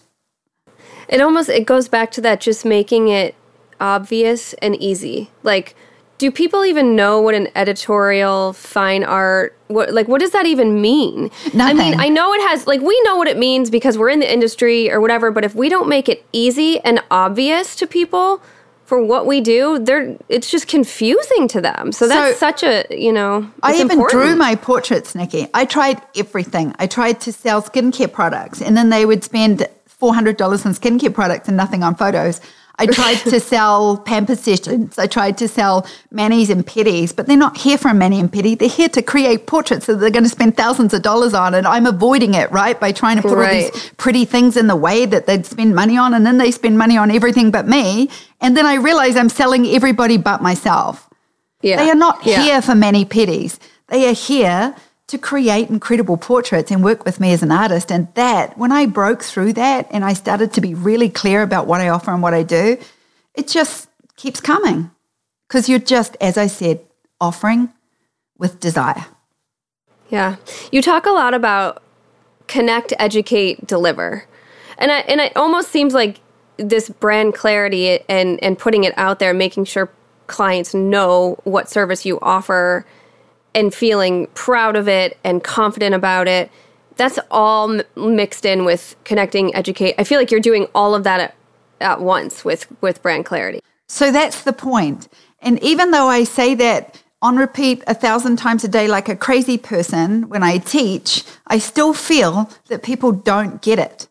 It 1.09 1.21
almost 1.21 1.49
it 1.49 1.67
goes 1.67 1.89
back 1.89 2.11
to 2.13 2.21
that 2.21 2.41
just 2.41 2.65
making 2.65 3.09
it 3.09 3.35
obvious 3.81 4.53
and 4.55 4.77
easy. 4.77 5.31
Like 5.43 5.75
do 6.19 6.31
people 6.31 6.65
even 6.65 6.95
know 6.95 7.21
what 7.21 7.35
an 7.35 7.49
editorial 7.55 8.53
fine 8.53 9.05
art 9.05 9.57
what 9.69 9.93
like 9.93 10.09
what 10.09 10.21
does 10.21 10.31
that 10.31 10.47
even 10.47 10.81
mean 10.81 11.31
Nothing. 11.53 11.61
i 11.61 11.73
mean 11.75 12.01
i 12.01 12.09
know 12.09 12.33
it 12.33 12.41
has 12.49 12.67
like 12.67 12.81
we 12.81 13.01
know 13.05 13.17
what 13.17 13.29
it 13.29 13.37
means 13.37 13.71
because 13.71 13.99
we're 13.99 14.11
in 14.11 14.21
the 14.21 14.33
industry 14.33 14.91
or 14.91 15.01
whatever 15.01 15.31
but 15.31 15.45
if 15.45 15.55
we 15.55 15.69
don't 15.69 15.89
make 15.89 16.09
it 16.09 16.25
easy 16.33 16.81
and 16.81 17.01
obvious 17.11 17.75
to 17.77 17.87
people 17.87 18.43
for 18.85 19.03
what 19.03 19.27
we 19.27 19.41
do, 19.41 19.79
they're 19.79 20.17
it's 20.29 20.51
just 20.51 20.69
confusing 20.69 21.49
to 21.49 21.61
them. 21.61 21.93
So 21.93 22.07
that's 22.07 22.39
so 22.39 22.47
such 22.47 22.63
a 22.63 22.87
you 22.91 23.13
know. 23.13 23.51
I 23.63 23.75
even 23.75 23.93
important. 23.93 24.23
drew 24.23 24.37
my 24.37 24.55
portraits, 24.55 25.15
Nikki. 25.15 25.49
I 25.55 25.65
tried 25.65 26.01
everything. 26.17 26.75
I 26.79 26.87
tried 26.87 27.21
to 27.23 27.33
sell 27.33 27.63
skincare 27.63 28.13
products, 28.13 28.61
and 28.61 28.77
then 28.77 28.91
they 28.91 29.07
would 29.07 29.25
spend 29.25 29.67
four 29.87 30.15
hundred 30.15 30.37
dollars 30.37 30.67
on 30.67 30.75
skincare 30.75 31.15
products 31.15 31.49
and 31.49 31.57
nothing 31.57 31.83
on 31.83 31.95
photos. 31.95 32.41
I 32.79 32.87
tried 32.87 33.17
to 33.31 33.41
sell 33.53 33.99
pamper 33.99 34.35
sessions. 34.35 34.99
I 34.99 35.07
tried 35.07 35.39
to 35.39 35.49
sell 35.49 35.87
manis 36.11 36.51
and 36.51 36.67
pedis, 36.67 37.15
but 37.15 37.27
they're 37.27 37.37
not 37.37 37.57
here 37.57 37.79
for 37.79 37.89
a 37.89 37.95
mani 37.95 38.19
and 38.19 38.31
pedi. 38.31 38.59
They're 38.59 38.69
here 38.69 38.89
to 38.91 39.03
create 39.03 39.47
portraits 39.47 39.87
that 39.87 39.97
they're 39.97 40.11
going 40.11 40.25
to 40.25 40.31
spend 40.31 40.57
thousands 40.57 40.93
of 40.93 41.03
dollars 41.03 41.35
on. 41.35 41.55
And 41.55 41.67
I'm 41.67 41.87
avoiding 41.87 42.35
it, 42.35 42.51
right? 42.51 42.79
By 42.79 42.93
trying 42.93 43.17
to 43.17 43.23
put 43.23 43.37
right. 43.37 43.65
all 43.65 43.71
these 43.71 43.91
pretty 43.97 44.25
things 44.25 44.57
in 44.57 44.67
the 44.67 44.77
way 44.77 45.07
that 45.07 45.27
they'd 45.27 45.47
spend 45.47 45.75
money 45.75 45.97
on. 45.97 46.15
And 46.15 46.27
then 46.27 46.39
they 46.39 46.51
spend 46.51 46.77
money 46.77 46.97
on 46.97 47.11
everything 47.11 47.51
but 47.51 47.69
me. 47.69 48.11
And 48.41 48.57
then 48.57 48.67
I 48.67 48.75
realize 48.75 49.17
I'm 49.17 49.29
selling 49.29 49.67
everybody 49.67 50.17
but 50.17 50.43
myself. 50.43 51.09
Yeah. 51.63 51.77
They 51.77 51.91
are 51.91 51.95
not 51.95 52.27
yeah. 52.27 52.43
here 52.43 52.63
for 52.63 52.75
mani 52.75 53.05
pedis. 53.05 53.59
They 53.89 54.09
are 54.09 54.15
here 54.15 54.75
to 55.07 55.19
create 55.19 55.69
incredible 55.69 56.17
portraits 56.17 56.71
and 56.71 56.83
work 56.83 57.05
with 57.05 57.21
me 57.21 57.33
as 57.33 57.43
an 57.43 57.53
artist. 57.53 57.93
And 57.93 58.09
that, 58.15 58.57
when 58.57 58.73
I 58.73 58.87
broke 58.87 59.23
through 59.23 59.53
that 59.55 59.87
and 59.91 60.05
I 60.05 60.15
started 60.15 60.53
to 60.55 60.61
be 60.61 60.75
really 60.75 61.11
clear 61.11 61.43
about 61.43 61.67
what 61.67 61.81
I 61.81 61.89
offer 61.89 62.11
and 62.11 62.23
what 62.23 62.35
I 62.35 62.43
do, 62.43 62.79
it 63.35 63.49
just 63.49 63.89
keeps 64.17 64.41
coming 64.41 64.91
because 65.47 65.69
you're 65.69 65.79
just, 65.79 66.17
as 66.21 66.39
I 66.39 66.47
said, 66.47 66.81
offering 67.21 67.73
with 68.39 68.61
desire. 68.61 69.07
Yeah. 70.09 70.37
You 70.73 70.81
talk 70.81 71.07
a 71.07 71.11
lot 71.11 71.35
about 71.35 71.83
connect, 72.47 72.93
educate, 72.99 73.67
deliver. 73.67 74.27
And 74.79 74.91
I, 74.91 75.01
and 75.01 75.21
it 75.21 75.37
almost 75.37 75.71
seems 75.71 75.93
like 75.95 76.21
this 76.57 76.89
brand 76.89 77.35
clarity 77.35 78.01
and 78.09 78.43
and 78.43 78.59
putting 78.59 78.85
it 78.85 78.95
out 78.97 79.19
there, 79.19 79.35
making 79.35 79.65
sure 79.65 79.91
clients 80.29 80.73
know 80.73 81.37
what 81.45 81.69
service 81.69 82.07
you 82.07 82.19
offer 82.23 82.87
and 83.55 83.75
feeling 83.75 84.27
proud 84.35 84.77
of 84.77 84.89
it 84.89 85.19
and 85.25 85.43
confident 85.43 85.95
about 85.95 86.29
it. 86.29 86.51
That's 86.97 87.19
all 87.31 87.81
m- 87.81 87.85
mixed 87.97 88.45
in 88.45 88.65
with 88.65 88.97
connecting, 89.05 89.55
educate. 89.55 89.95
I 89.99 90.05
feel 90.05 90.19
like 90.19 90.31
you're 90.31 90.41
doing 90.41 90.67
all 90.75 90.95
of 90.95 91.05
that 91.05 91.21
at, 91.21 91.35
at 91.81 92.01
once 92.01 92.45
with 92.45 92.67
with 92.81 93.03
brand 93.03 93.25
clarity. 93.25 93.61
So 93.89 94.11
that's 94.11 94.43
the 94.43 94.53
point. 94.53 95.09
And 95.41 95.63
even 95.63 95.91
though 95.91 96.09
I 96.09 96.25
say 96.25 96.55
that 96.55 97.03
on 97.21 97.37
repeat 97.37 97.83
a 97.87 97.95
thousand 97.95 98.37
times 98.37 98.65
a 98.65 98.69
day 98.69 98.87
like 98.87 99.09
a 99.09 99.17
crazy 99.17 99.59
person 99.59 100.29
when 100.29 100.43
I 100.43 100.59
teach, 100.59 101.25
I 101.47 101.59
still 101.59 101.95
feel 101.95 102.51
that 102.69 102.83
people 102.83 103.13
don't 103.13 103.63
get 103.63 103.79
it. 103.79 104.09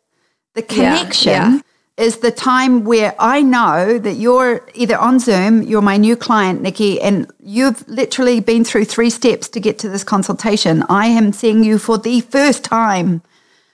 The 0.56 0.62
connection 0.62 1.32
yeah, 1.32 1.52
yeah 1.56 1.60
is 1.98 2.18
the 2.18 2.32
time 2.32 2.86
where 2.86 3.14
I 3.20 3.42
know 3.44 4.00
that 4.00 4.14
you're 4.14 4.68
either 4.74 4.98
on 4.98 5.20
Zoom, 5.20 5.62
you're 5.62 5.82
my 5.82 5.98
new 5.98 6.16
client, 6.16 6.62
Nikki, 6.62 7.00
and 7.00 7.32
you've 7.40 7.88
literally 7.88 8.40
been 8.40 8.64
through 8.64 8.86
three 8.86 9.12
steps 9.12 9.48
to 9.50 9.60
get 9.60 9.78
to 9.80 9.90
this 9.90 10.04
consultation. 10.04 10.84
I 10.90 11.08
am 11.08 11.34
seeing 11.34 11.64
you 11.64 11.78
for 11.78 12.00
the 12.00 12.22
first 12.22 12.64
time. 12.64 13.22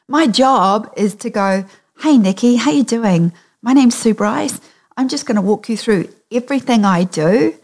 My 0.07 0.27
job 0.27 0.91
is 0.97 1.15
to 1.15 1.29
go, 1.29 1.65
hey, 2.01 2.17
Nikki, 2.17 2.57
how 2.57 2.71
you 2.71 2.83
doing? 2.83 3.31
My 3.61 3.71
name's 3.71 3.97
Sue 3.97 4.13
Bryce. 4.13 4.59
I'm 4.97 5.07
just 5.07 5.25
going 5.25 5.35
to 5.35 5.41
walk 5.41 5.69
you 5.69 5.77
through 5.77 6.09
everything 6.29 6.83
I 6.83 7.05
do 7.05 7.55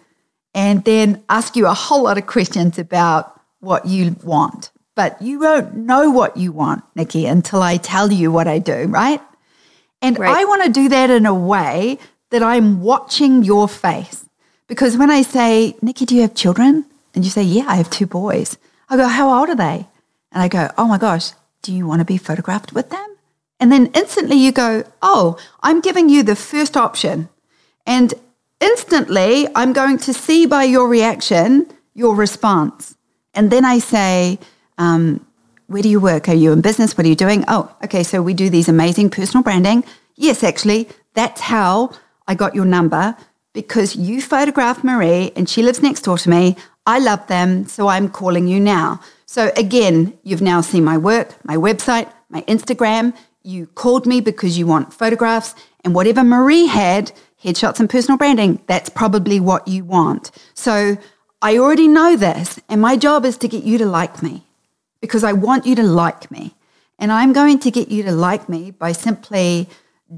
and 0.54 0.86
then 0.86 1.22
ask 1.28 1.58
you 1.58 1.68
a 1.68 1.74
whole 1.74 2.04
lot 2.04 2.18
of 2.18 2.28
questions 2.28 2.80
about 2.80 3.42
what 3.60 3.88
you 3.88 4.16
want. 4.24 4.72
But 4.96 5.22
you 5.22 5.40
won't 5.40 5.76
know 5.76 6.10
what 6.12 6.38
you 6.38 6.54
want, 6.54 6.86
Nikki, 6.96 7.26
until 7.26 7.62
I 7.62 7.76
tell 7.76 8.14
you 8.14 8.32
what 8.32 8.48
I 8.48 8.60
do, 8.60 8.86
right? 8.88 9.20
And 10.02 10.20
right. 10.20 10.36
I 10.36 10.46
want 10.46 10.64
to 10.64 10.72
do 10.72 10.90
that 10.90 11.10
in 11.10 11.26
a 11.26 11.34
way 11.34 11.98
that 12.30 12.44
I'm 12.44 12.82
watching 12.82 13.44
your 13.44 13.68
face. 13.68 14.26
Because 14.68 14.98
when 14.98 15.12
I 15.12 15.22
say, 15.22 15.76
Nikki, 15.82 16.06
do 16.06 16.16
you 16.16 16.22
have 16.22 16.36
children? 16.36 16.86
And 17.14 17.24
you 17.24 17.32
say, 17.32 17.44
Yeah, 17.44 17.66
I 17.68 17.76
have 17.76 17.90
two 17.90 18.06
boys. 18.06 18.58
I 18.90 18.98
go, 18.98 19.08
How 19.08 19.40
old 19.40 19.50
are 19.50 19.56
they? 19.56 19.88
And 20.32 20.44
I 20.44 20.48
go, 20.48 20.70
Oh 20.78 20.88
my 20.88 20.98
gosh, 20.98 21.32
do 21.62 21.74
you 21.74 21.88
want 21.88 22.00
to 22.02 22.06
be 22.06 22.18
photographed 22.18 22.74
with 22.74 22.90
them? 22.90 23.16
And 23.60 23.72
then 23.72 23.88
instantly 23.94 24.38
you 24.38 24.52
go, 24.52 24.84
Oh, 25.02 25.38
I'm 25.62 25.82
giving 25.82 26.10
you 26.10 26.24
the 26.24 26.36
first 26.36 26.76
option. 26.76 27.30
And 27.86 28.14
instantly 28.60 29.48
I'm 29.56 29.74
going 29.74 29.98
to 30.00 30.14
see 30.14 30.46
by 30.46 30.64
your 30.64 30.88
reaction 30.88 31.68
your 31.96 32.16
response. 32.16 32.96
And 33.34 33.52
then 33.52 33.66
I 33.66 33.80
say, 33.80 34.38
um, 34.78 35.25
where 35.68 35.82
do 35.82 35.90
you 35.90 36.00
work? 36.00 36.30
Are 36.30 36.34
you 36.34 36.52
in 36.52 36.62
business? 36.62 36.98
What 36.98 37.06
are 37.06 37.10
you 37.10 37.16
doing? 37.16 37.44
Oh, 37.48 37.74
okay. 37.84 38.04
So 38.04 38.22
we 38.22 38.34
do 38.34 38.50
these 38.50 38.70
amazing 38.70 39.10
personal 39.10 39.44
branding. 39.44 39.84
Yes, 40.16 40.44
actually, 40.44 40.88
that's 41.14 41.42
how 41.42 41.92
I 42.28 42.36
got 42.36 42.56
your 42.56 42.66
number 42.66 43.16
because 43.54 43.96
you 43.96 44.22
photographed 44.22 44.84
Marie 44.84 45.32
and 45.36 45.50
she 45.50 45.64
lives 45.64 45.82
next 45.82 46.02
door 46.02 46.18
to 46.20 46.30
me. 46.30 46.56
I 46.86 47.00
love 47.00 47.26
them. 47.28 47.66
So 47.66 47.88
I'm 47.88 48.10
calling 48.10 48.48
you 48.48 48.60
now. 48.60 49.00
So 49.26 49.52
again, 49.58 50.18
you've 50.24 50.42
now 50.42 50.62
seen 50.62 50.84
my 50.84 50.98
work, 50.98 51.36
my 51.44 51.56
website, 51.56 52.12
my 52.30 52.42
Instagram. 52.42 53.16
You 53.44 53.68
called 53.68 54.06
me 54.06 54.22
because 54.22 54.58
you 54.58 54.68
want 54.68 54.94
photographs 54.94 55.56
and 55.84 55.96
whatever 55.96 56.24
Marie 56.24 56.68
had, 56.68 57.12
headshots 57.44 57.80
and 57.80 57.90
personal 57.90 58.18
branding, 58.18 58.62
that's 58.68 58.90
probably 58.90 59.40
what 59.40 59.68
you 59.68 59.84
want. 59.84 60.32
So 60.54 60.98
I 61.42 61.58
already 61.58 61.88
know 61.88 62.16
this 62.16 62.60
and 62.70 62.82
my 62.82 62.98
job 62.98 63.26
is 63.26 63.38
to 63.38 63.48
get 63.48 63.64
you 63.64 63.78
to 63.80 63.86
like 63.86 64.22
me 64.22 64.46
because 65.02 65.24
I 65.24 65.34
want 65.34 65.66
you 65.66 65.76
to 65.76 65.84
like 65.84 66.32
me. 66.32 66.56
And 66.98 67.12
I'm 67.12 67.34
going 67.34 67.60
to 67.60 67.72
get 67.72 67.90
you 67.90 68.04
to 68.04 68.12
like 68.12 68.48
me 68.48 68.72
by 68.72 68.92
simply 68.92 69.68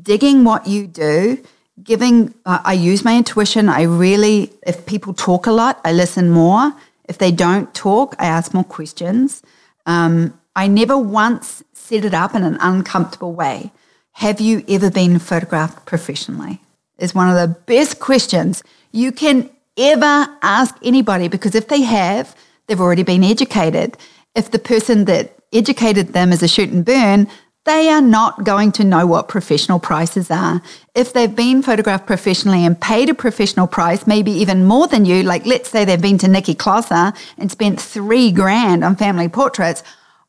digging 0.02 0.44
what 0.44 0.68
you 0.68 0.88
do, 0.88 1.44
giving, 1.84 2.34
uh, 2.46 2.60
I 2.64 2.74
use 2.74 3.04
my 3.04 3.18
intuition. 3.18 3.70
I 3.70 3.84
really, 3.84 4.54
if 4.66 4.86
people 4.86 5.14
talk 5.14 5.48
a 5.48 5.52
lot, 5.52 5.80
I 5.84 5.94
listen 5.94 6.30
more. 6.30 6.74
If 7.06 7.18
they 7.18 7.32
don't 7.32 7.74
talk, 7.74 8.16
I 8.20 8.26
ask 8.26 8.54
more 8.54 8.64
questions. 8.64 9.42
Um, 9.86 10.40
I 10.56 10.68
never 10.68 10.98
once 10.98 11.64
set 11.74 12.04
it 12.04 12.14
up 12.14 12.36
in 12.36 12.44
an 12.44 12.58
uncomfortable 12.60 13.34
way. 13.34 13.72
Have 14.14 14.42
you 14.42 14.64
ever 14.68 14.90
been 14.92 15.20
photographed 15.20 15.86
professionally? 15.86 16.60
Is 16.98 17.14
one 17.14 17.30
of 17.30 17.36
the 17.36 17.56
best 17.66 18.00
questions 18.00 18.64
you 18.92 19.12
can 19.12 19.50
ever 19.78 20.28
ask 20.42 20.76
anybody 20.84 21.28
because 21.28 21.54
if 21.54 21.68
they 21.68 21.82
have, 21.82 22.36
they've 22.66 22.82
already 22.82 23.04
been 23.04 23.24
educated 23.24 23.96
if 24.38 24.52
the 24.52 24.60
person 24.60 25.06
that 25.06 25.36
educated 25.52 26.14
them 26.14 26.32
is 26.32 26.44
a 26.44 26.48
shoot 26.48 26.70
and 26.70 26.86
burn, 26.86 27.28
they 27.66 27.90
are 27.90 28.02
not 28.02 28.46
going 28.46 28.72
to 28.72 28.84
know 28.84 29.06
what 29.06 29.28
professional 29.28 29.80
prices 29.80 30.32
are. 30.32 30.62
If 30.96 31.12
they've 31.12 31.36
been 31.36 31.62
photographed 31.62 32.06
professionally 32.06 32.64
and 32.66 32.80
paid 32.80 33.10
a 33.10 33.14
professional 33.14 33.68
price, 33.68 34.08
maybe 34.08 34.32
even 34.32 34.64
more 34.64 34.88
than 34.88 35.04
you, 35.06 35.24
like 35.24 35.46
let's 35.46 35.70
say 35.70 35.84
they've 35.84 36.02
been 36.02 36.20
to 36.20 36.30
Nikki 36.30 36.54
Closser 36.54 37.12
and 37.38 37.52
spent 37.52 37.82
three 37.82 38.32
grand 38.32 38.84
on 38.86 38.96
family 38.96 39.28
portraits, 39.28 39.84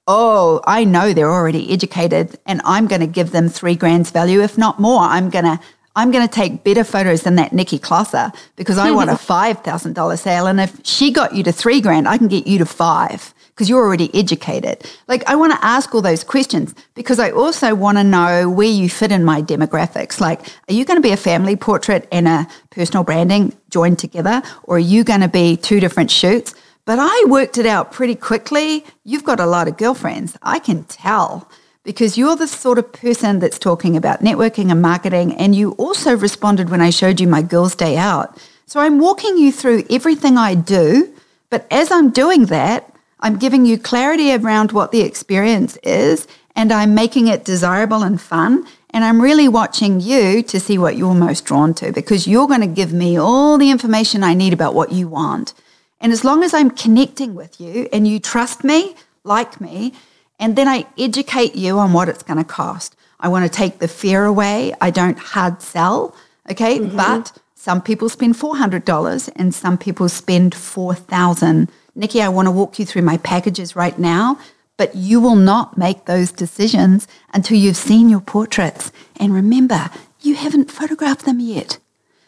oh, 0.09 0.63
I 0.67 0.85
know 0.85 1.13
they're 1.13 1.31
already 1.31 1.71
educated 1.71 2.37
and 2.47 2.63
I'm 2.65 2.89
going 2.89 3.03
to 3.03 3.07
give 3.07 3.31
them 3.31 3.49
three 3.49 3.77
grand's 3.77 4.11
value, 4.11 4.41
if 4.41 4.57
not 4.57 4.81
more. 4.81 5.03
I'm 5.03 5.29
going 5.29 5.45
to 5.45 5.61
I'm 5.95 6.13
going 6.13 6.27
to 6.27 6.33
take 6.33 6.63
better 6.63 6.85
photos 6.85 7.23
than 7.23 7.35
that 7.37 7.53
Nikki 7.53 7.79
Closser 7.79 8.31
because 8.55 8.79
I 8.79 8.93
want 8.93 9.11
a 9.11 9.15
$5,000 9.35 10.19
sale. 10.19 10.47
And 10.47 10.61
if 10.61 10.81
she 10.85 11.11
got 11.11 11.35
you 11.35 11.43
to 11.43 11.51
three 11.51 11.81
grand, 11.81 12.07
I 12.07 12.19
can 12.19 12.29
get 12.29 12.47
you 12.47 12.59
to 12.59 12.67
five 12.67 13.35
because 13.59 13.69
you're 13.69 13.85
already 13.85 14.09
educated. 14.15 14.89
Like, 15.09 15.29
I 15.29 15.35
want 15.35 15.53
to 15.53 15.65
ask 15.65 15.93
all 15.93 16.01
those 16.01 16.23
questions 16.23 16.77
because 16.95 17.19
I 17.19 17.33
also 17.33 17.75
want 17.75 17.99
to 17.99 18.05
know 18.05 18.49
where 18.49 18.69
you 18.69 18.89
fit 18.89 19.11
in 19.11 19.25
my 19.25 19.43
demographics. 19.43 20.21
Like, 20.21 20.43
are 20.69 20.73
you 20.73 20.85
going 20.85 20.97
to 20.97 21.03
be 21.03 21.11
a 21.11 21.17
family 21.17 21.57
portrait 21.57 22.07
and 22.13 22.29
a 22.29 22.47
personal 22.71 23.03
branding 23.03 23.53
joined 23.69 23.99
together, 23.99 24.43
or 24.63 24.77
are 24.77 24.79
you 24.79 25.03
going 25.03 25.23
to 25.23 25.29
be 25.29 25.57
two 25.57 25.81
different 25.81 26.09
shoots? 26.09 26.55
But 26.85 27.01
I 27.01 27.25
worked 27.27 27.59
it 27.59 27.67
out 27.67 27.91
pretty 27.91 28.15
quickly. 28.15 28.85
You've 29.03 29.25
got 29.25 29.41
a 29.41 29.47
lot 29.47 29.67
of 29.67 29.77
girlfriends. 29.77 30.39
I 30.41 30.61
can 30.61 30.85
tell 30.85 31.51
because 31.83 32.17
you're 32.17 32.37
the 32.37 32.47
sort 32.47 32.79
of 32.79 32.93
person 32.93 33.41
that's 33.41 33.59
talking 33.59 33.97
about 33.97 34.21
networking 34.21 34.71
and 34.71 34.81
marketing. 34.81 35.35
And 35.35 35.57
you 35.57 35.73
also 35.73 36.17
responded 36.17 36.71
when 36.71 36.81
I 36.81 36.91
showed 36.91 37.19
you 37.19 37.27
my 37.27 37.43
Girls' 37.43 37.75
Day 37.75 37.97
Out. 37.97 38.39
So 38.67 38.79
I'm 38.79 39.01
walking 39.01 39.37
you 39.37 39.51
through 39.51 39.83
everything 39.91 40.37
I 40.37 40.55
do. 40.55 41.13
But 41.51 41.67
as 41.73 41.91
I'm 41.91 42.11
doing 42.11 42.47
that, 42.47 42.95
I'm 43.21 43.39
giving 43.39 43.67
you 43.67 43.79
clarity 43.79 44.33
around 44.35 44.73
what 44.73 44.93
the 44.93 45.01
experience 45.01 45.77
is 45.79 46.27
and 46.55 46.73
I'm 46.73 46.95
making 46.95 47.29
it 47.29 47.45
desirable 47.45 48.03
and 48.03 48.21
fun. 48.21 48.67
And 48.91 49.05
I'm 49.05 49.21
really 49.21 49.49
watching 49.49 50.01
you 50.01 50.43
to 50.43 50.59
see 50.59 50.79
what 50.79 50.97
you're 50.97 51.15
most 51.15 51.45
drawn 51.45 51.75
to 51.75 51.93
because 51.93 52.27
you're 52.27 52.49
going 52.49 52.63
to 52.63 52.67
give 52.67 52.93
me 52.93 53.19
all 53.19 53.59
the 53.59 53.71
information 53.71 54.25
I 54.25 54.35
need 54.35 54.53
about 54.53 54.75
what 54.75 54.91
you 54.91 55.09
want. 55.09 55.55
And 56.01 56.13
as 56.13 56.25
long 56.25 56.43
as 56.43 56.55
I'm 56.55 56.71
connecting 56.71 57.35
with 57.35 57.61
you 57.61 57.89
and 57.93 58.09
you 58.09 58.19
trust 58.19 58.65
me, 58.65 58.97
like 59.25 59.61
me, 59.61 59.93
and 60.41 60.57
then 60.57 60.69
I 60.69 60.87
educate 60.99 61.55
you 61.55 61.79
on 61.79 61.93
what 61.93 62.09
it's 62.09 62.23
going 62.23 62.39
to 62.39 62.45
cost. 62.45 62.97
I 63.21 63.29
want 63.29 63.45
to 63.45 63.57
take 63.57 63.79
the 63.79 63.89
fear 63.89 64.25
away. 64.25 64.73
I 64.81 64.91
don't 64.91 65.19
hard 65.19 65.61
sell, 65.61 66.15
okay? 66.51 66.79
Mm-hmm. 66.79 66.97
But 66.97 67.33
some 67.55 67.83
people 67.83 68.09
spend 68.09 68.35
$400 68.35 69.31
and 69.37 69.55
some 69.55 69.77
people 69.77 70.09
spend 70.09 70.55
4000 70.55 71.71
Nikki, 71.99 72.23
I 72.23 72.29
want 72.29 72.47
to 72.47 72.53
walk 72.53 72.79
you 72.79 72.87
through 72.87 73.03
my 73.03 73.17
packages 73.19 73.75
right 73.75 73.99
now, 73.99 74.39
but 74.77 74.95
you 74.95 75.21
will 75.21 75.35
not 75.35 75.77
make 75.77 76.05
those 76.05 76.31
decisions 76.31 77.09
until 77.35 77.59
you've 77.59 77.77
seen 77.77 78.09
your 78.09 78.21
portraits. 78.21 78.93
And 79.17 79.35
remember, 79.35 79.91
you 80.21 80.37
haven't 80.37 80.71
photographed 80.71 81.25
them 81.25 81.41
yet. 81.41 81.79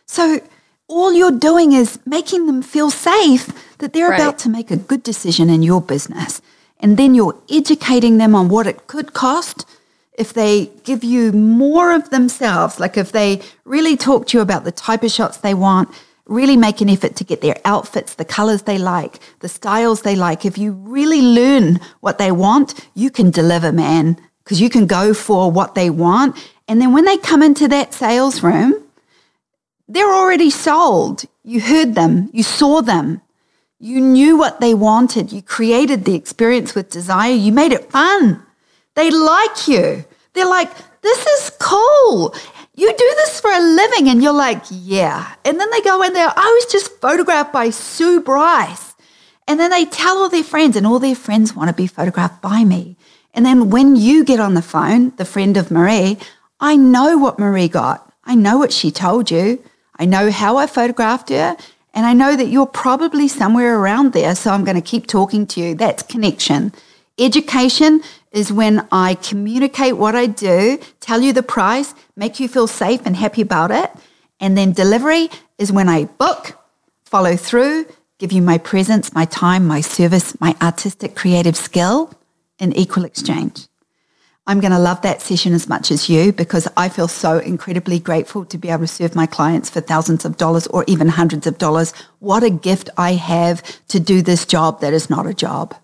So 0.06 0.40
all 0.88 1.12
you're 1.12 1.30
doing 1.30 1.70
is 1.70 2.00
making 2.04 2.46
them 2.46 2.62
feel 2.62 2.90
safe 2.90 3.52
that 3.78 3.92
they're 3.92 4.10
right. 4.10 4.20
about 4.20 4.40
to 4.40 4.48
make 4.48 4.72
a 4.72 4.76
good 4.76 5.04
decision 5.04 5.48
in 5.48 5.62
your 5.62 5.80
business. 5.80 6.42
And 6.80 6.96
then 6.96 7.14
you're 7.14 7.38
educating 7.48 8.18
them 8.18 8.34
on 8.34 8.48
what 8.48 8.66
it 8.66 8.88
could 8.88 9.12
cost 9.12 9.64
if 10.14 10.32
they 10.32 10.66
give 10.82 11.04
you 11.04 11.30
more 11.30 11.94
of 11.94 12.10
themselves, 12.10 12.80
like 12.80 12.96
if 12.96 13.12
they 13.12 13.40
really 13.64 13.96
talk 13.96 14.26
to 14.26 14.38
you 14.38 14.42
about 14.42 14.64
the 14.64 14.72
type 14.72 15.04
of 15.04 15.12
shots 15.12 15.36
they 15.36 15.54
want, 15.54 15.88
really 16.30 16.56
make 16.56 16.80
an 16.80 16.88
effort 16.88 17.16
to 17.16 17.24
get 17.24 17.42
their 17.42 17.56
outfits, 17.64 18.14
the 18.14 18.24
colors 18.24 18.62
they 18.62 18.78
like, 18.78 19.18
the 19.40 19.48
styles 19.48 20.02
they 20.02 20.16
like. 20.16 20.46
If 20.46 20.56
you 20.56 20.72
really 20.72 21.20
learn 21.20 21.80
what 22.00 22.18
they 22.18 22.32
want, 22.32 22.88
you 22.94 23.10
can 23.10 23.30
deliver, 23.30 23.72
man, 23.72 24.16
because 24.44 24.60
you 24.60 24.70
can 24.70 24.86
go 24.86 25.12
for 25.12 25.50
what 25.50 25.74
they 25.74 25.90
want. 25.90 26.36
And 26.68 26.80
then 26.80 26.92
when 26.92 27.04
they 27.04 27.18
come 27.18 27.42
into 27.42 27.68
that 27.68 27.92
sales 27.92 28.42
room, 28.42 28.74
they're 29.88 30.14
already 30.14 30.50
sold. 30.50 31.24
You 31.42 31.60
heard 31.60 31.94
them, 31.94 32.30
you 32.32 32.44
saw 32.44 32.80
them, 32.80 33.20
you 33.80 34.00
knew 34.00 34.36
what 34.36 34.60
they 34.60 34.74
wanted. 34.74 35.32
You 35.32 35.40
created 35.40 36.04
the 36.04 36.14
experience 36.14 36.74
with 36.74 36.90
desire. 36.90 37.32
You 37.32 37.50
made 37.50 37.72
it 37.72 37.90
fun. 37.90 38.44
They 38.94 39.10
like 39.10 39.66
you. 39.66 40.04
They're 40.34 40.46
like, 40.46 40.70
this 41.00 41.26
is 41.26 41.52
cool. 41.58 42.34
You 42.80 42.90
do 42.96 43.12
this 43.18 43.40
for 43.40 43.50
a 43.50 43.60
living. 43.60 44.08
And 44.08 44.22
you're 44.22 44.32
like, 44.32 44.62
yeah. 44.70 45.34
And 45.44 45.60
then 45.60 45.70
they 45.70 45.82
go 45.82 46.00
in 46.02 46.14
there, 46.14 46.28
oh, 46.28 46.32
I 46.34 46.60
was 46.62 46.72
just 46.72 46.98
photographed 46.98 47.52
by 47.52 47.68
Sue 47.68 48.22
Bryce. 48.22 48.94
And 49.46 49.60
then 49.60 49.70
they 49.70 49.84
tell 49.84 50.16
all 50.16 50.30
their 50.30 50.42
friends, 50.42 50.76
and 50.76 50.86
all 50.86 50.98
their 50.98 51.14
friends 51.14 51.54
want 51.54 51.68
to 51.68 51.74
be 51.74 51.86
photographed 51.86 52.40
by 52.40 52.64
me. 52.64 52.96
And 53.34 53.44
then 53.44 53.68
when 53.68 53.96
you 53.96 54.24
get 54.24 54.40
on 54.40 54.54
the 54.54 54.62
phone, 54.62 55.12
the 55.16 55.26
friend 55.26 55.58
of 55.58 55.70
Marie, 55.70 56.16
I 56.58 56.76
know 56.76 57.18
what 57.18 57.38
Marie 57.38 57.68
got. 57.68 58.10
I 58.24 58.34
know 58.34 58.56
what 58.56 58.72
she 58.72 58.90
told 58.90 59.30
you. 59.30 59.62
I 59.96 60.06
know 60.06 60.30
how 60.30 60.56
I 60.56 60.66
photographed 60.66 61.28
her. 61.28 61.58
And 61.92 62.06
I 62.06 62.14
know 62.14 62.34
that 62.34 62.48
you're 62.48 62.64
probably 62.64 63.28
somewhere 63.28 63.78
around 63.78 64.14
there, 64.14 64.34
so 64.34 64.52
I'm 64.52 64.64
going 64.64 64.80
to 64.80 64.90
keep 64.92 65.06
talking 65.06 65.46
to 65.48 65.60
you. 65.60 65.74
That's 65.74 66.02
connection. 66.02 66.72
Education 67.18 68.00
is 68.32 68.52
when 68.52 68.86
I 68.92 69.14
communicate 69.14 69.96
what 69.96 70.14
I 70.14 70.26
do, 70.26 70.78
tell 71.00 71.20
you 71.20 71.32
the 71.32 71.42
price, 71.42 71.94
make 72.16 72.38
you 72.38 72.48
feel 72.48 72.66
safe 72.66 73.00
and 73.04 73.16
happy 73.16 73.42
about 73.42 73.70
it. 73.70 73.90
And 74.38 74.56
then 74.56 74.72
delivery 74.72 75.30
is 75.58 75.72
when 75.72 75.88
I 75.88 76.04
book, 76.04 76.58
follow 77.04 77.36
through, 77.36 77.86
give 78.18 78.32
you 78.32 78.42
my 78.42 78.58
presence, 78.58 79.12
my 79.14 79.24
time, 79.24 79.66
my 79.66 79.80
service, 79.80 80.38
my 80.40 80.54
artistic 80.62 81.16
creative 81.16 81.56
skill 81.56 82.12
in 82.58 82.72
equal 82.74 83.04
exchange. 83.04 83.66
I'm 84.46 84.60
going 84.60 84.72
to 84.72 84.78
love 84.78 85.02
that 85.02 85.20
session 85.20 85.52
as 85.52 85.68
much 85.68 85.90
as 85.90 86.08
you 86.08 86.32
because 86.32 86.66
I 86.76 86.88
feel 86.88 87.08
so 87.08 87.38
incredibly 87.38 87.98
grateful 87.98 88.44
to 88.46 88.58
be 88.58 88.68
able 88.68 88.80
to 88.80 88.88
serve 88.88 89.14
my 89.14 89.26
clients 89.26 89.70
for 89.70 89.80
thousands 89.80 90.24
of 90.24 90.38
dollars 90.38 90.66
or 90.68 90.84
even 90.86 91.08
hundreds 91.08 91.46
of 91.46 91.58
dollars. 91.58 91.92
What 92.18 92.42
a 92.42 92.50
gift 92.50 92.90
I 92.96 93.12
have 93.12 93.62
to 93.88 94.00
do 94.00 94.22
this 94.22 94.46
job 94.46 94.80
that 94.80 94.92
is 94.92 95.10
not 95.10 95.26
a 95.26 95.34
job. 95.34 95.74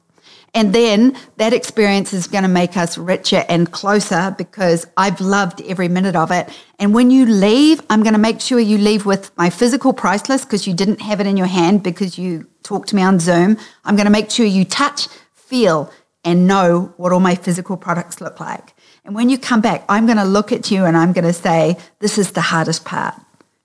And 0.57 0.75
then 0.75 1.15
that 1.37 1.53
experience 1.53 2.15
is 2.15 2.27
going 2.27 2.43
to 2.43 2.49
make 2.49 2.79
us 2.79 2.97
richer 2.97 3.45
and 3.47 3.71
closer 3.71 4.35
because 4.39 4.87
I've 4.97 5.21
loved 5.21 5.61
every 5.61 5.87
minute 5.87 6.17
of 6.17 6.31
it. 6.31 6.49
And 6.79 6.95
when 6.95 7.11
you 7.11 7.27
leave, 7.27 7.83
I'm 7.91 8.03
going 8.03 8.15
to 8.15 8.19
make 8.19 8.41
sure 8.41 8.59
you 8.59 8.79
leave 8.79 9.05
with 9.05 9.37
my 9.37 9.51
physical 9.51 9.93
price 9.93 10.31
list 10.31 10.47
because 10.47 10.67
you 10.67 10.73
didn't 10.73 11.03
have 11.03 11.21
it 11.21 11.27
in 11.27 11.37
your 11.37 11.47
hand 11.47 11.83
because 11.83 12.17
you 12.17 12.47
talked 12.63 12.89
to 12.89 12.97
me 12.97 13.03
on 13.03 13.21
Zoom. 13.21 13.59
I'm 13.85 13.97
going 13.97 14.07
to 14.07 14.11
make 14.11 14.31
sure 14.31 14.47
you 14.47 14.65
touch, 14.65 15.09
feel, 15.35 15.93
and 16.25 16.47
know 16.47 16.95
what 16.97 17.13
all 17.13 17.21
my 17.21 17.35
physical 17.35 17.77
products 17.77 18.23
look 18.23 18.41
like. 18.41 18.73
And 19.05 19.15
when 19.15 19.29
you 19.29 19.37
come 19.37 19.61
back, 19.61 19.85
I'm 19.91 20.07
going 20.07 20.17
to 20.17 20.25
look 20.25 20.53
at 20.53 20.71
you 20.71 20.87
and 20.87 20.97
I'm 20.97 21.13
going 21.13 21.27
to 21.27 21.35
say, 21.35 21.77
this 21.99 22.17
is 22.17 22.33
the 22.33 22.41
hardest 22.41 22.87
part 22.87 23.15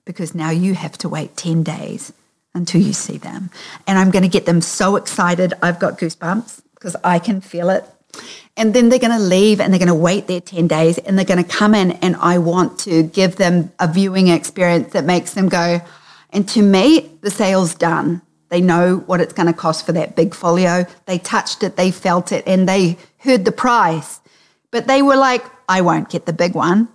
because 0.03 0.35
now 0.35 0.49
you 0.49 0.73
have 0.73 0.97
to 0.97 1.07
wait 1.07 1.37
10 1.37 1.63
days 1.63 2.11
until 2.53 2.81
you 2.81 2.91
see 2.91 3.17
them. 3.17 3.49
And 3.87 3.97
I'm 3.97 4.11
going 4.11 4.23
to 4.23 4.29
get 4.29 4.45
them 4.45 4.59
so 4.59 4.97
excited. 4.97 5.53
I've 5.61 5.79
got 5.79 5.97
goosebumps 5.97 6.61
because 6.82 6.95
I 7.03 7.19
can 7.19 7.41
feel 7.41 7.69
it. 7.69 7.86
And 8.57 8.73
then 8.73 8.89
they're 8.89 8.99
going 8.99 9.17
to 9.17 9.23
leave 9.23 9.61
and 9.61 9.71
they're 9.71 9.79
going 9.79 9.88
to 9.88 9.93
wait 9.93 10.25
their 10.25 10.41
10 10.41 10.67
days 10.67 10.97
and 10.97 11.15
they're 11.15 11.25
going 11.25 11.43
to 11.43 11.49
come 11.49 11.75
in 11.75 11.91
and 11.91 12.15
I 12.15 12.39
want 12.39 12.79
to 12.79 13.03
give 13.03 13.36
them 13.36 13.71
a 13.79 13.88
viewing 13.88 14.29
experience 14.29 14.93
that 14.93 15.05
makes 15.05 15.36
them 15.36 15.47
go, 15.47 15.79
and 16.32 16.49
to 16.49 16.61
me, 16.61 17.11
the 17.21 17.29
sale's 17.29 17.75
done. 17.75 18.21
They 18.49 18.61
know 18.61 18.97
what 18.97 19.21
it's 19.21 19.32
going 19.32 19.47
to 19.47 19.53
cost 19.53 19.86
for 19.86 19.91
that 19.91 20.15
big 20.15 20.34
folio. 20.34 20.86
They 21.05 21.19
touched 21.19 21.63
it, 21.63 21.75
they 21.75 21.91
felt 21.91 22.32
it, 22.32 22.45
and 22.47 22.67
they 22.67 22.97
heard 23.19 23.45
the 23.45 23.51
price. 23.51 24.19
But 24.71 24.88
they 24.88 25.01
were 25.01 25.15
like, 25.15 25.45
I 25.69 25.82
won't 25.82 26.09
get 26.09 26.25
the 26.25 26.34
big 26.34 26.55
one. 26.55 26.89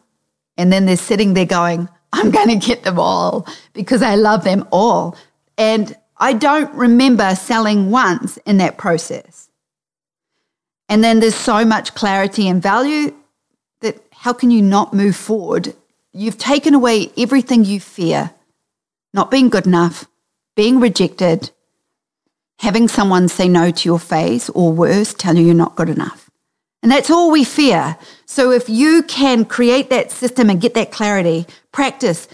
And 0.58 0.72
then 0.72 0.86
they're 0.86 0.96
sitting 0.96 1.34
there 1.34 1.46
going, 1.46 1.88
I'm 2.12 2.30
going 2.30 2.48
to 2.48 2.66
get 2.66 2.82
them 2.82 2.98
all 2.98 3.46
because 3.72 4.02
I 4.02 4.16
love 4.16 4.42
them 4.42 4.66
all. 4.72 5.16
And 5.56 5.96
I 6.18 6.32
don't 6.32 6.72
remember 6.74 7.34
selling 7.34 7.90
once 7.90 8.38
in 8.38 8.56
that 8.58 8.78
process. 8.78 9.46
And 10.88 11.02
then 11.02 11.20
there's 11.20 11.34
so 11.34 11.64
much 11.64 11.94
clarity 11.94 12.48
and 12.48 12.62
value 12.62 13.14
that 13.80 14.02
how 14.12 14.32
can 14.32 14.50
you 14.50 14.62
not 14.62 14.94
move 14.94 15.16
forward? 15.16 15.74
You've 16.12 16.38
taken 16.38 16.74
away 16.74 17.10
everything 17.16 17.64
you 17.64 17.80
fear 17.80 18.30
not 19.16 19.30
being 19.30 19.48
good 19.48 19.66
enough, 19.66 20.04
being 20.56 20.78
rejected, 20.78 21.50
having 22.58 22.86
someone 22.86 23.28
say 23.28 23.48
no 23.48 23.70
to 23.70 23.88
your 23.88 23.98
face, 23.98 24.50
or 24.50 24.70
worse, 24.72 25.14
tell 25.14 25.36
you 25.36 25.46
you're 25.46 25.54
not 25.54 25.74
good 25.74 25.88
enough. 25.88 26.30
And 26.82 26.92
that's 26.92 27.10
all 27.10 27.32
we 27.32 27.42
fear. 27.42 27.96
So 28.26 28.52
if 28.52 28.68
you 28.68 29.02
can 29.02 29.44
create 29.46 29.88
that 29.90 30.12
system 30.12 30.50
and 30.50 30.60
get 30.60 30.74
that 30.74 30.92
clarity, 30.92 31.46
practice. 31.72 32.28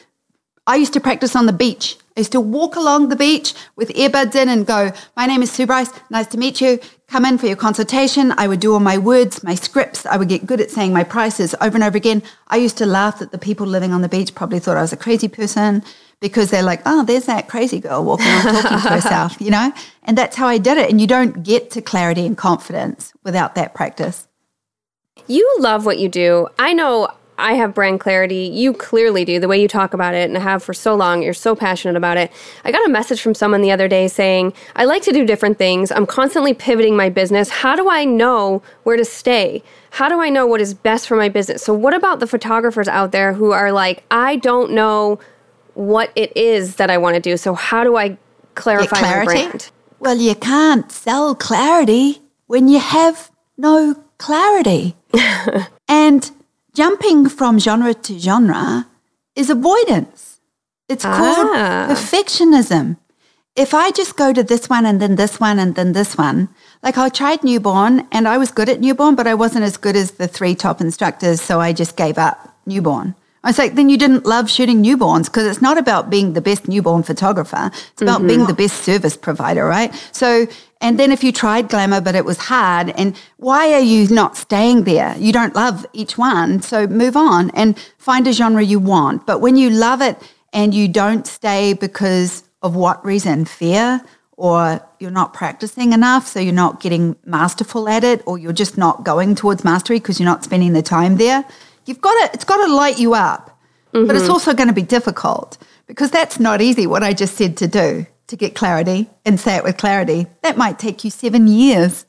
I 0.66 0.76
used 0.76 0.92
to 0.94 1.00
practice 1.00 1.36
on 1.36 1.46
the 1.46 1.52
beach. 1.52 1.96
I 2.16 2.20
used 2.20 2.32
to 2.32 2.40
walk 2.40 2.76
along 2.76 3.08
the 3.08 3.16
beach 3.16 3.54
with 3.76 3.88
earbuds 3.90 4.34
in 4.34 4.48
and 4.48 4.66
go, 4.66 4.92
My 5.16 5.26
name 5.26 5.42
is 5.42 5.50
Sue 5.50 5.66
Bryce. 5.66 5.90
Nice 6.10 6.26
to 6.28 6.38
meet 6.38 6.60
you. 6.60 6.80
Come 7.12 7.26
in 7.26 7.36
for 7.36 7.46
your 7.46 7.56
consultation. 7.56 8.32
I 8.38 8.48
would 8.48 8.58
do 8.58 8.72
all 8.72 8.80
my 8.80 8.96
words, 8.96 9.44
my 9.44 9.54
scripts. 9.54 10.06
I 10.06 10.16
would 10.16 10.30
get 10.30 10.46
good 10.46 10.62
at 10.62 10.70
saying 10.70 10.94
my 10.94 11.04
prices 11.04 11.54
over 11.60 11.76
and 11.76 11.84
over 11.84 11.94
again. 11.94 12.22
I 12.48 12.56
used 12.56 12.78
to 12.78 12.86
laugh 12.86 13.18
that 13.18 13.32
the 13.32 13.38
people 13.38 13.66
living 13.66 13.92
on 13.92 14.00
the 14.00 14.08
beach 14.08 14.34
probably 14.34 14.60
thought 14.60 14.78
I 14.78 14.80
was 14.80 14.94
a 14.94 14.96
crazy 14.96 15.28
person 15.28 15.84
because 16.20 16.50
they're 16.50 16.62
like, 16.62 16.80
oh, 16.86 17.04
there's 17.04 17.26
that 17.26 17.48
crazy 17.48 17.80
girl 17.80 18.02
walking 18.02 18.24
around 18.28 18.62
talking 18.62 18.80
to 18.80 18.88
herself, 18.88 19.38
you 19.42 19.50
know? 19.50 19.74
And 20.04 20.16
that's 20.16 20.36
how 20.36 20.46
I 20.46 20.56
did 20.56 20.78
it. 20.78 20.88
And 20.88 21.02
you 21.02 21.06
don't 21.06 21.42
get 21.42 21.70
to 21.72 21.82
clarity 21.82 22.24
and 22.24 22.34
confidence 22.34 23.12
without 23.24 23.56
that 23.56 23.74
practice. 23.74 24.26
You 25.26 25.46
love 25.58 25.84
what 25.84 25.98
you 25.98 26.08
do. 26.08 26.48
I 26.58 26.72
know 26.72 27.08
I 27.42 27.54
have 27.54 27.74
brand 27.74 28.00
clarity. 28.00 28.50
You 28.52 28.72
clearly 28.72 29.24
do, 29.24 29.38
the 29.40 29.48
way 29.48 29.60
you 29.60 29.68
talk 29.68 29.92
about 29.94 30.14
it, 30.14 30.30
and 30.30 30.38
have 30.38 30.62
for 30.62 30.72
so 30.72 30.94
long. 30.94 31.22
You're 31.22 31.34
so 31.34 31.54
passionate 31.54 31.96
about 31.96 32.16
it. 32.16 32.32
I 32.64 32.72
got 32.72 32.86
a 32.86 32.90
message 32.90 33.20
from 33.20 33.34
someone 33.34 33.60
the 33.60 33.70
other 33.70 33.88
day 33.88 34.08
saying, 34.08 34.54
I 34.76 34.84
like 34.84 35.02
to 35.02 35.12
do 35.12 35.26
different 35.26 35.58
things. 35.58 35.90
I'm 35.90 36.06
constantly 36.06 36.54
pivoting 36.54 36.96
my 36.96 37.08
business. 37.08 37.48
How 37.50 37.76
do 37.76 37.90
I 37.90 38.04
know 38.04 38.62
where 38.84 38.96
to 38.96 39.04
stay? 39.04 39.62
How 39.90 40.08
do 40.08 40.20
I 40.20 40.30
know 40.30 40.46
what 40.46 40.60
is 40.60 40.72
best 40.72 41.06
for 41.06 41.16
my 41.16 41.28
business? 41.28 41.62
So, 41.62 41.74
what 41.74 41.92
about 41.92 42.20
the 42.20 42.26
photographers 42.26 42.88
out 42.88 43.12
there 43.12 43.34
who 43.34 43.50
are 43.50 43.72
like, 43.72 44.04
I 44.10 44.36
don't 44.36 44.72
know 44.72 45.18
what 45.74 46.12
it 46.14 46.36
is 46.36 46.76
that 46.76 46.90
I 46.90 46.98
want 46.98 47.14
to 47.14 47.20
do. 47.20 47.36
So 47.36 47.54
how 47.54 47.84
do 47.84 47.96
I 47.96 48.16
clarify 48.54 49.00
my 49.00 49.24
brand? 49.24 49.70
Well, 49.98 50.16
you 50.16 50.34
can't 50.34 50.90
sell 50.90 51.34
clarity 51.34 52.20
when 52.46 52.68
you 52.68 52.80
have 52.80 53.30
no 53.56 53.94
clarity. 54.18 54.96
and 55.88 56.30
jumping 56.74 57.28
from 57.28 57.58
genre 57.58 57.94
to 57.94 58.18
genre 58.18 58.86
is 59.36 59.50
avoidance. 59.50 60.40
It's 60.88 61.04
called 61.04 61.48
ah. 61.52 61.86
perfectionism. 61.90 62.96
If 63.54 63.74
I 63.74 63.90
just 63.90 64.16
go 64.16 64.32
to 64.32 64.42
this 64.42 64.68
one 64.68 64.86
and 64.86 65.00
then 65.00 65.16
this 65.16 65.38
one 65.38 65.58
and 65.58 65.74
then 65.74 65.92
this 65.92 66.16
one, 66.16 66.48
Like 66.82 66.98
I 66.98 67.08
tried 67.10 67.44
newborn 67.44 68.08
and 68.10 68.26
I 68.26 68.38
was 68.38 68.50
good 68.50 68.68
at 68.68 68.80
newborn, 68.80 69.14
but 69.14 69.26
I 69.26 69.34
wasn't 69.34 69.64
as 69.64 69.76
good 69.76 69.94
as 69.94 70.12
the 70.12 70.26
three 70.26 70.54
top 70.54 70.80
instructors. 70.80 71.40
So 71.40 71.60
I 71.60 71.72
just 71.72 71.96
gave 71.96 72.18
up 72.18 72.56
newborn. 72.66 73.14
I 73.44 73.48
was 73.48 73.58
like, 73.58 73.74
then 73.74 73.88
you 73.88 73.96
didn't 73.96 74.24
love 74.24 74.48
shooting 74.48 74.84
newborns 74.84 75.24
because 75.24 75.46
it's 75.46 75.60
not 75.60 75.76
about 75.76 76.10
being 76.10 76.34
the 76.34 76.40
best 76.40 76.68
newborn 76.68 77.02
photographer. 77.02 77.70
It's 77.92 78.02
about 78.02 78.18
mm-hmm. 78.18 78.28
being 78.28 78.46
the 78.46 78.54
best 78.54 78.84
service 78.84 79.16
provider, 79.16 79.64
right? 79.64 79.92
So, 80.12 80.46
and 80.80 80.98
then 80.98 81.10
if 81.10 81.24
you 81.24 81.32
tried 81.32 81.68
glamour, 81.68 82.00
but 82.00 82.14
it 82.14 82.24
was 82.24 82.38
hard, 82.38 82.90
and 82.90 83.16
why 83.38 83.72
are 83.72 83.80
you 83.80 84.08
not 84.08 84.36
staying 84.36 84.84
there? 84.84 85.16
You 85.18 85.32
don't 85.32 85.54
love 85.56 85.84
each 85.92 86.16
one. 86.16 86.62
So 86.62 86.86
move 86.86 87.16
on 87.16 87.50
and 87.50 87.78
find 87.98 88.26
a 88.28 88.32
genre 88.32 88.62
you 88.62 88.78
want. 88.78 89.26
But 89.26 89.40
when 89.40 89.56
you 89.56 89.70
love 89.70 90.00
it 90.00 90.18
and 90.52 90.72
you 90.72 90.86
don't 90.86 91.26
stay 91.26 91.72
because 91.72 92.44
of 92.62 92.76
what 92.76 93.04
reason? 93.04 93.44
Fear 93.44 94.02
or 94.36 94.80
you're 94.98 95.10
not 95.10 95.32
practicing 95.32 95.92
enough, 95.92 96.26
so 96.26 96.40
you're 96.40 96.52
not 96.52 96.80
getting 96.80 97.14
masterful 97.24 97.88
at 97.88 98.02
it, 98.02 98.22
or 98.26 98.38
you're 98.38 98.52
just 98.52 98.76
not 98.76 99.04
going 99.04 99.34
towards 99.36 99.62
mastery 99.62 99.98
because 99.98 100.18
you're 100.18 100.28
not 100.28 100.42
spending 100.42 100.72
the 100.72 100.82
time 100.82 101.16
there. 101.16 101.44
You've 101.86 102.00
got 102.00 102.12
to, 102.26 102.34
it's 102.34 102.44
got 102.44 102.64
to 102.64 102.72
light 102.72 102.98
you 102.98 103.14
up, 103.14 103.58
mm-hmm. 103.92 104.06
but 104.06 104.16
it's 104.16 104.24
mm-hmm. 104.24 104.32
also 104.32 104.54
going 104.54 104.68
to 104.68 104.74
be 104.74 104.82
difficult 104.82 105.58
because 105.86 106.10
that's 106.10 106.38
not 106.38 106.60
easy. 106.60 106.86
What 106.86 107.02
I 107.02 107.12
just 107.12 107.36
said 107.36 107.56
to 107.58 107.68
do 107.68 108.06
to 108.28 108.36
get 108.36 108.54
clarity 108.54 109.10
and 109.24 109.38
say 109.38 109.56
it 109.56 109.64
with 109.64 109.76
clarity, 109.76 110.26
that 110.42 110.56
might 110.56 110.78
take 110.78 111.04
you 111.04 111.10
seven 111.10 111.48
years, 111.48 112.06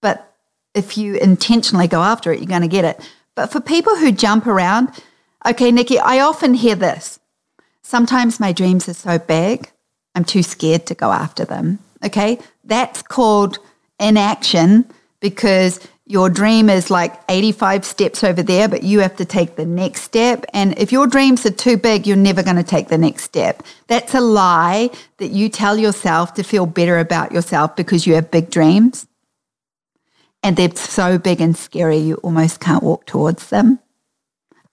but 0.00 0.34
if 0.74 0.98
you 0.98 1.16
intentionally 1.16 1.88
go 1.88 2.02
after 2.02 2.32
it, 2.32 2.38
you're 2.38 2.46
going 2.46 2.62
to 2.62 2.68
get 2.68 2.84
it. 2.84 3.10
But 3.34 3.50
for 3.50 3.60
people 3.60 3.96
who 3.96 4.12
jump 4.12 4.46
around, 4.46 4.90
okay, 5.44 5.72
Nikki, 5.72 5.98
I 5.98 6.20
often 6.20 6.54
hear 6.54 6.74
this. 6.74 7.18
Sometimes 7.82 8.40
my 8.40 8.52
dreams 8.52 8.88
are 8.88 8.94
so 8.94 9.18
big 9.18 9.70
I'm 10.16 10.24
too 10.24 10.42
scared 10.42 10.86
to 10.86 10.94
go 10.94 11.12
after 11.12 11.44
them. 11.44 11.78
Okay. 12.02 12.38
That's 12.64 13.02
called 13.02 13.58
inaction 14.00 14.86
because 15.20 15.78
your 16.08 16.30
dream 16.30 16.70
is 16.70 16.88
like 16.88 17.20
85 17.28 17.84
steps 17.84 18.22
over 18.22 18.40
there, 18.40 18.68
but 18.68 18.84
you 18.84 19.00
have 19.00 19.16
to 19.16 19.24
take 19.24 19.56
the 19.56 19.66
next 19.66 20.02
step. 20.02 20.46
And 20.54 20.78
if 20.78 20.92
your 20.92 21.08
dreams 21.08 21.44
are 21.44 21.50
too 21.50 21.76
big, 21.76 22.06
you're 22.06 22.16
never 22.16 22.44
going 22.44 22.56
to 22.56 22.62
take 22.62 22.88
the 22.88 22.96
next 22.96 23.24
step. 23.24 23.64
That's 23.88 24.14
a 24.14 24.20
lie 24.20 24.90
that 25.18 25.32
you 25.32 25.48
tell 25.48 25.76
yourself 25.76 26.34
to 26.34 26.44
feel 26.44 26.64
better 26.64 27.00
about 27.00 27.32
yourself 27.32 27.74
because 27.74 28.06
you 28.06 28.14
have 28.14 28.30
big 28.30 28.50
dreams. 28.50 29.08
And 30.44 30.56
they're 30.56 30.76
so 30.76 31.18
big 31.18 31.40
and 31.40 31.56
scary, 31.56 31.98
you 31.98 32.14
almost 32.16 32.60
can't 32.60 32.84
walk 32.84 33.06
towards 33.06 33.50
them. 33.50 33.80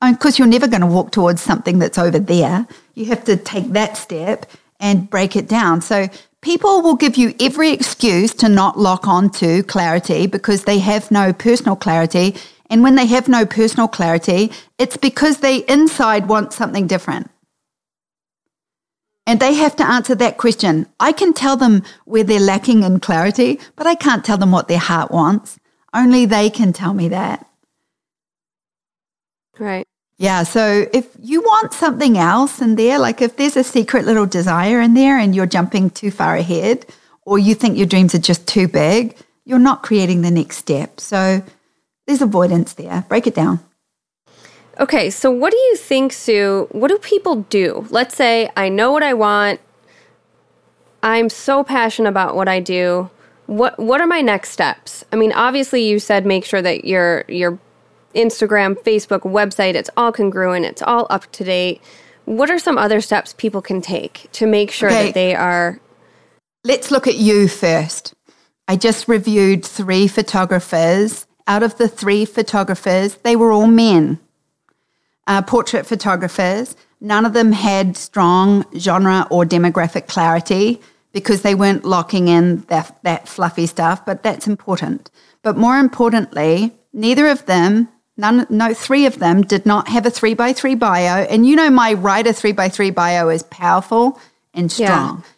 And 0.04 0.14
of 0.14 0.20
course, 0.20 0.38
you're 0.38 0.48
never 0.48 0.68
going 0.68 0.82
to 0.82 0.88
walk 0.88 1.12
towards 1.12 1.42
something 1.42 1.80
that's 1.80 1.98
over 1.98 2.20
there. 2.20 2.68
You 2.94 3.06
have 3.06 3.24
to 3.24 3.38
take 3.38 3.70
that 3.70 3.98
step 3.98 4.46
and 4.80 5.10
break 5.10 5.36
it 5.36 5.48
down. 5.48 5.82
So 5.82 6.10
people 6.44 6.82
will 6.82 6.96
give 6.96 7.16
you 7.16 7.34
every 7.39 7.72
excuse 7.72 8.34
to 8.36 8.50
not 8.50 8.78
lock 8.78 9.08
on 9.08 9.30
to 9.32 9.64
clarity 9.64 10.28
because 10.28 10.66
they 10.66 10.78
have 10.80 11.10
no 11.10 11.34
personal 11.34 11.76
clarity. 11.76 12.36
And 12.70 12.84
when 12.84 12.96
they 12.96 13.06
have 13.08 13.28
no 13.30 13.46
personal 13.46 13.88
clarity, 13.88 14.52
it's 14.78 14.98
because 14.98 15.38
they 15.38 15.60
inside 15.66 16.28
want 16.28 16.54
something 16.54 16.86
different. 16.86 17.32
And 19.26 19.39
they 19.39 19.54
have 19.54 19.76
to 19.78 19.86
answer 19.86 20.16
that 20.16 20.38
question. 20.38 20.86
I 21.00 21.14
can 21.14 21.32
tell 21.32 21.56
them 21.56 21.82
where 22.04 22.26
they're 22.26 22.41
lacking 22.41 22.84
in 22.84 23.00
clarity, 23.00 23.60
but 23.78 23.88
I 23.88 23.96
can't 23.96 24.26
tell 24.26 24.38
them 24.38 24.52
what 24.52 24.68
their 24.68 24.80
heart 24.80 25.12
wants. 25.12 25.58
Only 25.94 26.26
they 26.26 26.50
can 26.50 26.74
tell 26.74 26.94
me 26.94 27.08
that. 27.08 27.48
Right. 29.58 29.88
Yeah. 30.18 30.43
So 30.43 30.88
if 30.93 31.09
you 31.22 31.41
want 31.41 31.74
something 31.74 32.18
else 32.18 32.61
in 32.61 32.76
there, 32.76 32.99
like 32.99 33.22
if 33.22 33.36
there's 33.36 33.57
a 33.57 33.64
secret 33.64 34.05
little 34.05 34.26
desire 34.26 34.80
in 34.80 34.93
there 34.93 35.18
and 35.18 35.36
you're 35.36 35.45
jumping 35.45 35.89
too 35.89 36.11
far 36.11 36.36
ahead, 36.36 36.86
or 37.26 37.39
you 37.39 37.55
think 37.55 37.78
your 37.78 37.88
dreams 37.88 38.14
are 38.14 38.20
just 38.20 38.47
too 38.47 38.68
big, 38.68 39.16
you're 39.45 39.59
not 39.59 39.82
creating 39.82 40.22
the 40.22 40.32
next 40.32 40.57
step. 40.57 40.99
So 40.99 41.41
there's 42.05 42.22
avoidance 42.22 42.74
there. 42.74 43.05
Break 43.07 43.28
it 43.28 43.36
down. 43.36 43.59
Okay. 44.80 45.09
So 45.09 45.32
what 45.32 45.51
do 45.51 45.57
you 45.57 45.76
think, 45.78 46.14
Sue? 46.14 46.68
What 46.72 46.89
do 46.89 46.97
people 46.97 47.43
do? 47.49 47.88
Let's 47.89 48.16
say 48.16 48.51
I 48.55 48.70
know 48.70 48.91
what 48.91 49.03
I 49.03 49.14
want. 49.14 49.59
I'm 51.01 51.30
so 51.30 51.64
passionate 51.64 52.09
about 52.09 52.36
what 52.36 52.47
I 52.47 52.59
do. 52.59 53.09
What 53.47 53.78
what 53.78 53.99
are 53.99 54.07
my 54.07 54.22
next 54.22 54.51
steps? 54.51 55.03
I 55.11 55.18
mean, 55.18 55.34
obviously 55.34 55.86
you 55.86 55.99
said 55.99 56.26
make 56.26 56.45
sure 56.45 56.61
that 56.61 56.86
you're 56.86 57.26
you're 57.28 57.59
Instagram, 58.14 58.76
Facebook, 58.76 59.22
website, 59.22 59.76
it's 59.76 59.89
all 59.97 60.11
congruent, 60.11 60.66
it's 60.66 60.82
all 60.82 61.07
up 61.09 61.32
to 61.34 61.43
date. 61.43 61.82
What 62.26 62.49
are 62.49 62.59
some 62.59 62.78
other 62.78 63.01
steps 63.01 63.34
people 63.34 63.61
can 63.61 63.82
take 63.82 64.30
to 64.34 64.47
make 64.47 64.72
sure 64.72 64.89
okay. 64.89 65.05
that 65.05 65.14
they 65.14 65.36
are? 65.36 65.80
Let's 66.64 66.91
look 66.91 67.07
at 67.07 67.16
you 67.16 67.47
first. 67.47 68.14
I 68.68 68.78
just 68.78 69.07
reviewed 69.07 69.66
three 69.66 70.07
photographers. 70.07 71.28
Out 71.45 71.64
of 71.64 71.78
the 71.78 71.89
three 71.89 72.24
photographers, 72.24 73.16
they 73.16 73.36
were 73.36 73.51
all 73.51 73.68
men, 73.68 74.20
uh, 75.28 75.41
portrait 75.41 75.86
photographers. 75.86 76.78
None 77.01 77.26
of 77.26 77.34
them 77.34 77.51
had 77.51 77.97
strong 77.97 78.66
genre 78.78 79.28
or 79.30 79.43
demographic 79.43 80.07
clarity 80.07 80.80
because 81.11 81.41
they 81.41 81.53
weren't 81.53 81.84
locking 81.84 82.30
in 82.30 82.61
that, 82.68 82.97
that 83.03 83.28
fluffy 83.28 83.68
stuff, 83.68 84.05
but 84.05 84.24
that's 84.24 84.47
important. 84.47 85.11
But 85.41 85.57
more 85.57 85.78
importantly, 85.78 86.72
neither 86.93 87.28
of 87.28 87.45
them 87.45 87.89
None, 88.16 88.45
no, 88.49 88.74
three 88.74 89.05
of 89.05 89.20
them 89.20 89.41
did 89.41 89.66
not 89.66 89.88
have 89.88 90.05
a 90.05 90.11
three 90.11 90.36
by 90.36 90.53
three 90.53 90.76
bio. 90.76 91.24
And 91.24 91.47
you 91.47 91.55
know, 91.55 91.70
my 91.70 91.93
writer 91.93 92.32
three 92.32 92.51
by 92.51 92.70
three 92.70 92.91
bio 92.91 93.30
is 93.30 93.43
powerful 93.43 94.20
and 94.53 94.72
strong. 94.72 95.18
Yeah. 95.18 95.30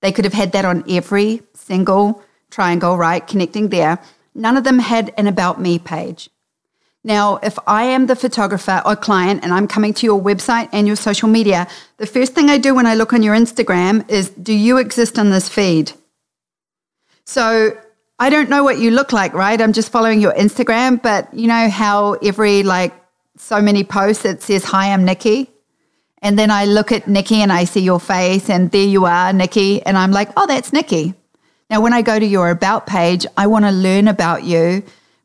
They 0.00 0.12
could 0.12 0.24
have 0.24 0.34
had 0.34 0.52
that 0.52 0.64
on 0.64 0.84
every 0.88 1.42
single 1.54 2.22
triangle, 2.50 2.96
right? 2.96 3.26
Connecting 3.26 3.68
there. 3.68 3.98
None 4.34 4.56
of 4.56 4.64
them 4.64 4.78
had 4.78 5.12
an 5.16 5.26
about 5.26 5.60
me 5.60 5.78
page. 5.78 6.30
Now, 7.02 7.36
if 7.42 7.58
I 7.66 7.84
am 7.84 8.06
the 8.06 8.16
photographer 8.16 8.82
or 8.84 8.94
client 8.94 9.42
and 9.42 9.52
I'm 9.52 9.66
coming 9.66 9.94
to 9.94 10.06
your 10.06 10.20
website 10.20 10.68
and 10.72 10.86
your 10.86 10.96
social 10.96 11.28
media, 11.28 11.66
the 11.96 12.06
first 12.06 12.34
thing 12.34 12.50
I 12.50 12.58
do 12.58 12.74
when 12.74 12.86
I 12.86 12.94
look 12.94 13.12
on 13.12 13.22
your 13.22 13.34
Instagram 13.34 14.08
is 14.10 14.28
do 14.30 14.52
you 14.52 14.76
exist 14.76 15.18
on 15.18 15.30
this 15.30 15.48
feed? 15.48 15.92
So 17.24 17.76
I 18.20 18.28
don't 18.28 18.50
know 18.50 18.62
what 18.62 18.78
you 18.78 18.90
look 18.90 19.14
like, 19.14 19.32
right? 19.32 19.58
I'm 19.58 19.72
just 19.72 19.90
following 19.90 20.20
your 20.20 20.34
Instagram, 20.34 21.00
but 21.00 21.32
you 21.32 21.48
know 21.48 21.70
how 21.70 22.12
every 22.22 22.62
like 22.62 22.92
so 23.38 23.62
many 23.62 23.82
posts 23.82 24.26
it 24.26 24.42
says, 24.42 24.62
Hi, 24.64 24.92
I'm 24.92 25.06
Nikki. 25.06 25.50
And 26.20 26.38
then 26.38 26.50
I 26.50 26.66
look 26.66 26.92
at 26.92 27.08
Nikki 27.08 27.36
and 27.36 27.50
I 27.50 27.64
see 27.64 27.80
your 27.80 27.98
face, 27.98 28.50
and 28.50 28.70
there 28.72 28.86
you 28.86 29.06
are, 29.06 29.32
Nikki. 29.32 29.80
And 29.86 29.96
I'm 29.96 30.12
like, 30.12 30.28
Oh, 30.36 30.46
that's 30.46 30.70
Nikki. 30.70 31.14
Now, 31.70 31.80
when 31.80 31.94
I 31.94 32.02
go 32.02 32.18
to 32.18 32.26
your 32.26 32.50
About 32.50 32.86
page, 32.86 33.24
I 33.38 33.46
want 33.46 33.64
to 33.64 33.70
learn 33.70 34.06
about 34.06 34.44
you, 34.44 34.82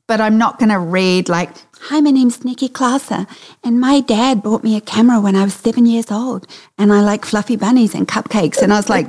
but 0.08 0.22
I'm 0.22 0.38
not 0.38 0.58
going 0.58 0.70
to 0.70 0.80
read 0.80 1.28
like, 1.28 1.50
Hi, 1.90 2.00
my 2.00 2.12
name's 2.12 2.46
Nikki 2.46 2.70
Closser, 2.70 3.28
and 3.62 3.82
my 3.82 4.00
dad 4.00 4.42
bought 4.42 4.64
me 4.64 4.78
a 4.78 4.82
camera 4.82 5.20
when 5.20 5.36
I 5.36 5.44
was 5.44 5.54
seven 5.54 5.86
years 5.86 6.12
old, 6.12 6.48
and 6.78 6.94
I 6.94 7.02
like 7.02 7.26
fluffy 7.26 7.58
bunnies 7.58 7.94
and 7.94 8.08
cupcakes. 8.08 8.62
And 8.62 8.72
I 8.72 8.78
was 8.78 8.88
like, 8.88 9.08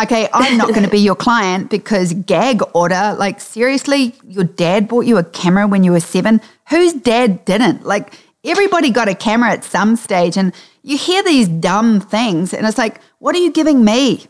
okay, 0.00 0.28
I'm 0.32 0.56
not 0.56 0.68
going 0.68 0.82
to 0.82 0.90
be 0.90 1.00
your 1.00 1.16
client 1.16 1.70
because 1.70 2.14
gag 2.14 2.62
order. 2.74 3.14
Like, 3.18 3.40
seriously, 3.40 4.14
your 4.26 4.44
dad 4.44 4.88
bought 4.88 5.06
you 5.06 5.16
a 5.18 5.24
camera 5.24 5.66
when 5.66 5.84
you 5.84 5.92
were 5.92 6.00
seven? 6.00 6.40
Whose 6.68 6.92
dad 6.92 7.44
didn't? 7.44 7.84
Like, 7.84 8.14
everybody 8.44 8.90
got 8.90 9.08
a 9.08 9.14
camera 9.14 9.50
at 9.50 9.64
some 9.64 9.96
stage. 9.96 10.36
And 10.36 10.54
you 10.82 10.96
hear 10.96 11.22
these 11.22 11.48
dumb 11.48 12.00
things, 12.00 12.54
and 12.54 12.66
it's 12.66 12.78
like, 12.78 13.00
what 13.18 13.34
are 13.34 13.40
you 13.40 13.52
giving 13.52 13.84
me? 13.84 14.26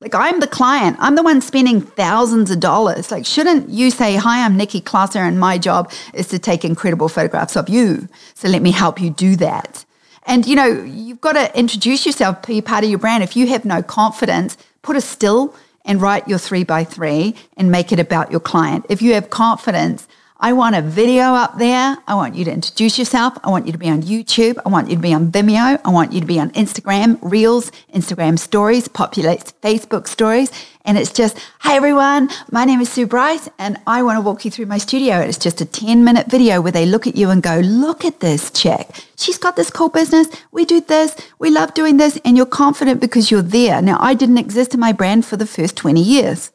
Like, 0.00 0.16
I'm 0.16 0.40
the 0.40 0.48
client. 0.48 0.96
I'm 0.98 1.14
the 1.14 1.22
one 1.22 1.40
spending 1.40 1.80
thousands 1.80 2.50
of 2.50 2.58
dollars. 2.58 3.12
Like, 3.12 3.24
shouldn't 3.24 3.68
you 3.68 3.92
say, 3.92 4.16
Hi, 4.16 4.44
I'm 4.44 4.56
Nikki 4.56 4.80
Closser, 4.80 5.20
and 5.20 5.38
my 5.38 5.58
job 5.58 5.92
is 6.12 6.26
to 6.28 6.40
take 6.40 6.64
incredible 6.64 7.08
photographs 7.08 7.56
of 7.56 7.68
you. 7.68 8.08
So 8.34 8.48
let 8.48 8.62
me 8.62 8.72
help 8.72 9.00
you 9.00 9.10
do 9.10 9.36
that. 9.36 9.84
And, 10.24 10.46
you 10.46 10.54
know, 10.54 10.66
you've 10.66 11.20
got 11.20 11.32
to 11.32 11.58
introduce 11.58 12.06
yourself, 12.06 12.46
be 12.46 12.60
part 12.60 12.84
of 12.84 12.90
your 12.90 12.98
brand. 12.98 13.22
If 13.24 13.36
you 13.36 13.48
have 13.48 13.64
no 13.64 13.82
confidence, 13.82 14.56
put 14.82 14.96
a 14.96 15.00
still 15.00 15.54
and 15.84 16.00
write 16.00 16.28
your 16.28 16.38
three 16.38 16.64
by 16.64 16.84
three 16.84 17.34
and 17.56 17.70
make 17.70 17.92
it 17.92 17.98
about 17.98 18.30
your 18.30 18.40
client. 18.40 18.86
If 18.88 19.02
you 19.02 19.14
have 19.14 19.30
confidence, 19.30 20.06
I 20.44 20.54
want 20.54 20.74
a 20.74 20.82
video 20.82 21.34
up 21.34 21.56
there. 21.56 21.96
I 22.08 22.16
want 22.16 22.34
you 22.34 22.44
to 22.46 22.50
introduce 22.50 22.98
yourself. 22.98 23.38
I 23.44 23.50
want 23.50 23.66
you 23.66 23.70
to 23.70 23.78
be 23.78 23.88
on 23.88 24.02
YouTube. 24.02 24.58
I 24.66 24.70
want 24.70 24.90
you 24.90 24.96
to 24.96 25.00
be 25.00 25.14
on 25.14 25.30
Vimeo. 25.30 25.80
I 25.84 25.88
want 25.90 26.12
you 26.12 26.18
to 26.18 26.26
be 26.26 26.40
on 26.40 26.50
Instagram, 26.50 27.16
Reels, 27.22 27.70
Instagram 27.94 28.36
Stories, 28.36 28.88
populates 28.88 29.52
Facebook 29.62 30.08
Stories. 30.08 30.50
And 30.84 30.98
it's 30.98 31.12
just, 31.12 31.38
hi 31.60 31.76
everyone, 31.76 32.28
my 32.50 32.64
name 32.64 32.80
is 32.80 32.90
Sue 32.90 33.06
Bryce, 33.06 33.48
and 33.56 33.78
I 33.86 34.02
want 34.02 34.16
to 34.16 34.20
walk 34.20 34.44
you 34.44 34.50
through 34.50 34.66
my 34.66 34.78
studio. 34.78 35.20
It's 35.20 35.38
just 35.38 35.60
a 35.60 35.64
10 35.64 36.02
minute 36.02 36.26
video 36.28 36.60
where 36.60 36.72
they 36.72 36.86
look 36.86 37.06
at 37.06 37.14
you 37.14 37.30
and 37.30 37.40
go, 37.40 37.60
look 37.60 38.04
at 38.04 38.18
this 38.18 38.50
chick. 38.50 38.88
She's 39.14 39.38
got 39.38 39.54
this 39.54 39.70
cool 39.70 39.90
business. 39.90 40.26
We 40.50 40.64
do 40.64 40.80
this. 40.80 41.14
We 41.38 41.50
love 41.50 41.72
doing 41.74 41.98
this. 41.98 42.18
And 42.24 42.36
you're 42.36 42.46
confident 42.46 43.00
because 43.00 43.30
you're 43.30 43.42
there. 43.42 43.80
Now, 43.80 43.96
I 44.00 44.14
didn't 44.14 44.38
exist 44.38 44.74
in 44.74 44.80
my 44.80 44.90
brand 44.90 45.24
for 45.24 45.36
the 45.36 45.46
first 45.46 45.76
20 45.76 46.02
years. 46.02 46.50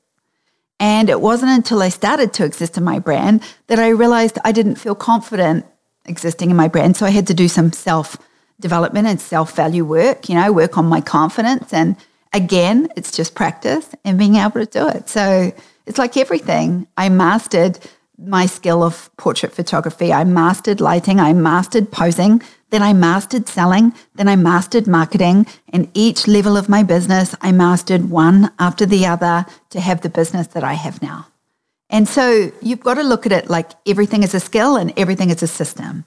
And 0.79 1.09
it 1.09 1.21
wasn't 1.21 1.51
until 1.51 1.81
I 1.81 1.89
started 1.89 2.33
to 2.33 2.45
exist 2.45 2.77
in 2.77 2.83
my 2.83 2.99
brand 2.99 3.41
that 3.67 3.79
I 3.79 3.89
realized 3.89 4.37
I 4.43 4.51
didn't 4.51 4.75
feel 4.75 4.95
confident 4.95 5.65
existing 6.05 6.51
in 6.51 6.55
my 6.55 6.67
brand. 6.67 6.95
So 6.97 7.05
I 7.05 7.09
had 7.09 7.27
to 7.27 7.33
do 7.33 7.47
some 7.47 7.71
self 7.71 8.17
development 8.59 9.07
and 9.07 9.19
self 9.19 9.55
value 9.55 9.85
work, 9.85 10.29
you 10.29 10.35
know, 10.35 10.51
work 10.51 10.77
on 10.77 10.85
my 10.85 11.01
confidence. 11.01 11.73
And 11.73 11.95
again, 12.33 12.89
it's 12.95 13.11
just 13.11 13.35
practice 13.35 13.89
and 14.05 14.17
being 14.17 14.35
able 14.35 14.65
to 14.65 14.65
do 14.65 14.87
it. 14.87 15.09
So 15.09 15.51
It's 15.87 15.97
like 15.97 16.17
everything. 16.17 16.85
I 16.97 17.07
mastered 17.09 17.79
my 18.19 18.45
skill 18.45 18.83
of 18.83 19.09
portrait 19.17 19.53
photography. 19.53 20.11
I 20.11 20.23
mastered 20.25 20.81
lighting. 20.81 21.19
I 21.19 21.33
mastered 21.33 21.91
posing. 21.91 22.41
Then 22.69 22.81
I 22.81 22.93
mastered 22.93 23.47
selling. 23.47 23.93
Then 24.15 24.27
I 24.27 24.35
mastered 24.35 24.87
marketing. 24.87 25.47
And 25.71 25.89
each 25.93 26.27
level 26.27 26.57
of 26.57 26.69
my 26.69 26.83
business, 26.83 27.35
I 27.41 27.51
mastered 27.51 28.09
one 28.09 28.51
after 28.59 28.85
the 28.85 29.05
other 29.05 29.45
to 29.69 29.79
have 29.79 30.01
the 30.01 30.09
business 30.09 30.47
that 30.47 30.63
I 30.63 30.73
have 30.73 31.01
now. 31.01 31.27
And 31.89 32.07
so 32.07 32.51
you've 32.61 32.81
got 32.81 32.95
to 32.95 33.03
look 33.03 33.25
at 33.25 33.31
it 33.31 33.49
like 33.49 33.71
everything 33.85 34.23
is 34.23 34.33
a 34.33 34.39
skill 34.39 34.75
and 34.75 34.91
everything 34.97 35.29
is 35.29 35.41
a 35.41 35.47
system. 35.47 36.05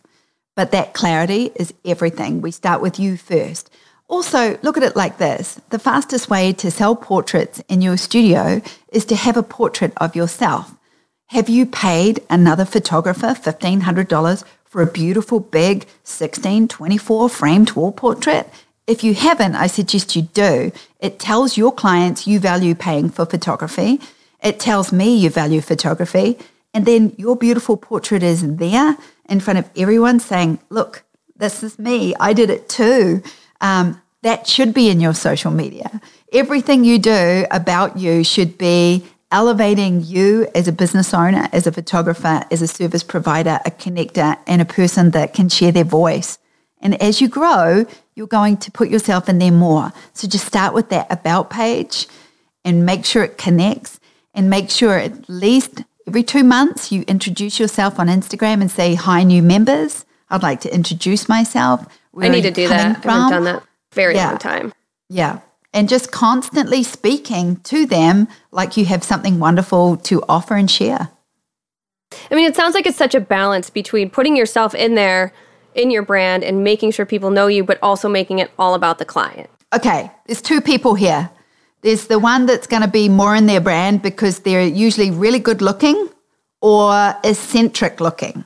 But 0.54 0.72
that 0.72 0.92
clarity 0.92 1.52
is 1.54 1.72
everything. 1.84 2.42
We 2.42 2.50
start 2.50 2.82
with 2.82 2.98
you 2.98 3.16
first. 3.16 3.70
Also, 4.08 4.58
look 4.62 4.76
at 4.76 4.82
it 4.82 4.96
like 4.96 5.18
this 5.18 5.61
the 5.70 5.78
fastest 5.78 6.28
way 6.28 6.52
to 6.54 6.70
sell 6.70 6.96
portraits 6.96 7.62
in 7.68 7.80
your 7.80 7.96
studio 7.96 8.61
is 8.92 9.04
to 9.06 9.14
have 9.14 9.36
a 9.36 9.42
portrait 9.42 9.92
of 9.98 10.16
yourself. 10.16 10.74
Have 11.26 11.48
you 11.48 11.64
paid 11.64 12.20
another 12.28 12.64
photographer 12.64 13.28
$1,500 13.28 14.44
for 14.71 14.81
a 14.81 14.87
beautiful 14.87 15.41
big 15.41 15.81
1624 16.05 17.29
framed 17.29 17.73
wall 17.73 17.93
portrait? 17.93 18.49
If 18.87 19.05
you 19.05 19.14
haven't, 19.14 19.57
I 19.57 19.66
suggest 19.66 20.16
you 20.16 20.23
do. 20.23 20.73
It 21.01 21.18
tells 21.18 21.57
your 21.57 21.73
clients 21.73 22.27
you 22.27 22.41
value 22.41 22.75
paying 22.75 23.11
for 23.11 23.27
photography. 23.27 24.01
It 24.43 24.59
tells 24.59 24.93
me 24.93 25.16
you 25.16 25.29
value 25.29 25.61
photography. 25.61 26.39
And 26.73 26.87
then 26.87 27.14
your 27.18 27.37
beautiful 27.37 27.77
portrait 27.77 28.23
is 28.23 28.57
there 28.57 28.97
in 29.29 29.41
front 29.41 29.59
of 29.59 29.68
everyone 29.77 30.21
saying, 30.21 30.61
look, 30.71 31.03
this 31.37 31.62
is 31.62 31.79
me. 31.79 32.14
I 32.21 32.33
did 32.33 32.49
it 32.49 32.68
too. 32.68 33.23
Um, 33.61 34.01
that 34.23 34.47
should 34.47 34.73
be 34.73 34.89
in 34.89 35.01
your 35.01 35.14
social 35.14 35.51
media. 35.51 36.01
Everything 36.33 36.85
you 36.85 36.99
do 36.99 37.47
about 37.51 37.99
you 37.99 38.23
should 38.23 38.57
be 38.57 39.05
elevating 39.33 40.03
you 40.03 40.49
as 40.55 40.66
a 40.66 40.72
business 40.72 41.14
owner, 41.14 41.49
as 41.53 41.66
a 41.66 41.72
photographer, 41.72 42.45
as 42.51 42.62
a 42.62 42.68
service 42.68 43.03
provider, 43.03 43.61
a 43.64 43.70
connector, 43.70 44.39
and 44.47 44.61
a 44.61 44.64
person 44.64 45.11
that 45.11 45.35
can 45.35 45.49
share 45.49 45.72
their 45.72 45.85
voice. 45.85 46.39
And 46.81 47.01
as 47.01 47.20
you 47.20 47.28
grow, 47.28 47.85
you're 48.14 48.26
going 48.26 48.57
to 48.59 48.70
put 48.70 48.89
yourself 48.89 49.28
in 49.28 49.39
there 49.39 49.53
more. 49.53 49.93
So 50.14 50.26
just 50.26 50.47
start 50.47 50.74
with 50.74 50.89
that 50.89 51.11
about 51.11 51.51
page 51.51 52.09
and 52.64 52.85
make 52.85 53.05
sure 53.05 53.22
it 53.22 53.39
connects 53.39 54.01
and 54.35 54.51
make 54.51 54.70
sure 54.70 54.99
at 54.99 55.28
least 55.28 55.85
every 56.07 56.22
two 56.22 56.43
months 56.43 56.91
you 56.91 57.03
introduce 57.03 57.61
yourself 57.61 57.99
on 57.99 58.09
Instagram 58.09 58.61
and 58.61 58.70
say, 58.70 58.95
Hi, 58.95 59.22
new 59.22 59.43
members. 59.43 60.05
I'd 60.31 60.43
like 60.43 60.61
to 60.62 60.74
introduce 60.74 61.28
myself. 61.28 61.87
Where 62.12 62.26
I 62.26 62.31
need 62.31 62.43
to 62.43 62.51
do 62.51 62.68
that. 62.68 63.03
From. 63.03 63.11
I 63.11 63.14
haven't 63.14 63.31
done 63.31 63.45
that 63.45 63.62
very 63.93 64.14
yeah. 64.14 64.28
long 64.28 64.39
time. 64.39 64.72
Yeah 65.09 65.41
and 65.73 65.89
just 65.89 66.11
constantly 66.11 66.83
speaking 66.83 67.57
to 67.57 67.87
them 67.87 68.29
like 68.51 68.77
you 68.77 68.85
have 68.87 69.05
something 69.05 69.39
wonderful 69.39 69.97
to 69.97 70.23
offer 70.29 70.57
and 70.57 70.71
share. 70.71 71.11
I 72.31 72.35
mean, 72.35 72.49
it 72.49 72.57
sounds 72.57 72.75
like 72.75 72.87
it's 72.87 72.97
such 72.99 73.14
a 73.14 73.21
balance 73.21 73.71
between 73.71 74.11
putting 74.11 74.37
yourself 74.37 74.75
in 74.75 74.95
there 74.95 75.33
in 75.75 75.91
your 75.91 76.03
brand 76.03 76.43
and 76.43 76.64
making 76.64 76.91
sure 76.91 77.07
people 77.07 77.31
know 77.31 77.47
you, 77.47 77.62
but 77.62 77.79
also 77.83 78.09
making 78.09 78.41
it 78.41 78.51
all 78.59 78.75
about 78.75 78.99
the 78.99 79.05
client. 79.05 79.49
Okay, 79.73 80.11
there's 80.27 80.43
two 80.43 80.61
people 80.61 80.95
here. 80.95 81.31
There's 81.83 82.09
the 82.09 82.18
one 82.18 82.47
that's 82.47 82.66
going 82.66 82.83
to 82.83 82.89
be 82.89 83.09
more 83.09 83.37
in 83.37 83.47
their 83.47 83.61
brand 83.61 84.03
because 84.03 84.41
they're 84.41 84.66
usually 84.66 85.11
really 85.11 85.39
good 85.39 85.62
looking 85.62 86.09
or 86.61 87.14
eccentric 87.25 88.01
looking. 88.01 88.45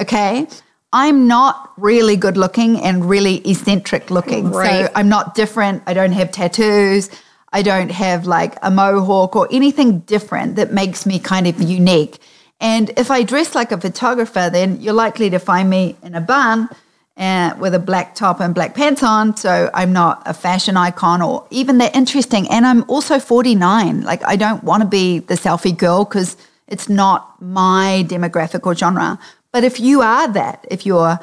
Okay. 0.00 0.46
I'm 0.92 1.26
not 1.26 1.72
really 1.76 2.16
good 2.16 2.36
looking 2.36 2.80
and 2.80 3.08
really 3.08 3.46
eccentric 3.48 4.10
looking. 4.10 4.50
Right. 4.50 4.86
So 4.86 4.92
I'm 4.94 5.08
not 5.08 5.34
different. 5.34 5.82
I 5.86 5.94
don't 5.94 6.12
have 6.12 6.32
tattoos. 6.32 7.10
I 7.52 7.62
don't 7.62 7.90
have 7.90 8.26
like 8.26 8.56
a 8.62 8.70
mohawk 8.70 9.36
or 9.36 9.48
anything 9.50 10.00
different 10.00 10.56
that 10.56 10.72
makes 10.72 11.06
me 11.06 11.18
kind 11.18 11.46
of 11.46 11.60
unique. 11.60 12.18
And 12.60 12.90
if 12.96 13.10
I 13.10 13.22
dress 13.22 13.54
like 13.54 13.70
a 13.70 13.78
photographer, 13.78 14.50
then 14.50 14.80
you're 14.80 14.94
likely 14.94 15.30
to 15.30 15.38
find 15.38 15.70
me 15.70 15.96
in 16.02 16.14
a 16.14 16.20
bun 16.20 16.68
and 17.16 17.52
uh, 17.52 17.56
with 17.56 17.74
a 17.74 17.78
black 17.78 18.14
top 18.14 18.40
and 18.40 18.54
black 18.54 18.74
pants 18.74 19.02
on. 19.02 19.36
So 19.36 19.70
I'm 19.74 19.92
not 19.92 20.22
a 20.24 20.32
fashion 20.32 20.76
icon 20.76 21.20
or 21.20 21.46
even 21.50 21.78
that 21.78 21.94
interesting. 21.94 22.48
And 22.48 22.64
I'm 22.64 22.88
also 22.88 23.18
49. 23.18 24.02
Like 24.02 24.22
I 24.24 24.36
don't 24.36 24.62
want 24.64 24.82
to 24.82 24.88
be 24.88 25.18
the 25.18 25.34
selfie 25.34 25.76
girl 25.76 26.04
because 26.04 26.36
it's 26.68 26.88
not 26.88 27.40
my 27.42 28.04
demographic 28.08 28.66
or 28.66 28.74
genre. 28.74 29.18
But 29.58 29.64
if 29.64 29.80
you 29.80 30.02
are 30.02 30.28
that, 30.34 30.64
if 30.70 30.86
you're 30.86 31.18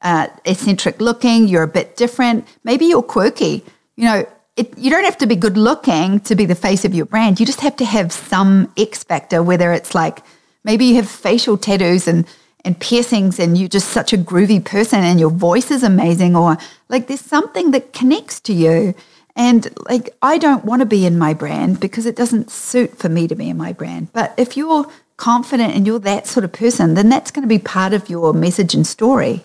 uh, 0.00 0.28
eccentric 0.44 1.00
looking, 1.00 1.48
you're 1.48 1.64
a 1.64 1.74
bit 1.80 1.96
different, 1.96 2.46
maybe 2.62 2.86
you're 2.86 3.02
quirky, 3.02 3.64
you 3.96 4.04
know, 4.04 4.28
it, 4.56 4.78
you 4.78 4.90
don't 4.90 5.02
have 5.02 5.18
to 5.18 5.26
be 5.26 5.34
good 5.34 5.56
looking 5.56 6.20
to 6.20 6.36
be 6.36 6.46
the 6.46 6.54
face 6.54 6.84
of 6.84 6.94
your 6.94 7.04
brand. 7.04 7.40
You 7.40 7.46
just 7.46 7.62
have 7.62 7.74
to 7.78 7.84
have 7.84 8.12
some 8.12 8.72
X 8.76 9.02
factor, 9.02 9.42
whether 9.42 9.72
it's 9.72 9.92
like 9.92 10.20
maybe 10.62 10.84
you 10.84 10.94
have 10.94 11.10
facial 11.10 11.58
tattoos 11.58 12.06
and, 12.06 12.26
and 12.64 12.78
piercings 12.78 13.40
and 13.40 13.58
you're 13.58 13.68
just 13.68 13.88
such 13.88 14.12
a 14.12 14.16
groovy 14.16 14.64
person 14.64 15.00
and 15.00 15.18
your 15.18 15.30
voice 15.30 15.72
is 15.72 15.82
amazing, 15.82 16.36
or 16.36 16.58
like 16.88 17.08
there's 17.08 17.20
something 17.20 17.72
that 17.72 17.92
connects 17.92 18.38
to 18.42 18.52
you. 18.52 18.94
And 19.34 19.66
like, 19.88 20.14
I 20.22 20.38
don't 20.38 20.64
want 20.64 20.78
to 20.78 20.86
be 20.86 21.06
in 21.06 21.18
my 21.18 21.34
brand 21.34 21.80
because 21.80 22.06
it 22.06 22.14
doesn't 22.14 22.52
suit 22.52 22.98
for 22.98 23.08
me 23.08 23.26
to 23.26 23.34
be 23.34 23.50
in 23.50 23.56
my 23.56 23.72
brand. 23.72 24.12
But 24.12 24.32
if 24.36 24.56
you're 24.56 24.86
confident 25.20 25.74
and 25.74 25.86
you're 25.86 26.00
that 26.00 26.26
sort 26.26 26.44
of 26.44 26.52
person, 26.52 26.94
then 26.94 27.10
that's 27.10 27.30
going 27.30 27.42
to 27.42 27.48
be 27.48 27.58
part 27.58 27.92
of 27.92 28.08
your 28.08 28.32
message 28.32 28.74
and 28.74 28.86
story. 28.86 29.44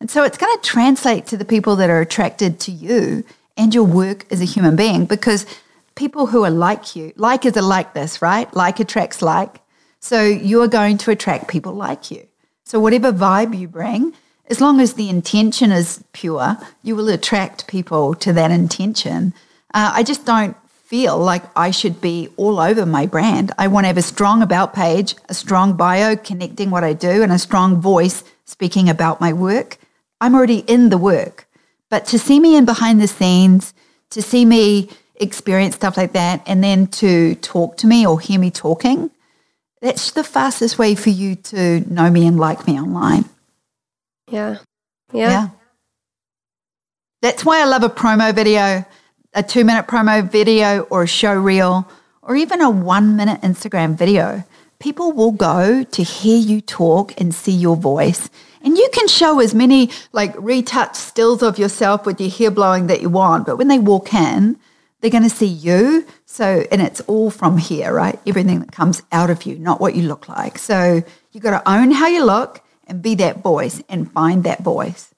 And 0.00 0.08
so 0.10 0.22
it's 0.22 0.38
going 0.38 0.56
to 0.56 0.62
translate 0.62 1.26
to 1.26 1.36
the 1.36 1.44
people 1.44 1.74
that 1.76 1.90
are 1.90 2.00
attracted 2.00 2.60
to 2.60 2.70
you 2.70 3.24
and 3.56 3.74
your 3.74 3.84
work 3.84 4.24
as 4.30 4.40
a 4.40 4.44
human 4.44 4.76
being 4.76 5.04
because 5.06 5.44
people 5.96 6.26
who 6.26 6.44
are 6.44 6.50
like 6.50 6.94
you, 6.94 7.12
like 7.16 7.44
is 7.44 7.56
a 7.56 7.62
like 7.62 7.94
this, 7.94 8.22
right? 8.22 8.48
Like 8.54 8.78
attracts 8.78 9.20
like. 9.20 9.60
So 9.98 10.22
you're 10.22 10.68
going 10.68 10.98
to 10.98 11.10
attract 11.10 11.48
people 11.48 11.72
like 11.72 12.12
you. 12.12 12.28
So 12.64 12.78
whatever 12.78 13.12
vibe 13.12 13.58
you 13.58 13.66
bring, 13.66 14.14
as 14.46 14.60
long 14.60 14.80
as 14.80 14.94
the 14.94 15.08
intention 15.08 15.72
is 15.72 16.04
pure, 16.12 16.56
you 16.84 16.94
will 16.94 17.08
attract 17.08 17.66
people 17.66 18.14
to 18.14 18.32
that 18.34 18.52
intention. 18.52 19.34
Uh, 19.74 19.90
I 19.94 20.04
just 20.04 20.24
don't 20.24 20.56
feel 20.88 21.18
like 21.18 21.42
I 21.54 21.70
should 21.70 22.00
be 22.00 22.30
all 22.38 22.58
over 22.58 22.86
my 22.86 23.04
brand. 23.04 23.52
I 23.58 23.68
want 23.68 23.84
to 23.84 23.88
have 23.88 23.98
a 23.98 24.02
strong 24.02 24.40
about 24.40 24.72
page, 24.72 25.14
a 25.28 25.34
strong 25.34 25.76
bio 25.76 26.16
connecting 26.16 26.70
what 26.70 26.82
I 26.82 26.94
do, 26.94 27.22
and 27.22 27.30
a 27.30 27.38
strong 27.38 27.78
voice 27.78 28.24
speaking 28.46 28.88
about 28.88 29.20
my 29.20 29.34
work. 29.34 29.76
I'm 30.18 30.34
already 30.34 30.60
in 30.60 30.88
the 30.88 30.96
work. 30.96 31.46
But 31.90 32.06
to 32.06 32.18
see 32.18 32.40
me 32.40 32.56
in 32.56 32.64
behind 32.64 33.02
the 33.02 33.06
scenes, 33.06 33.74
to 34.10 34.22
see 34.22 34.46
me 34.46 34.88
experience 35.16 35.74
stuff 35.74 35.98
like 35.98 36.12
that, 36.14 36.42
and 36.46 36.64
then 36.64 36.86
to 37.02 37.34
talk 37.34 37.76
to 37.78 37.86
me 37.86 38.06
or 38.06 38.18
hear 38.18 38.40
me 38.40 38.50
talking, 38.50 39.10
that's 39.82 40.12
the 40.12 40.24
fastest 40.24 40.78
way 40.78 40.94
for 40.94 41.10
you 41.10 41.34
to 41.36 41.80
know 41.92 42.08
me 42.08 42.26
and 42.26 42.40
like 42.40 42.66
me 42.66 42.80
online. 42.80 43.26
Yeah. 44.30 44.56
Yeah. 45.12 45.30
yeah. 45.30 45.48
That's 47.20 47.44
why 47.44 47.60
I 47.60 47.66
love 47.66 47.82
a 47.82 47.90
promo 47.90 48.34
video 48.34 48.86
a 49.38 49.42
two 49.42 49.64
minute 49.64 49.86
promo 49.86 50.28
video 50.28 50.80
or 50.90 51.04
a 51.04 51.06
show 51.06 51.32
reel 51.32 51.88
or 52.22 52.34
even 52.34 52.60
a 52.60 52.68
one 52.68 53.14
minute 53.14 53.40
Instagram 53.42 53.94
video. 53.94 54.42
People 54.80 55.12
will 55.12 55.30
go 55.30 55.84
to 55.84 56.02
hear 56.02 56.36
you 56.36 56.60
talk 56.60 57.18
and 57.20 57.32
see 57.32 57.52
your 57.52 57.76
voice. 57.76 58.28
And 58.62 58.76
you 58.76 58.88
can 58.92 59.06
show 59.06 59.38
as 59.38 59.54
many 59.54 59.90
like 60.12 60.34
retouched 60.36 60.96
stills 60.96 61.40
of 61.44 61.56
yourself 61.56 62.04
with 62.04 62.20
your 62.20 62.30
hair 62.30 62.50
blowing 62.50 62.88
that 62.88 63.00
you 63.00 63.10
want. 63.10 63.46
But 63.46 63.58
when 63.58 63.68
they 63.68 63.78
walk 63.78 64.12
in, 64.12 64.58
they're 65.00 65.10
going 65.12 65.22
to 65.22 65.30
see 65.30 65.46
you. 65.46 66.04
So, 66.26 66.64
and 66.72 66.82
it's 66.82 67.00
all 67.02 67.30
from 67.30 67.58
here, 67.58 67.92
right? 67.92 68.18
Everything 68.26 68.58
that 68.58 68.72
comes 68.72 69.02
out 69.12 69.30
of 69.30 69.44
you, 69.44 69.56
not 69.56 69.80
what 69.80 69.94
you 69.94 70.02
look 70.02 70.28
like. 70.28 70.58
So 70.58 71.04
you 71.30 71.40
got 71.40 71.62
to 71.62 71.70
own 71.70 71.92
how 71.92 72.08
you 72.08 72.24
look 72.24 72.60
and 72.88 73.00
be 73.00 73.14
that 73.14 73.40
voice 73.40 73.84
and 73.88 74.10
find 74.10 74.42
that 74.42 74.64
voice. 74.64 75.14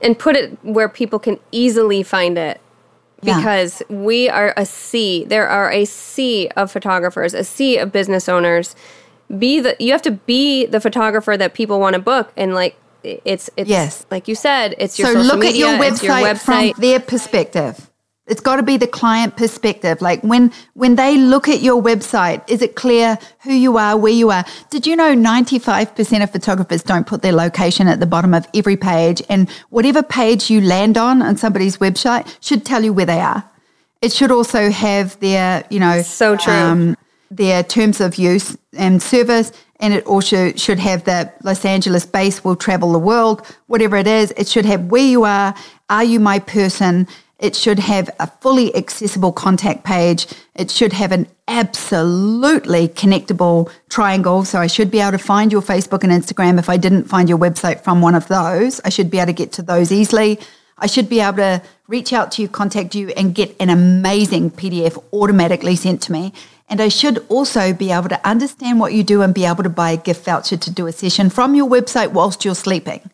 And 0.00 0.18
put 0.18 0.34
it 0.34 0.58
where 0.64 0.88
people 0.88 1.18
can 1.18 1.38
easily 1.52 2.02
find 2.02 2.38
it 2.38 2.58
because 3.22 3.82
yeah. 3.88 3.96
we 3.96 4.28
are 4.28 4.54
a 4.56 4.64
sea. 4.66 5.24
There 5.24 5.48
are 5.48 5.70
a 5.70 5.84
sea 5.84 6.48
of 6.56 6.70
photographers, 6.70 7.34
a 7.34 7.44
sea 7.44 7.78
of 7.78 7.92
business 7.92 8.28
owners. 8.28 8.74
Be 9.38 9.60
the 9.60 9.76
you 9.78 9.92
have 9.92 10.02
to 10.02 10.12
be 10.12 10.66
the 10.66 10.80
photographer 10.80 11.36
that 11.36 11.54
people 11.54 11.78
want 11.78 11.94
to 11.94 12.00
book, 12.00 12.32
and 12.36 12.54
like 12.54 12.76
it's 13.02 13.50
it's 13.56 13.68
yes. 13.68 14.06
like 14.10 14.28
you 14.28 14.34
said, 14.34 14.74
it's 14.78 14.98
your 14.98 15.12
so 15.12 15.20
look 15.20 15.44
at 15.44 15.54
your 15.54 15.78
website, 15.78 16.02
your 16.02 16.14
website 16.14 16.72
from 16.72 16.80
their 16.80 17.00
perspective. 17.00 17.89
It's 18.30 18.40
got 18.40 18.56
to 18.56 18.62
be 18.62 18.76
the 18.76 18.86
client 18.86 19.36
perspective. 19.36 20.00
Like 20.00 20.22
when 20.22 20.52
when 20.74 20.94
they 20.94 21.16
look 21.16 21.48
at 21.48 21.60
your 21.60 21.82
website, 21.82 22.48
is 22.48 22.62
it 22.62 22.76
clear 22.76 23.18
who 23.40 23.52
you 23.52 23.76
are, 23.76 23.96
where 23.96 24.12
you 24.12 24.30
are? 24.30 24.44
Did 24.70 24.86
you 24.86 24.94
know 24.96 25.14
95% 25.14 26.22
of 26.22 26.30
photographers 26.30 26.82
don't 26.82 27.06
put 27.06 27.22
their 27.22 27.32
location 27.32 27.88
at 27.88 27.98
the 28.00 28.06
bottom 28.06 28.32
of 28.32 28.46
every 28.54 28.76
page 28.76 29.20
and 29.28 29.50
whatever 29.70 30.02
page 30.02 30.48
you 30.48 30.60
land 30.60 30.96
on 30.96 31.22
on 31.22 31.36
somebody's 31.36 31.78
website 31.78 32.36
should 32.40 32.64
tell 32.64 32.84
you 32.84 32.92
where 32.92 33.06
they 33.06 33.20
are. 33.20 33.44
It 34.00 34.12
should 34.12 34.30
also 34.30 34.70
have 34.70 35.18
their, 35.20 35.64
you 35.68 35.80
know, 35.80 36.00
so 36.02 36.36
true. 36.36 36.52
Um, 36.52 36.96
their 37.32 37.62
terms 37.62 38.00
of 38.00 38.16
use 38.16 38.56
and 38.72 39.02
service 39.02 39.52
and 39.80 39.94
it 39.94 40.06
also 40.06 40.52
should 40.52 40.78
have 40.78 41.04
the 41.04 41.32
Los 41.42 41.64
Angeles 41.64 42.06
base 42.06 42.44
will 42.44 42.56
travel 42.56 42.92
the 42.92 42.98
world, 42.98 43.46
whatever 43.66 43.96
it 43.96 44.06
is. 44.06 44.32
It 44.36 44.46
should 44.46 44.66
have 44.66 44.86
where 44.86 45.04
you 45.04 45.24
are, 45.24 45.54
are 45.88 46.04
you 46.04 46.20
my 46.20 46.38
person? 46.38 47.08
It 47.40 47.56
should 47.56 47.78
have 47.78 48.10
a 48.20 48.26
fully 48.26 48.74
accessible 48.76 49.32
contact 49.32 49.82
page. 49.82 50.26
It 50.54 50.70
should 50.70 50.92
have 50.92 51.10
an 51.10 51.26
absolutely 51.48 52.88
connectable 52.88 53.70
triangle. 53.88 54.44
So 54.44 54.58
I 54.60 54.66
should 54.66 54.90
be 54.90 55.00
able 55.00 55.12
to 55.12 55.18
find 55.18 55.50
your 55.50 55.62
Facebook 55.62 56.04
and 56.04 56.12
Instagram. 56.12 56.58
If 56.58 56.68
I 56.68 56.76
didn't 56.76 57.04
find 57.04 57.30
your 57.30 57.38
website 57.38 57.82
from 57.82 58.02
one 58.02 58.14
of 58.14 58.28
those, 58.28 58.80
I 58.84 58.90
should 58.90 59.10
be 59.10 59.18
able 59.18 59.28
to 59.28 59.32
get 59.32 59.52
to 59.52 59.62
those 59.62 59.90
easily. 59.90 60.38
I 60.76 60.86
should 60.86 61.08
be 61.08 61.20
able 61.20 61.38
to 61.38 61.62
reach 61.88 62.12
out 62.12 62.32
to 62.32 62.42
you, 62.42 62.48
contact 62.48 62.94
you, 62.94 63.08
and 63.10 63.34
get 63.34 63.56
an 63.58 63.70
amazing 63.70 64.50
PDF 64.50 65.02
automatically 65.12 65.76
sent 65.76 66.02
to 66.02 66.12
me. 66.12 66.32
And 66.68 66.80
I 66.80 66.88
should 66.88 67.24
also 67.28 67.72
be 67.72 67.90
able 67.90 68.10
to 68.10 68.28
understand 68.28 68.80
what 68.80 68.92
you 68.92 69.02
do 69.02 69.22
and 69.22 69.34
be 69.34 69.44
able 69.44 69.64
to 69.64 69.70
buy 69.70 69.90
a 69.90 69.96
gift 69.96 70.24
voucher 70.24 70.56
to 70.56 70.70
do 70.70 70.86
a 70.86 70.92
session 70.92 71.30
from 71.30 71.54
your 71.54 71.68
website 71.68 72.12
whilst 72.12 72.44
you're 72.44 72.54
sleeping. 72.54 73.10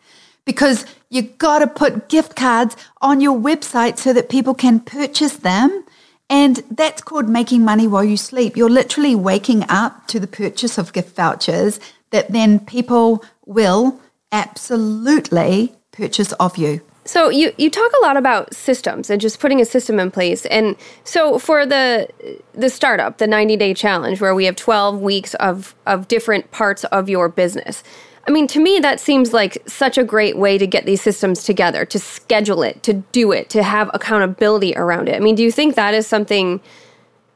Because 0.47 0.87
you 1.11 1.23
got 1.23 1.59
to 1.59 1.67
put 1.67 2.09
gift 2.09 2.37
cards 2.37 2.77
on 3.03 3.21
your 3.21 3.39
website 3.39 3.99
so 3.99 4.15
that 4.15 4.31
people 4.31 4.55
can 4.55 4.81
purchase 4.81 5.37
them 5.37 5.85
and 6.29 6.63
that's 6.71 7.03
called 7.03 7.29
making 7.29 7.65
money 7.65 7.87
while 7.87 8.05
you 8.05 8.17
sleep. 8.17 8.57
You're 8.57 8.71
literally 8.71 9.15
waking 9.15 9.65
up 9.69 10.09
to 10.09 10.19
the 10.19 10.27
purchase 10.27 10.79
of 10.79 10.93
gift 10.93 11.15
vouchers 11.15 11.79
that 12.11 12.33
then 12.33 12.59
people 12.61 13.25
will 13.45 14.01
absolutely 14.33 15.75
purchase 15.93 16.33
of 16.33 16.57
you. 16.57 16.81
So 17.05 17.29
you, 17.29 17.53
you 17.57 17.71
talk 17.71 17.93
a 18.03 18.05
lot 18.05 18.17
about 18.17 18.53
systems 18.53 19.11
and 19.11 19.21
just 19.21 19.39
putting 19.39 19.61
a 19.61 19.65
system 19.65 20.01
in 20.01 20.11
place. 20.11 20.45
And 20.47 20.75
so 21.05 21.39
for 21.39 21.65
the 21.65 22.09
the 22.53 22.69
startup, 22.69 23.19
the 23.19 23.29
90 23.29 23.57
day 23.57 23.75
challenge 23.75 24.21
where 24.21 24.35
we 24.35 24.45
have 24.47 24.57
12 24.57 25.01
weeks 25.01 25.35
of 25.35 25.77
of 25.87 26.09
different 26.09 26.51
parts 26.51 26.83
of 26.85 27.09
your 27.09 27.29
business. 27.29 27.85
I 28.29 28.33
mean, 28.33 28.47
to 28.49 28.61
me, 28.61 28.81
that 28.81 28.99
seems 28.99 29.33
like 29.33 29.63
such 29.69 29.97
a 29.97 30.05
great 30.05 30.37
way 30.37 30.59
to 30.59 30.67
get 30.67 30.85
these 30.85 31.01
systems 31.01 31.45
together, 31.45 31.85
to 31.85 31.99
schedule 31.99 32.63
it, 32.63 32.83
to 32.83 32.95
do 32.95 33.31
it, 33.31 33.49
to 33.51 33.63
have 33.63 33.89
accountability 33.95 34.75
around 34.77 35.09
it. 35.09 35.15
I 35.15 35.21
mean, 35.21 35.37
do 35.37 35.45
you 35.45 35.53
think 35.53 35.77
that 35.77 35.95
is 35.95 36.07
something 36.07 36.61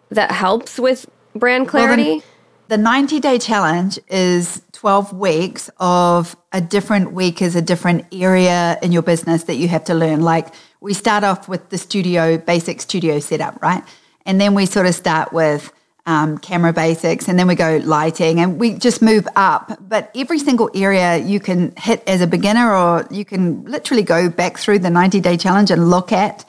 that 0.08 0.32
helps 0.32 0.78
with 0.78 1.08
brand 1.34 1.68
clarity? 1.68 2.10
Well, 2.14 2.22
the 2.68 2.78
90 2.78 3.20
day 3.20 3.38
challenge 3.38 3.98
is 4.08 4.62
12 4.72 5.12
weeks 5.12 5.70
of 5.78 6.36
a 6.52 6.60
different 6.60 7.12
week 7.12 7.42
is 7.42 7.56
a 7.56 7.62
different 7.62 8.06
area 8.12 8.78
in 8.82 8.92
your 8.92 9.02
business 9.02 9.44
that 9.44 9.56
you 9.56 9.68
have 9.68 9.84
to 9.84 9.94
learn. 9.94 10.22
Like 10.22 10.54
we 10.80 10.94
start 10.94 11.22
off 11.22 11.48
with 11.48 11.68
the 11.70 11.78
studio, 11.78 12.38
basic 12.38 12.80
studio 12.80 13.18
setup, 13.18 13.60
right? 13.62 13.82
And 14.24 14.40
then 14.40 14.54
we 14.54 14.66
sort 14.66 14.86
of 14.86 14.94
start 14.94 15.32
with 15.32 15.72
um, 16.06 16.38
camera 16.38 16.72
basics, 16.72 17.28
and 17.28 17.38
then 17.38 17.46
we 17.46 17.54
go 17.54 17.80
lighting, 17.84 18.40
and 18.40 18.58
we 18.58 18.74
just 18.74 19.02
move 19.02 19.26
up. 19.36 19.78
But 19.80 20.10
every 20.14 20.38
single 20.38 20.70
area 20.74 21.18
you 21.18 21.40
can 21.40 21.74
hit 21.76 22.02
as 22.06 22.20
a 22.20 22.26
beginner, 22.26 22.74
or 22.74 23.06
you 23.10 23.24
can 23.24 23.64
literally 23.64 24.02
go 24.02 24.28
back 24.28 24.58
through 24.58 24.80
the 24.80 24.90
90 24.90 25.20
day 25.20 25.36
challenge 25.36 25.70
and 25.70 25.90
look 25.90 26.12
at 26.12 26.44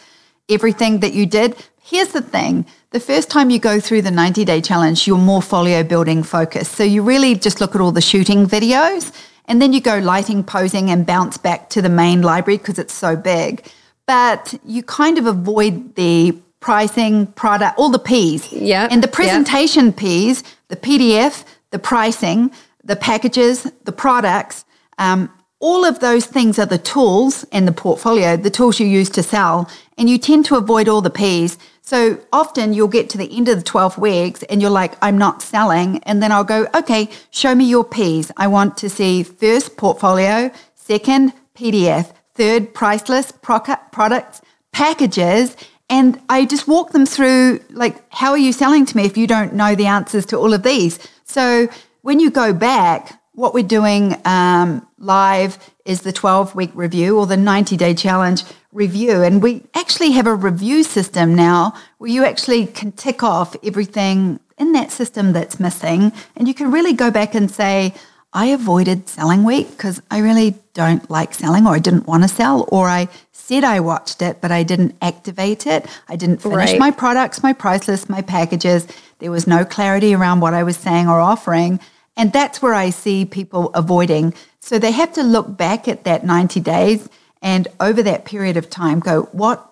everything 0.49 0.99
that 0.99 1.13
you 1.13 1.25
did. 1.25 1.55
Here's 1.81 2.09
the 2.09 2.21
thing 2.21 2.65
the 2.91 2.99
first 2.99 3.29
time 3.29 3.49
you 3.49 3.59
go 3.59 3.79
through 3.79 4.01
the 4.01 4.11
90 4.11 4.45
day 4.45 4.61
challenge, 4.61 5.07
you're 5.07 5.17
more 5.17 5.41
folio 5.41 5.83
building 5.83 6.23
focused. 6.23 6.73
So 6.73 6.83
you 6.83 7.03
really 7.03 7.35
just 7.35 7.61
look 7.61 7.73
at 7.73 7.81
all 7.81 7.91
the 7.91 8.01
shooting 8.01 8.45
videos, 8.45 9.13
and 9.45 9.61
then 9.61 9.73
you 9.73 9.81
go 9.81 9.97
lighting, 9.99 10.43
posing, 10.43 10.89
and 10.89 11.05
bounce 11.05 11.37
back 11.37 11.69
to 11.71 11.81
the 11.81 11.89
main 11.89 12.21
library 12.21 12.57
because 12.57 12.79
it's 12.79 12.93
so 12.93 13.15
big. 13.15 13.65
But 14.05 14.53
you 14.65 14.83
kind 14.83 15.17
of 15.17 15.25
avoid 15.25 15.95
the 15.95 16.37
pricing, 16.61 17.27
product, 17.33 17.77
all 17.77 17.89
the 17.89 17.99
P's. 17.99 18.51
Yeah. 18.53 18.87
And 18.89 19.03
the 19.03 19.09
presentation 19.09 19.87
yep. 19.87 19.97
P's, 19.97 20.43
the 20.69 20.77
PDF, 20.77 21.43
the 21.71 21.79
pricing, 21.79 22.51
the 22.83 22.95
packages, 22.95 23.69
the 23.83 23.91
products, 23.91 24.63
um, 24.97 25.29
all 25.59 25.85
of 25.85 25.99
those 25.99 26.25
things 26.25 26.57
are 26.57 26.65
the 26.65 26.77
tools 26.77 27.45
and 27.51 27.67
the 27.67 27.71
portfolio, 27.71 28.35
the 28.35 28.49
tools 28.49 28.79
you 28.79 28.87
use 28.87 29.09
to 29.11 29.21
sell. 29.21 29.69
And 29.97 30.09
you 30.09 30.17
tend 30.17 30.45
to 30.45 30.55
avoid 30.55 30.87
all 30.87 31.01
the 31.01 31.11
P's. 31.11 31.57
So 31.81 32.19
often 32.33 32.73
you'll 32.73 32.87
get 32.87 33.09
to 33.11 33.17
the 33.17 33.35
end 33.35 33.47
of 33.47 33.57
the 33.57 33.63
12 33.63 33.97
weeks 33.97 34.43
and 34.43 34.61
you're 34.61 34.71
like, 34.71 34.93
I'm 35.01 35.17
not 35.17 35.41
selling. 35.41 35.99
And 36.03 36.21
then 36.21 36.31
I'll 36.31 36.43
go, 36.43 36.67
okay, 36.73 37.09
show 37.29 37.53
me 37.53 37.65
your 37.65 37.83
P's. 37.83 38.31
I 38.37 38.47
want 38.47 38.77
to 38.77 38.89
see 38.89 39.23
first 39.23 39.77
portfolio, 39.77 40.51
second 40.73 41.33
PDF, 41.55 42.11
third 42.33 42.73
priceless 42.73 43.31
products, 43.31 44.41
packages, 44.71 45.55
and 45.91 46.21
I 46.29 46.45
just 46.45 46.69
walk 46.69 46.91
them 46.91 47.05
through, 47.05 47.59
like, 47.69 48.01
how 48.13 48.31
are 48.31 48.37
you 48.37 48.53
selling 48.53 48.85
to 48.85 48.95
me 48.95 49.03
if 49.03 49.17
you 49.17 49.27
don't 49.27 49.53
know 49.53 49.75
the 49.75 49.87
answers 49.87 50.25
to 50.27 50.37
all 50.37 50.53
of 50.53 50.63
these? 50.63 50.97
So 51.25 51.67
when 52.01 52.21
you 52.21 52.31
go 52.31 52.53
back, 52.53 53.21
what 53.33 53.53
we're 53.53 53.67
doing 53.67 54.15
um, 54.23 54.87
live 54.97 55.57
is 55.83 56.01
the 56.01 56.13
12 56.13 56.55
week 56.55 56.71
review 56.73 57.19
or 57.19 57.27
the 57.27 57.35
90 57.35 57.75
day 57.75 57.93
challenge 57.93 58.45
review. 58.71 59.21
And 59.21 59.43
we 59.43 59.63
actually 59.73 60.11
have 60.11 60.27
a 60.27 60.33
review 60.33 60.83
system 60.83 61.35
now 61.35 61.73
where 61.97 62.09
you 62.09 62.23
actually 62.23 62.67
can 62.67 62.93
tick 62.93 63.21
off 63.21 63.57
everything 63.61 64.39
in 64.57 64.71
that 64.71 64.91
system 64.91 65.33
that's 65.33 65.59
missing. 65.59 66.13
And 66.37 66.47
you 66.47 66.53
can 66.53 66.71
really 66.71 66.93
go 66.93 67.11
back 67.11 67.35
and 67.35 67.51
say, 67.51 67.93
I 68.33 68.45
avoided 68.45 69.09
selling 69.09 69.43
week 69.43 69.71
because 69.71 70.01
I 70.09 70.19
really 70.19 70.55
don't 70.73 71.09
like 71.09 71.33
selling 71.33 71.67
or 71.67 71.75
I 71.75 71.79
didn't 71.79 72.07
want 72.07 72.23
to 72.23 72.29
sell 72.29 72.65
or 72.71 72.87
I 72.87 73.09
said 73.41 73.63
I 73.63 73.79
watched 73.79 74.21
it, 74.21 74.39
but 74.39 74.51
I 74.51 74.63
didn't 74.63 74.95
activate 75.01 75.65
it. 75.65 75.85
I 76.07 76.15
didn't 76.15 76.41
finish 76.41 76.71
right. 76.71 76.79
my 76.79 76.91
products, 76.91 77.43
my 77.43 77.53
price 77.53 77.87
list, 77.87 78.09
my 78.09 78.21
packages. 78.21 78.87
There 79.19 79.31
was 79.31 79.47
no 79.47 79.65
clarity 79.65 80.13
around 80.13 80.39
what 80.39 80.53
I 80.53 80.63
was 80.63 80.77
saying 80.77 81.07
or 81.07 81.19
offering. 81.19 81.79
And 82.15 82.31
that's 82.31 82.61
where 82.61 82.73
I 82.73 82.91
see 82.91 83.25
people 83.25 83.71
avoiding. 83.73 84.33
So 84.59 84.77
they 84.77 84.91
have 84.91 85.13
to 85.13 85.23
look 85.23 85.57
back 85.57 85.87
at 85.87 86.03
that 86.03 86.25
90 86.25 86.59
days 86.59 87.09
and 87.41 87.67
over 87.79 88.03
that 88.03 88.25
period 88.25 88.57
of 88.57 88.69
time 88.69 88.99
go, 88.99 89.23
what 89.31 89.67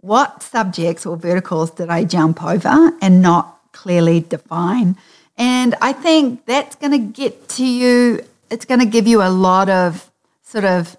what 0.00 0.42
subjects 0.42 1.04
or 1.04 1.16
verticals 1.16 1.70
did 1.72 1.88
I 1.88 2.04
jump 2.04 2.40
over 2.44 2.92
and 3.00 3.20
not 3.20 3.58
clearly 3.72 4.20
define? 4.20 4.96
And 5.36 5.74
I 5.80 5.92
think 5.92 6.44
that's 6.46 6.76
going 6.76 6.92
to 6.92 6.98
get 6.98 7.48
to 7.50 7.66
you, 7.66 8.24
it's 8.50 8.64
going 8.64 8.80
to 8.80 8.86
give 8.86 9.08
you 9.08 9.22
a 9.22 9.30
lot 9.30 9.68
of 9.68 10.10
sort 10.44 10.64
of 10.64 10.96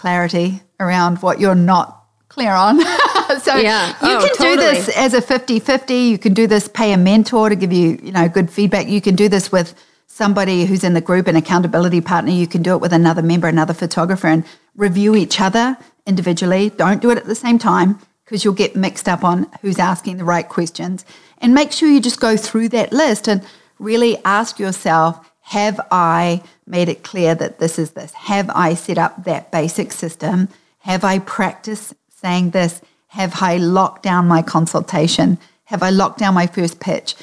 clarity 0.00 0.62
around 0.80 1.18
what 1.18 1.38
you're 1.38 1.54
not 1.54 2.06
clear 2.28 2.52
on. 2.52 2.80
so 3.40 3.56
yeah. 3.56 3.88
you 3.88 3.94
oh, 4.00 4.20
can 4.24 4.36
totally. 4.36 4.56
do 4.56 4.56
this 4.56 4.88
as 4.96 5.12
a 5.12 5.20
50-50. 5.20 6.08
You 6.08 6.16
can 6.16 6.32
do 6.32 6.46
this, 6.46 6.68
pay 6.68 6.94
a 6.94 6.96
mentor 6.96 7.50
to 7.50 7.54
give 7.54 7.70
you, 7.70 7.98
you 8.02 8.10
know, 8.10 8.26
good 8.26 8.50
feedback. 8.50 8.88
You 8.88 9.02
can 9.02 9.14
do 9.14 9.28
this 9.28 9.52
with 9.52 9.74
somebody 10.06 10.64
who's 10.64 10.84
in 10.84 10.94
the 10.94 11.02
group, 11.02 11.26
an 11.26 11.36
accountability 11.36 12.00
partner. 12.00 12.32
You 12.32 12.46
can 12.46 12.62
do 12.62 12.72
it 12.72 12.80
with 12.80 12.94
another 12.94 13.20
member, 13.20 13.46
another 13.46 13.74
photographer, 13.74 14.26
and 14.26 14.44
review 14.74 15.14
each 15.14 15.38
other 15.38 15.76
individually. 16.06 16.70
Don't 16.70 17.02
do 17.02 17.10
it 17.10 17.18
at 17.18 17.26
the 17.26 17.34
same 17.34 17.58
time 17.58 17.98
because 18.24 18.42
you'll 18.42 18.54
get 18.54 18.74
mixed 18.74 19.06
up 19.06 19.22
on 19.22 19.50
who's 19.60 19.78
asking 19.78 20.16
the 20.16 20.24
right 20.24 20.48
questions. 20.48 21.04
And 21.38 21.52
make 21.52 21.72
sure 21.72 21.90
you 21.90 22.00
just 22.00 22.20
go 22.20 22.38
through 22.38 22.70
that 22.70 22.90
list 22.90 23.28
and 23.28 23.44
really 23.78 24.16
ask 24.24 24.58
yourself 24.58 25.29
have 25.50 25.80
I 25.90 26.44
made 26.64 26.88
it 26.88 27.02
clear 27.02 27.34
that 27.34 27.58
this 27.58 27.76
is 27.76 27.90
this? 27.90 28.12
Have 28.12 28.48
I 28.50 28.74
set 28.74 28.98
up 28.98 29.24
that 29.24 29.50
basic 29.50 29.90
system? 29.90 30.48
Have 30.78 31.02
I 31.02 31.18
practiced 31.18 31.92
saying 32.08 32.50
this? 32.50 32.80
Have 33.08 33.42
I 33.42 33.56
locked 33.56 34.04
down 34.04 34.28
my 34.28 34.42
consultation? 34.42 35.38
Have 35.64 35.82
I 35.82 35.90
locked 35.90 36.20
down 36.20 36.34
my 36.34 36.46
first 36.46 36.78
pitch? 36.78 37.16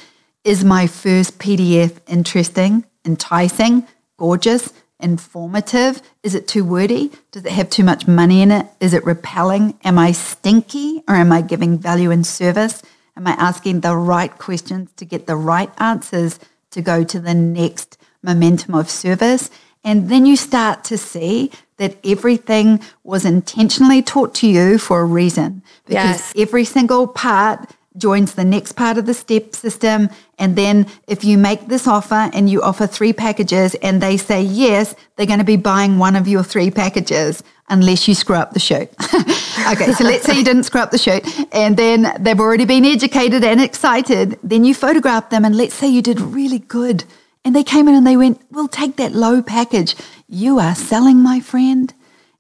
Is 0.44 0.66
my 0.66 0.88
first 0.88 1.40
PDF 1.40 2.00
interesting, 2.06 2.84
enticing, 3.06 3.88
gorgeous, 4.18 4.74
informative? 5.00 6.02
Is 6.22 6.36
it 6.36 6.50
too 6.50 6.66
wordy? 6.66 7.14
Does 7.32 7.46
it 7.46 7.54
have 7.54 7.70
too 7.70 7.86
much 7.86 8.10
money 8.10 8.42
in 8.42 8.52
it? 8.52 8.66
Is 8.82 8.94
it 8.94 9.06
repelling? 9.06 9.80
Am 9.86 9.98
I 9.98 10.12
stinky 10.12 11.02
or 11.08 11.16
am 11.16 11.32
I 11.32 11.40
giving 11.40 11.78
value 11.78 12.12
and 12.12 12.28
service? 12.28 12.84
Am 13.16 13.26
I 13.26 13.38
asking 13.40 13.80
the 13.80 13.96
right 13.96 14.38
questions 14.38 14.92
to 14.98 15.06
get 15.06 15.28
the 15.28 15.38
right 15.38 15.72
answers 15.78 16.42
to 16.72 16.82
go 16.82 17.06
to 17.06 17.22
the 17.22 17.34
next 17.34 17.98
momentum 18.28 18.76
of 18.76 18.90
service? 18.90 19.50
And 19.84 20.10
then 20.10 20.26
you 20.26 20.36
start 20.36 20.84
to 20.86 20.98
see 20.98 21.50
that 21.78 21.96
everything 22.04 22.82
was 23.04 23.24
intentionally 23.24 24.02
taught 24.02 24.36
to 24.36 24.48
you 24.48 24.78
for 24.78 25.02
a 25.02 25.06
reason 25.06 25.64
because 25.86 26.20
yes. 26.20 26.34
every 26.36 26.66
single 26.66 27.08
part 27.08 27.72
joins 27.98 28.36
the 28.36 28.44
next 28.44 28.74
part 28.74 28.98
of 28.98 29.06
the 29.06 29.14
step 29.14 29.56
system. 29.56 30.10
And 30.38 30.56
then 30.56 30.88
if 31.08 31.24
you 31.24 31.38
make 31.38 31.68
this 31.68 31.88
offer 31.88 32.30
and 32.34 32.50
you 32.50 32.62
offer 32.62 32.86
three 32.86 33.14
packages 33.14 33.76
and 33.76 34.02
they 34.02 34.18
say 34.18 34.42
yes, 34.42 34.96
they're 35.16 35.26
going 35.26 35.40
to 35.40 35.46
be 35.46 35.58
buying 35.58 35.98
one 35.98 36.16
of 36.16 36.28
your 36.28 36.44
three 36.44 36.70
packages 36.70 37.44
unless 37.70 38.08
you 38.08 38.16
screw 38.16 38.36
up 38.36 38.54
the 38.54 38.60
shoot. 38.60 38.90
okay, 39.72 39.92
so 39.94 40.04
let's 40.04 40.26
say 40.26 40.38
you 40.38 40.44
didn't 40.44 40.64
screw 40.64 40.82
up 40.82 40.92
the 40.92 40.98
shoot 40.98 41.24
and 41.52 41.76
then 41.76 42.14
they've 42.20 42.40
already 42.40 42.66
been 42.66 42.86
educated 42.86 43.44
and 43.44 43.62
excited. 43.62 44.38
Then 44.44 44.64
you 44.64 44.74
photograph 44.74 45.30
them 45.30 45.44
and 45.44 45.56
let's 45.56 45.74
say 45.74 45.88
you 45.88 46.02
did 46.02 46.20
really 46.20 46.60
good. 46.60 47.04
And 47.48 47.56
they 47.56 47.64
came 47.64 47.88
in 47.88 47.96
and 47.96 48.06
they 48.06 48.18
went, 48.18 48.42
We'll 48.52 48.68
take 48.68 48.98
that 48.98 49.14
low 49.14 49.42
package. 49.42 49.96
You 50.28 50.60
are 50.60 50.76
selling, 50.76 51.24
my 51.24 51.40
friend, 51.40 51.94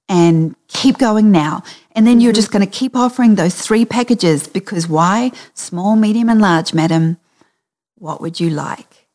and 0.10 0.54
keep 0.68 0.98
going 0.98 1.32
now. 1.32 1.64
And 1.94 2.06
then 2.06 2.20
you're 2.20 2.34
mm-hmm. 2.34 2.36
just 2.36 2.52
going 2.52 2.66
to 2.66 2.70
keep 2.70 2.94
offering 2.94 3.36
those 3.36 3.56
three 3.56 3.86
packages 3.86 4.50
because 4.50 4.90
why? 4.90 5.32
Small, 5.54 5.96
medium, 5.96 6.28
and 6.28 6.42
large, 6.42 6.74
madam. 6.74 7.20
What 7.96 8.20
would 8.20 8.42
you 8.42 8.50
like? 8.50 9.08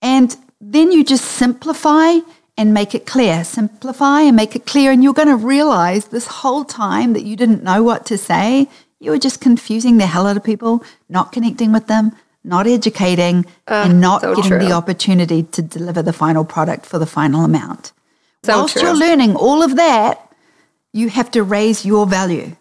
And 0.00 0.36
then 0.60 0.92
you 0.92 1.02
just 1.02 1.24
simplify 1.24 2.20
and 2.56 2.72
make 2.72 2.94
it 2.94 3.04
clear. 3.04 3.42
Simplify 3.42 4.20
and 4.20 4.36
make 4.36 4.54
it 4.54 4.66
clear. 4.66 4.92
And 4.92 5.02
you're 5.02 5.12
going 5.12 5.26
to 5.26 5.34
realize 5.34 6.06
this 6.06 6.28
whole 6.28 6.64
time 6.64 7.12
that 7.14 7.24
you 7.24 7.34
didn't 7.34 7.64
know 7.64 7.82
what 7.82 8.06
to 8.06 8.16
say, 8.16 8.68
you 9.00 9.10
were 9.10 9.18
just 9.18 9.40
confusing 9.40 9.96
the 9.96 10.06
hell 10.06 10.28
out 10.28 10.36
of 10.36 10.44
people, 10.44 10.84
not 11.08 11.32
connecting 11.32 11.72
with 11.72 11.88
them, 11.88 12.12
not 12.44 12.66
educating, 12.66 13.44
uh, 13.68 13.84
and 13.86 14.00
not 14.00 14.22
so 14.22 14.34
getting 14.34 14.50
true. 14.50 14.58
the 14.58 14.72
opportunity 14.72 15.42
to 15.42 15.62
deliver 15.62 16.02
the 16.02 16.12
final 16.12 16.44
product 16.44 16.86
for 16.86 16.98
the 16.98 17.06
final 17.06 17.44
amount. 17.44 17.92
So 18.42 18.56
Whilst 18.56 18.74
true. 18.74 18.82
you're 18.82 18.96
learning 18.96 19.36
all 19.36 19.62
of 19.62 19.76
that, 19.76 20.26
you 20.92 21.10
have 21.10 21.30
to 21.32 21.42
raise 21.42 21.84
your 21.84 22.06
value 22.06 22.56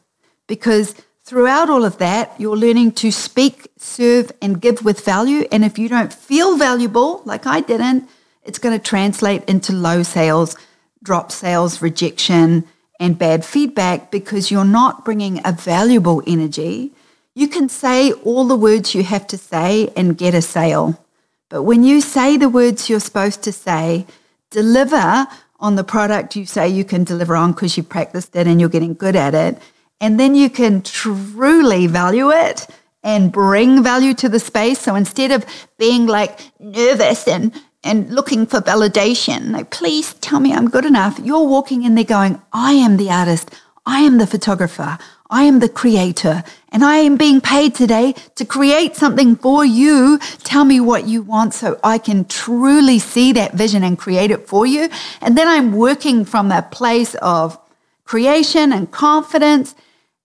because 0.48 0.96
throughout 1.24 1.70
all 1.70 1.86
of 1.86 1.98
that, 2.00 2.34
you're 2.38 2.58
learning 2.58 2.92
to 2.94 3.12
speak, 3.12 3.68
serve, 3.78 4.32
and 4.42 4.62
give 4.62 4.84
with 4.84 5.06
value. 5.06 5.48
And 5.52 5.64
if 5.64 5.80
you 5.80 5.88
don't 5.88 6.12
feel 6.12 6.58
valuable, 6.58 7.22
like 7.24 7.46
I 7.46 7.62
didn't, 7.62 8.10
it's 8.44 8.60
going 8.60 8.78
to 8.78 8.84
translate 8.84 9.44
into 9.46 9.72
low 9.72 10.04
sales, 10.04 10.56
drop 11.04 11.32
sales, 11.32 11.82
rejection, 11.82 12.68
and 13.00 13.18
bad 13.18 13.46
feedback 13.46 14.12
because 14.12 14.52
you're 14.52 14.66
not 14.66 15.06
bringing 15.06 15.40
a 15.46 15.52
valuable 15.54 16.22
energy. 16.28 16.92
You 17.36 17.48
can 17.48 17.70
say 17.70 18.12
all 18.12 18.46
the 18.46 18.56
words 18.56 18.96
you 18.96 19.04
have 19.04 19.28
to 19.28 19.38
say 19.38 19.92
and 19.96 20.18
get 20.18 20.34
a 20.34 20.42
sale. 20.42 21.04
But 21.50 21.64
when 21.64 21.84
you 21.84 22.02
say 22.02 22.38
the 22.38 22.50
words 22.50 22.90
you're 22.90 23.00
supposed 23.00 23.44
to 23.44 23.52
say, 23.52 24.06
deliver 24.50 25.28
on 25.60 25.76
the 25.76 25.84
product 25.84 26.36
you 26.36 26.46
say 26.46 26.70
you 26.70 26.84
can 26.84 27.04
deliver 27.04 27.36
on 27.36 27.52
because 27.52 27.78
you 27.78 27.84
practiced 27.84 28.36
it 28.36 28.48
and 28.48 28.60
you're 28.60 28.70
getting 28.70 28.94
good 28.94 29.16
at 29.16 29.36
it, 29.36 29.58
and 30.02 30.20
then 30.20 30.36
you 30.36 30.50
can 30.50 30.82
truly 30.82 31.88
value 31.88 32.32
it 32.32 32.68
and 33.04 33.32
bring 33.32 33.84
value 33.84 34.14
to 34.14 34.30
the 34.30 34.40
space. 34.40 34.80
So 34.80 34.96
instead 34.96 35.32
of 35.32 35.46
being 35.78 36.08
like 36.08 36.40
nervous 36.60 37.28
and 37.28 37.54
and 37.82 38.12
looking 38.14 38.46
for 38.46 38.60
validation, 38.60 39.52
like 39.52 39.70
please 39.70 40.14
tell 40.16 40.40
me 40.42 40.52
I'm 40.54 40.70
good 40.70 40.86
enough, 40.86 41.18
you're 41.20 41.48
walking 41.48 41.84
in 41.84 41.96
there 41.96 42.04
going, 42.04 42.42
I 42.52 42.74
am 42.74 42.98
the 42.98 43.10
artist, 43.10 43.56
I 43.86 44.02
am 44.02 44.18
the 44.18 44.28
photographer, 44.28 44.98
I 45.30 45.44
am 45.44 45.60
the 45.60 45.70
creator, 45.70 46.44
and 46.70 46.84
I 46.84 46.98
am 46.98 47.16
being 47.16 47.40
paid 47.40 47.76
today 47.76 48.16
to 48.36 48.46
create 48.46 48.96
something 48.96 49.36
for 49.36 49.64
you. 49.64 50.18
Tell 50.44 50.66
me 50.66 50.80
what 50.80 51.08
you 51.08 51.22
want 51.22 51.54
so 51.54 51.80
I 51.84 52.00
can 52.00 52.26
truly 52.26 52.98
see 52.98 53.32
that 53.34 53.54
vision 53.54 53.84
and 53.84 53.98
create 53.98 54.32
it 54.32 54.48
for 54.48 54.66
you. 54.66 54.90
And 55.22 55.38
then 55.38 55.48
I'm 55.48 55.74
working 55.74 56.26
from 56.26 56.52
a 56.52 56.64
place 56.64 57.14
of 57.16 57.60
creation 58.06 58.74
and 58.74 58.90
confidence. 58.90 59.76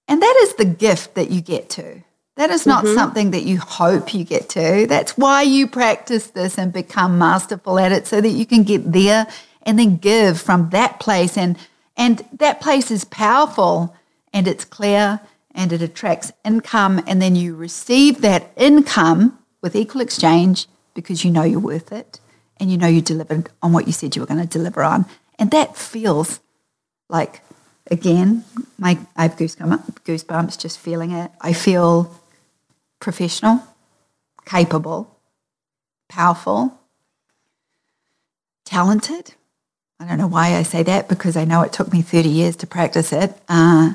And 0.08 0.22
that 0.22 0.36
is 0.42 0.54
the 0.54 0.64
gift 0.64 1.14
that 1.16 1.30
you 1.30 1.42
get 1.42 1.68
to. 1.70 2.02
That 2.36 2.50
is 2.50 2.66
not 2.66 2.84
mm-hmm. 2.84 2.94
something 2.94 3.30
that 3.32 3.42
you 3.42 3.58
hope 3.60 4.14
you 4.14 4.24
get 4.24 4.48
to. 4.50 4.86
That's 4.88 5.18
why 5.18 5.42
you 5.42 5.68
practice 5.68 6.28
this 6.28 6.58
and 6.58 6.72
become 6.72 7.18
masterful 7.18 7.78
at 7.78 7.92
it 7.92 8.06
so 8.06 8.22
that 8.22 8.30
you 8.30 8.46
can 8.46 8.62
get 8.62 8.90
there 8.90 9.26
and 9.62 9.78
then 9.78 9.98
give 9.98 10.40
from 10.40 10.70
that 10.70 10.98
place. 10.98 11.36
And, 11.36 11.58
and 11.94 12.24
that 12.32 12.62
place 12.62 12.90
is 12.90 13.04
powerful 13.04 13.94
and 14.34 14.48
it's 14.48 14.64
clear 14.64 15.20
and 15.54 15.72
it 15.72 15.80
attracts 15.80 16.32
income. 16.44 17.02
And 17.06 17.22
then 17.22 17.36
you 17.36 17.54
receive 17.54 18.20
that 18.20 18.50
income 18.56 19.38
with 19.62 19.76
equal 19.76 20.02
exchange 20.02 20.66
because 20.92 21.24
you 21.24 21.30
know 21.30 21.44
you're 21.44 21.60
worth 21.60 21.92
it 21.92 22.20
and 22.58 22.70
you 22.70 22.76
know 22.76 22.88
you 22.88 23.00
delivered 23.00 23.48
on 23.62 23.72
what 23.72 23.86
you 23.86 23.92
said 23.92 24.14
you 24.14 24.20
were 24.20 24.26
going 24.26 24.40
to 24.40 24.46
deliver 24.46 24.82
on. 24.82 25.06
And 25.38 25.50
that 25.52 25.76
feels 25.76 26.40
like, 27.08 27.40
again, 27.90 28.44
my, 28.78 28.98
I 29.16 29.22
have 29.22 29.36
goosebumps 29.36 30.58
just 30.58 30.78
feeling 30.78 31.12
it. 31.12 31.30
I 31.40 31.52
feel 31.52 32.20
professional, 33.00 33.62
capable, 34.44 35.16
powerful, 36.08 36.80
talented. 38.64 39.34
I 40.00 40.06
don't 40.06 40.18
know 40.18 40.26
why 40.26 40.56
I 40.56 40.64
say 40.64 40.82
that 40.82 41.08
because 41.08 41.36
I 41.36 41.44
know 41.44 41.62
it 41.62 41.72
took 41.72 41.92
me 41.92 42.02
30 42.02 42.28
years 42.28 42.56
to 42.56 42.66
practice 42.66 43.12
it. 43.12 43.36
Uh, 43.48 43.94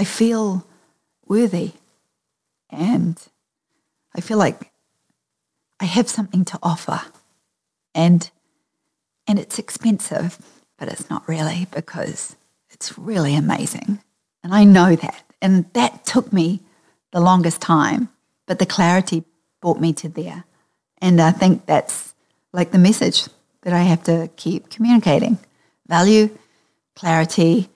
I 0.00 0.04
feel 0.04 0.66
worthy 1.26 1.72
and 2.70 3.20
I 4.16 4.22
feel 4.22 4.38
like 4.38 4.72
I 5.78 5.84
have 5.84 6.08
something 6.08 6.46
to 6.46 6.58
offer 6.62 7.02
and 7.94 8.30
and 9.26 9.38
it's 9.38 9.58
expensive, 9.58 10.38
but 10.78 10.88
it's 10.88 11.10
not 11.10 11.28
really 11.28 11.66
because 11.70 12.34
it's 12.70 12.98
really 12.98 13.34
amazing. 13.34 14.00
And 14.42 14.54
I 14.54 14.64
know 14.64 14.96
that. 14.96 15.22
And 15.42 15.70
that 15.74 16.06
took 16.06 16.32
me 16.32 16.60
the 17.12 17.20
longest 17.20 17.60
time 17.60 18.08
but 18.46 18.58
the 18.58 18.66
clarity 18.66 19.22
brought 19.60 19.80
me 19.80 19.92
to 19.92 20.08
there. 20.08 20.44
And 21.02 21.20
I 21.20 21.30
think 21.30 21.66
that's 21.66 22.14
like 22.54 22.70
the 22.72 22.78
message 22.78 23.28
that 23.62 23.74
I 23.74 23.82
have 23.82 24.02
to 24.04 24.30
keep 24.36 24.70
communicating 24.70 25.38
value, 25.86 26.30
clarity, 26.96 27.68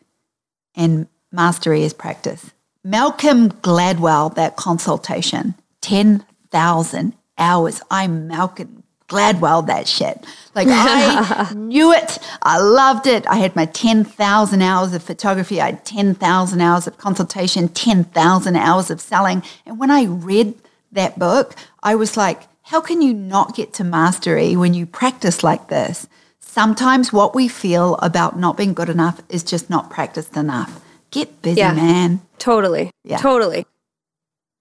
and 0.74 1.06
mastery 1.34 1.82
is 1.82 1.92
practice. 1.92 2.52
Malcolm 2.84 3.50
Gladwell, 3.50 4.34
that 4.34 4.56
consultation, 4.56 5.54
10,000 5.80 7.12
hours. 7.36 7.82
I'm 7.90 8.28
Malcolm 8.28 8.84
Gladwell, 9.08 9.66
that 9.66 9.88
shit. 9.88 10.24
Like 10.54 10.68
I 10.70 11.52
knew 11.56 11.92
it. 11.92 12.18
I 12.42 12.58
loved 12.58 13.06
it. 13.06 13.26
I 13.26 13.36
had 13.36 13.56
my 13.56 13.66
10,000 13.66 14.62
hours 14.62 14.94
of 14.94 15.02
photography. 15.02 15.60
I 15.60 15.66
had 15.66 15.84
10,000 15.84 16.60
hours 16.60 16.86
of 16.86 16.98
consultation, 16.98 17.68
10,000 17.68 18.56
hours 18.56 18.90
of 18.90 19.00
selling. 19.00 19.42
And 19.66 19.78
when 19.78 19.90
I 19.90 20.04
read 20.04 20.54
that 20.92 21.18
book, 21.18 21.54
I 21.82 21.94
was 21.96 22.16
like, 22.16 22.42
how 22.62 22.80
can 22.80 23.02
you 23.02 23.12
not 23.12 23.56
get 23.56 23.72
to 23.74 23.84
mastery 23.84 24.56
when 24.56 24.72
you 24.72 24.86
practice 24.86 25.42
like 25.42 25.68
this? 25.68 26.06
Sometimes 26.38 27.12
what 27.12 27.34
we 27.34 27.48
feel 27.48 27.96
about 27.96 28.38
not 28.38 28.56
being 28.56 28.74
good 28.74 28.88
enough 28.88 29.20
is 29.28 29.42
just 29.42 29.68
not 29.68 29.90
practiced 29.90 30.36
enough. 30.36 30.80
Get 31.14 31.42
busy, 31.42 31.60
yeah, 31.60 31.72
man. 31.72 32.20
Totally. 32.38 32.90
Yeah. 33.04 33.18
Totally. 33.18 33.66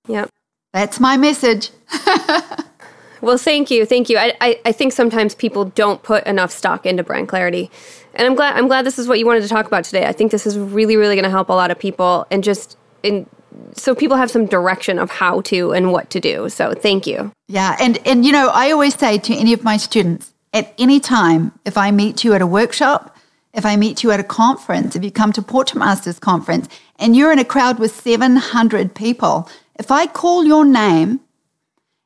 Yep. 0.08 0.30
That's 0.72 1.00
my 1.00 1.18
message. 1.18 1.72
well, 3.22 3.40
thank 3.40 3.72
you. 3.72 3.88
Thank 3.88 4.08
you. 4.08 4.20
I, 4.20 4.34
I, 4.40 4.60
I 4.64 4.72
think 4.72 4.94
sometimes 4.94 5.34
people 5.34 5.66
don't 5.66 6.04
put 6.04 6.24
enough 6.28 6.52
stock 6.52 6.86
into 6.86 7.04
brand 7.04 7.28
clarity. 7.28 7.72
And 8.14 8.28
I'm 8.28 8.36
glad 8.36 8.56
I'm 8.56 8.68
glad 8.68 8.86
this 8.86 9.00
is 9.00 9.08
what 9.08 9.18
you 9.18 9.26
wanted 9.26 9.42
to 9.42 9.50
talk 9.50 9.66
about 9.66 9.84
today. 9.84 10.06
I 10.06 10.12
think 10.12 10.32
this 10.32 10.46
is 10.46 10.56
really, 10.56 10.96
really 10.96 11.16
gonna 11.16 11.32
help 11.32 11.50
a 11.50 11.54
lot 11.54 11.72
of 11.72 11.80
people 11.80 12.28
and 12.30 12.44
just 12.44 12.78
in 13.02 13.28
so 13.74 13.96
people 13.96 14.18
have 14.18 14.30
some 14.30 14.46
direction 14.46 15.00
of 15.00 15.10
how 15.10 15.42
to 15.42 15.74
and 15.74 15.92
what 15.92 16.12
to 16.12 16.20
do. 16.20 16.50
So 16.50 16.74
thank 16.74 17.08
you. 17.08 17.32
Yeah, 17.48 17.76
and 17.80 18.00
and 18.06 18.24
you 18.24 18.32
know, 18.32 18.50
I 18.54 18.70
always 18.70 18.94
say 18.94 19.18
to 19.18 19.34
any 19.34 19.54
of 19.54 19.64
my 19.64 19.78
students, 19.78 20.34
at 20.54 20.72
any 20.78 21.00
time, 21.00 21.52
if 21.66 21.78
I 21.78 21.90
meet 21.90 22.24
you 22.24 22.34
at 22.34 22.42
a 22.44 22.48
workshop, 22.48 23.13
if 23.54 23.66
I 23.66 23.76
meet 23.76 24.04
you 24.04 24.12
at 24.12 24.20
a 24.20 24.24
conference, 24.24 24.96
if 24.96 25.04
you 25.04 25.12
come 25.12 25.32
to 25.34 25.42
Portrait 25.42 25.80
Masters 25.80 26.20
conference 26.20 26.68
and 26.98 27.16
you're 27.16 27.32
in 27.32 27.40
a 27.40 27.46
crowd 27.46 27.80
with 27.80 27.96
700 27.96 28.96
people, 28.96 29.48
if 29.80 29.92
I 29.92 30.08
call 30.08 30.44
your 30.44 30.66
name 30.66 31.20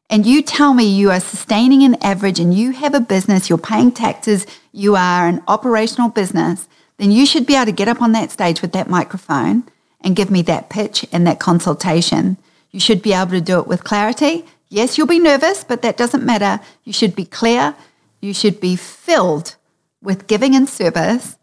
and 0.09 0.25
you 0.25 0.41
tell 0.41 0.73
me 0.73 0.83
you 0.85 1.09
are 1.09 1.19
sustaining 1.19 1.83
an 1.83 1.95
average 2.03 2.39
and 2.39 2.53
you 2.53 2.71
have 2.71 2.93
a 2.93 2.99
business, 2.99 3.49
you're 3.49 3.57
paying 3.57 3.91
taxes, 3.91 4.45
you 4.73 4.95
are 4.95 5.27
an 5.27 5.41
operational 5.47 6.09
business, 6.09 6.67
then 6.97 7.11
you 7.11 7.25
should 7.25 7.45
be 7.45 7.55
able 7.55 7.65
to 7.65 7.71
get 7.71 7.87
up 7.87 8.01
on 8.01 8.11
that 8.11 8.31
stage 8.31 8.61
with 8.61 8.73
that 8.73 8.89
microphone 8.89 9.63
and 10.01 10.15
give 10.15 10.29
me 10.29 10.41
that 10.41 10.69
pitch 10.69 11.05
and 11.11 11.25
that 11.25 11.39
consultation. 11.39 12.37
You 12.71 12.79
should 12.79 13.01
be 13.01 13.13
able 13.13 13.31
to 13.31 13.41
do 13.41 13.59
it 13.59 13.67
with 13.67 13.83
clarity. 13.83 14.45
Yes, 14.69 14.97
you'll 14.97 15.07
be 15.07 15.19
nervous, 15.19 15.63
but 15.63 15.81
that 15.81 15.97
doesn't 15.97 16.25
matter. 16.25 16.63
You 16.83 16.91
should 16.91 17.15
be 17.15 17.25
clear. 17.25 17.73
You 18.19 18.33
should 18.33 18.59
be 18.59 18.75
filled 18.75 19.55
with 20.01 20.27
giving 20.27 20.55
and 20.55 20.67
service. 20.67 21.36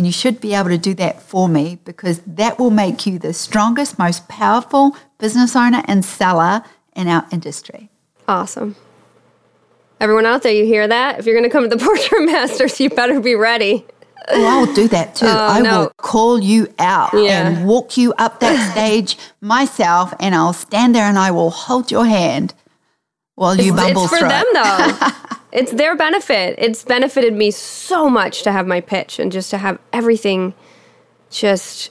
And 0.00 0.06
you 0.06 0.14
should 0.14 0.40
be 0.40 0.54
able 0.54 0.70
to 0.70 0.78
do 0.78 0.94
that 0.94 1.20
for 1.20 1.46
me 1.46 1.78
because 1.84 2.20
that 2.20 2.58
will 2.58 2.70
make 2.70 3.04
you 3.04 3.18
the 3.18 3.34
strongest, 3.34 3.98
most 3.98 4.28
powerful 4.28 4.96
business 5.18 5.54
owner 5.54 5.82
and 5.86 6.02
seller 6.02 6.62
in 6.96 7.06
our 7.06 7.26
industry. 7.30 7.90
Awesome. 8.26 8.76
Everyone 10.00 10.24
out 10.24 10.42
there, 10.42 10.54
you 10.54 10.64
hear 10.64 10.88
that? 10.88 11.18
If 11.18 11.26
you're 11.26 11.34
going 11.34 11.44
to 11.44 11.50
come 11.50 11.68
to 11.68 11.76
the 11.76 11.84
Portrait 11.84 12.24
Masters, 12.24 12.80
you 12.80 12.88
better 12.88 13.20
be 13.20 13.34
ready. 13.34 13.84
Oh, 14.30 14.46
I'll 14.46 14.74
do 14.74 14.88
that 14.88 15.16
too. 15.16 15.26
Oh, 15.26 15.48
I 15.50 15.60
no. 15.60 15.80
will 15.80 15.92
call 15.98 16.42
you 16.42 16.72
out 16.78 17.10
yeah. 17.12 17.46
and 17.46 17.68
walk 17.68 17.98
you 17.98 18.14
up 18.14 18.40
that 18.40 18.70
stage 18.72 19.18
myself, 19.42 20.14
and 20.18 20.34
I'll 20.34 20.54
stand 20.54 20.94
there 20.94 21.04
and 21.04 21.18
I 21.18 21.30
will 21.30 21.50
hold 21.50 21.90
your 21.90 22.06
hand 22.06 22.54
while 23.34 23.54
you 23.54 23.74
it's, 23.74 23.82
bumble 23.82 24.04
It's 24.04 24.12
for 24.12 24.18
through. 24.20 24.28
them 24.28 24.46
though. 24.54 25.36
it's 25.52 25.72
their 25.72 25.96
benefit. 25.96 26.54
It's 26.58 26.84
benefited 26.84 27.34
me 27.34 27.50
so 27.50 28.08
much 28.08 28.42
to 28.42 28.52
have 28.52 28.66
my 28.66 28.80
pitch 28.80 29.18
and 29.18 29.32
just 29.32 29.50
to 29.50 29.58
have 29.58 29.78
everything 29.92 30.54
just 31.30 31.90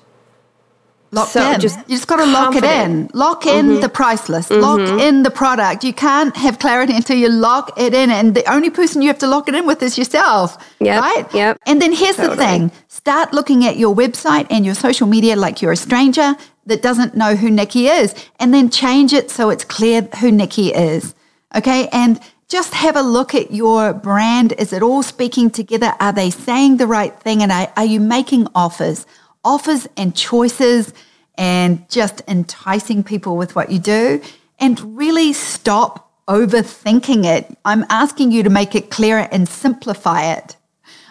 locked 1.12 1.32
so 1.32 1.52
in. 1.52 1.60
Just 1.60 1.80
you 1.90 1.96
just 1.96 2.08
got 2.08 2.18
to 2.18 2.26
lock 2.26 2.56
it 2.56 2.64
in. 2.64 3.10
Lock 3.14 3.46
in 3.46 3.68
mm-hmm. 3.68 3.82
the 3.82 3.90
price 3.90 4.30
list. 4.30 4.50
Mm-hmm. 4.50 4.62
Lock 4.62 5.02
in 5.02 5.24
the 5.24 5.32
product. 5.32 5.84
You 5.84 5.94
can't 5.94 6.36
have 6.38 6.60
clarity 6.60 6.96
until 6.96 7.18
you 7.18 7.30
lock 7.30 7.72
it 7.78 7.94
in. 7.94 8.10
And 8.10 8.36
the 8.36 8.50
only 8.52 8.70
person 8.70 9.02
you 9.02 9.08
have 9.08 9.20
to 9.20 9.28
lock 9.28 9.50
it 9.50 9.56
in 9.56 9.66
with 9.66 9.82
is 9.82 9.98
yourself. 9.98 10.58
Yep. 10.80 11.02
Right? 11.02 11.34
Yep. 11.34 11.60
And 11.66 11.82
then 11.82 11.94
here's 11.94 12.16
totally. 12.16 12.36
the 12.36 12.44
thing 12.44 12.72
start 12.88 13.34
looking 13.34 13.66
at 13.66 13.78
your 13.78 13.96
website 13.96 14.48
and 14.50 14.66
your 14.66 14.76
social 14.76 15.08
media 15.08 15.36
like 15.36 15.62
you're 15.62 15.72
a 15.72 15.78
stranger 15.78 16.36
that 16.66 16.82
doesn't 16.82 17.16
know 17.16 17.36
who 17.36 17.50
Nikki 17.50 17.88
is. 17.88 18.14
And 18.40 18.54
then 18.54 18.70
change 18.70 19.14
it 19.14 19.32
so 19.32 19.50
it's 19.50 19.66
clear 19.66 20.02
who 20.20 20.32
Nikki 20.32 20.74
is. 20.74 21.16
Okay. 21.56 21.88
And 21.92 22.20
just 22.50 22.74
have 22.74 22.96
a 22.96 23.02
look 23.02 23.34
at 23.36 23.52
your 23.52 23.94
brand. 23.94 24.54
Is 24.58 24.74
it 24.74 24.82
all 24.82 25.04
speaking 25.04 25.50
together? 25.50 25.94
Are 26.00 26.12
they 26.12 26.30
saying 26.30 26.78
the 26.78 26.88
right 26.88 27.18
thing? 27.20 27.42
And 27.44 27.52
are, 27.52 27.72
are 27.78 27.86
you 27.86 28.00
making 28.00 28.48
offers? 28.54 29.06
offers 29.44 29.88
and 29.98 30.16
choices 30.16 30.94
and 31.38 31.90
just 31.90 32.22
enticing 32.28 33.04
people 33.04 33.38
with 33.38 33.56
what 33.56 33.72
you 33.72 33.80
do 33.80 34.22
and 34.60 34.98
really 34.98 35.34
stop 35.34 36.12
overthinking 36.28 37.26
it. 37.26 37.58
I'm 37.66 37.86
asking 37.90 38.32
you 38.32 38.44
to 38.44 38.50
make 38.50 38.76
it 38.76 38.90
clearer 38.90 39.28
and 39.32 39.48
simplify 39.48 40.34
it. 40.34 40.56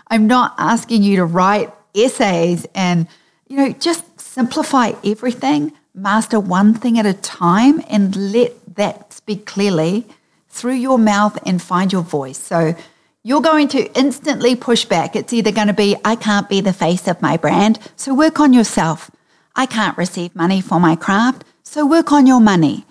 I'm 0.09 0.27
not 0.27 0.55
asking 0.59 1.03
you 1.03 1.17
to 1.17 1.25
write 1.25 1.73
essays 1.95 2.67
and, 2.75 3.09
you 3.49 3.57
know, 3.57 3.73
just 3.73 4.21
simplify 4.21 4.93
everything, 5.05 5.73
master 5.95 6.39
one 6.39 6.75
thing 6.75 6.99
at 6.99 7.07
a 7.07 7.15
time, 7.15 7.83
and 7.89 8.33
let 8.33 8.53
that 8.77 9.13
speak 9.13 9.47
clearly 9.47 10.07
through 10.59 10.75
your 10.75 10.99
mouth 10.99 11.39
and 11.47 11.63
find 11.63 11.93
your 11.93 12.03
voice. 12.03 12.39
So 12.39 12.75
you're 13.23 13.41
going 13.41 13.69
to 13.69 13.93
instantly 13.99 14.57
push 14.57 14.85
back. 14.85 15.15
It's 15.15 15.33
either 15.33 15.53
going 15.53 15.67
to 15.69 15.73
be, 15.73 15.97
I 16.05 16.17
can't 16.17 16.49
be 16.49 16.61
the 16.61 16.73
face 16.73 17.07
of 17.07 17.23
my 17.23 17.37
brand, 17.37 17.79
so 17.97 18.15
work 18.15 18.41
on 18.41 18.53
yourself. 18.53 19.11
I 19.55 19.67
can't 19.67 19.99
receive 19.99 20.35
money 20.35 20.61
for 20.61 20.81
my 20.81 20.97
craft, 20.97 21.45
so 21.63 21.87
work 21.87 22.13
on 22.13 22.27
your 22.27 22.41
money. 22.41 22.87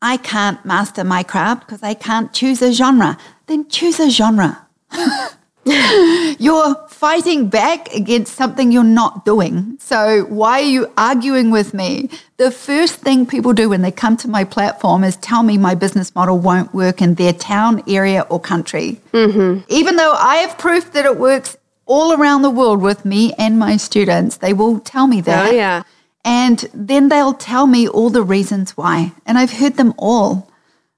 I 0.00 0.16
can't 0.16 0.64
master 0.64 1.04
my 1.04 1.22
craft 1.22 1.66
because 1.66 1.82
I 1.82 1.94
can't 1.94 2.32
choose 2.32 2.62
a 2.62 2.72
genre, 2.72 3.18
then 3.46 3.68
choose 3.68 4.00
a 4.00 4.10
genre. 4.10 4.66
you're 6.38 6.74
fighting 6.88 7.48
back 7.48 7.94
against 7.94 8.34
something 8.34 8.72
you're 8.72 8.82
not 8.82 9.24
doing. 9.24 9.76
So, 9.80 10.24
why 10.24 10.60
are 10.60 10.64
you 10.64 10.92
arguing 10.96 11.50
with 11.50 11.72
me? 11.72 12.10
The 12.36 12.50
first 12.50 12.96
thing 12.96 13.26
people 13.26 13.52
do 13.52 13.68
when 13.68 13.82
they 13.82 13.92
come 13.92 14.16
to 14.18 14.28
my 14.28 14.42
platform 14.42 15.04
is 15.04 15.16
tell 15.16 15.44
me 15.44 15.58
my 15.58 15.76
business 15.76 16.14
model 16.14 16.38
won't 16.38 16.74
work 16.74 17.00
in 17.00 17.14
their 17.14 17.32
town, 17.32 17.82
area, 17.86 18.26
or 18.28 18.40
country. 18.40 19.00
Mm-hmm. 19.12 19.64
Even 19.68 19.96
though 19.96 20.14
I 20.14 20.36
have 20.36 20.58
proof 20.58 20.92
that 20.94 21.04
it 21.04 21.16
works 21.16 21.56
all 21.86 22.12
around 22.12 22.42
the 22.42 22.50
world 22.50 22.80
with 22.80 23.04
me 23.04 23.32
and 23.38 23.58
my 23.58 23.76
students, 23.76 24.38
they 24.38 24.52
will 24.52 24.80
tell 24.80 25.06
me 25.06 25.20
that. 25.20 25.50
Oh, 25.50 25.52
yeah. 25.52 25.82
And 26.24 26.64
then 26.74 27.08
they'll 27.08 27.34
tell 27.34 27.66
me 27.66 27.88
all 27.88 28.10
the 28.10 28.22
reasons 28.22 28.76
why. 28.76 29.12
And 29.26 29.38
I've 29.38 29.52
heard 29.52 29.74
them 29.76 29.94
all. 29.96 30.50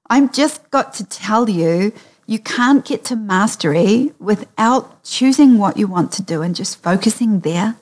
I've 0.09 0.31
just 0.31 0.69
got 0.71 0.93
to 0.95 1.03
tell 1.03 1.49
you 1.49 1.93
you 2.27 2.39
can't 2.39 2.83
get 2.83 3.03
to 3.05 3.15
mastery 3.15 4.11
without 4.19 5.03
choosing 5.03 5.57
what 5.57 5.77
you 5.77 5.87
want 5.87 6.11
to 6.13 6.23
do 6.23 6.41
and 6.41 6.55
just 6.55 6.81
focusing 6.81 7.41
there. 7.41 7.75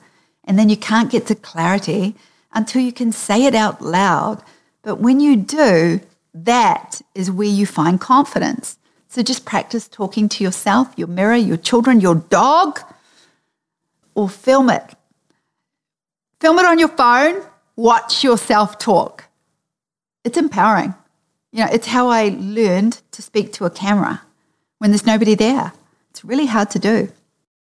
And 0.44 0.58
then 0.58 0.68
you 0.68 0.76
can't 0.76 1.10
get 1.10 1.26
to 1.28 1.34
clarity 1.34 2.14
until 2.52 2.82
you 2.82 2.92
can 2.92 3.10
say 3.10 3.46
it 3.46 3.54
out 3.54 3.80
loud. 3.80 4.42
But 4.82 4.96
when 4.96 5.20
you 5.20 5.36
do, 5.36 6.00
that 6.34 7.00
is 7.14 7.30
where 7.30 7.48
you 7.48 7.64
find 7.64 7.98
confidence. 7.98 8.76
So 9.08 9.22
just 9.22 9.46
practice 9.46 9.88
talking 9.88 10.28
to 10.30 10.44
yourself, 10.44 10.92
your 10.96 11.08
mirror, 11.08 11.36
your 11.36 11.56
children, 11.56 12.00
your 12.00 12.16
dog, 12.16 12.80
or 14.14 14.28
film 14.28 14.68
it. 14.68 14.94
Film 16.40 16.58
it 16.58 16.66
on 16.66 16.78
your 16.78 16.88
phone, 16.88 17.42
watch 17.76 18.22
yourself 18.22 18.78
talk. 18.78 19.24
It's 20.22 20.36
empowering. 20.36 20.94
You 21.52 21.64
know, 21.64 21.70
it's 21.72 21.86
how 21.86 22.08
I 22.08 22.36
learned 22.38 23.00
to 23.12 23.22
speak 23.22 23.52
to 23.54 23.64
a 23.64 23.70
camera 23.70 24.22
when 24.84 24.90
there's 24.90 25.06
nobody 25.06 25.34
there. 25.34 25.72
It's 26.10 26.26
really 26.26 26.44
hard 26.44 26.68
to 26.72 26.78
do. 26.78 27.10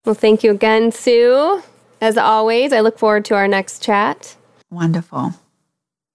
Well, 0.04 0.14
thank 0.14 0.44
you 0.44 0.52
again, 0.52 0.92
Sue. 0.92 1.61
As 2.00 2.16
always, 2.16 2.72
I 2.72 2.78
look 2.78 3.00
forward 3.00 3.24
to 3.24 3.34
our 3.34 3.48
next 3.48 3.82
chat. 3.82 4.36
Wonderful. 4.70 5.34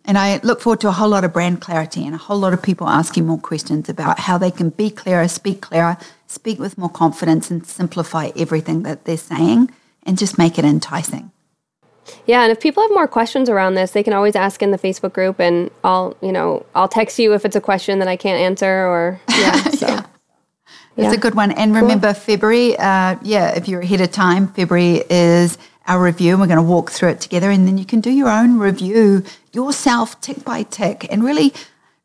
And 0.05 0.17
I 0.17 0.39
look 0.41 0.61
forward 0.61 0.79
to 0.79 0.87
a 0.87 0.93
whole 0.93 1.09
lot 1.09 1.25
of 1.25 1.33
brand 1.33 1.59
clarity 1.59 2.05
and 2.05 2.15
a 2.15 2.17
whole 2.17 2.37
lot 2.37 2.53
of 2.53 2.63
people 2.63 2.87
asking 2.87 3.27
more 3.27 3.37
questions 3.37 3.89
about 3.89 4.19
how 4.19 4.37
they 4.37 4.51
can 4.51 4.69
be 4.69 4.89
clearer, 4.89 5.27
speak 5.27 5.59
clearer, 5.59 5.97
speak 6.27 6.59
with 6.59 6.77
more 6.77 6.87
confidence, 6.87 7.51
and 7.51 7.67
simplify 7.67 8.31
everything 8.37 8.83
that 8.83 9.03
they're 9.03 9.17
saying 9.17 9.71
and 10.03 10.17
just 10.17 10.37
make 10.37 10.57
it 10.57 10.63
enticing. 10.63 11.29
Yeah, 12.25 12.43
and 12.43 12.53
if 12.53 12.61
people 12.61 12.81
have 12.83 12.91
more 12.91 13.07
questions 13.07 13.49
around 13.49 13.75
this, 13.75 13.91
they 13.91 14.03
can 14.03 14.13
always 14.13 14.37
ask 14.37 14.63
in 14.63 14.71
the 14.71 14.77
Facebook 14.77 15.11
group, 15.11 15.41
and 15.41 15.69
I'll, 15.83 16.15
you 16.21 16.31
know, 16.31 16.65
I'll 16.73 16.87
text 16.87 17.19
you 17.19 17.33
if 17.33 17.43
it's 17.43 17.57
a 17.57 17.61
question 17.61 17.99
that 17.99 18.07
I 18.07 18.15
can't 18.15 18.39
answer, 18.39 18.87
or 18.87 19.19
yeah. 19.31 19.61
So. 19.71 19.87
yeah. 19.87 20.05
It's 20.97 21.13
a 21.13 21.17
good 21.17 21.35
one. 21.35 21.51
And 21.51 21.73
cool. 21.73 21.81
remember, 21.81 22.13
February, 22.13 22.77
uh, 22.77 23.17
yeah, 23.21 23.55
if 23.55 23.67
you're 23.67 23.81
ahead 23.81 24.01
of 24.01 24.11
time, 24.11 24.47
February 24.47 25.03
is 25.09 25.57
our 25.87 26.01
review. 26.01 26.31
and 26.31 26.41
We're 26.41 26.47
going 26.47 26.57
to 26.57 26.63
walk 26.63 26.91
through 26.91 27.09
it 27.09 27.21
together, 27.21 27.51
and 27.51 27.67
then 27.67 27.77
you 27.77 27.85
can 27.85 27.99
do 28.01 28.09
your 28.09 28.29
own 28.29 28.57
review 28.57 29.23
yourself, 29.51 30.19
tick 30.21 30.43
by 30.43 30.63
tick, 30.63 31.05
and 31.11 31.23
really, 31.23 31.53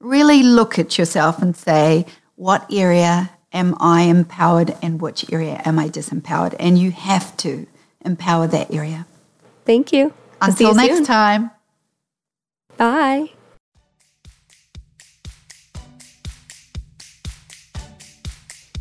really 0.00 0.42
look 0.42 0.78
at 0.78 0.98
yourself 0.98 1.40
and 1.40 1.56
say, 1.56 2.06
what 2.36 2.66
area 2.72 3.30
am 3.52 3.76
I 3.80 4.02
empowered 4.02 4.76
and 4.82 5.00
which 5.00 5.30
area 5.32 5.60
am 5.64 5.78
I 5.78 5.88
disempowered? 5.88 6.56
And 6.58 6.78
you 6.78 6.90
have 6.90 7.36
to 7.38 7.66
empower 8.04 8.46
that 8.48 8.72
area. 8.72 9.06
Thank 9.64 9.92
you. 9.92 10.12
Until 10.40 10.74
next 10.74 10.96
soon. 10.96 11.04
time. 11.04 11.50
Bye. 12.76 13.30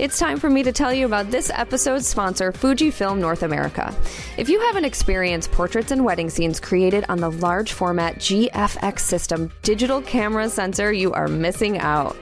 It's 0.00 0.18
time 0.18 0.40
for 0.40 0.48
me 0.48 0.62
to 0.62 0.72
tell 0.72 0.94
you 0.94 1.04
about 1.04 1.30
this 1.30 1.50
episode's 1.50 2.06
sponsor, 2.06 2.52
Fujifilm 2.52 3.18
North 3.18 3.42
America. 3.42 3.94
If 4.38 4.48
you 4.48 4.58
haven't 4.58 4.86
experienced 4.86 5.52
portraits 5.52 5.90
and 5.90 6.06
wedding 6.06 6.30
scenes 6.30 6.58
created 6.58 7.04
on 7.10 7.20
the 7.20 7.30
large 7.30 7.74
format 7.74 8.14
GFX 8.16 9.00
system 9.00 9.52
digital 9.60 10.00
camera 10.00 10.48
sensor, 10.48 10.90
you 10.90 11.12
are 11.12 11.28
missing 11.28 11.76
out. 11.80 12.16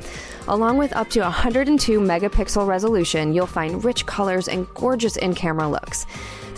Along 0.48 0.76
with 0.76 0.92
up 0.96 1.08
to 1.10 1.20
102 1.20 2.00
megapixel 2.00 2.66
resolution, 2.66 3.32
you'll 3.32 3.46
find 3.46 3.84
rich 3.84 4.04
colors 4.06 4.48
and 4.48 4.66
gorgeous 4.74 5.16
in 5.16 5.36
camera 5.36 5.68
looks. 5.68 6.04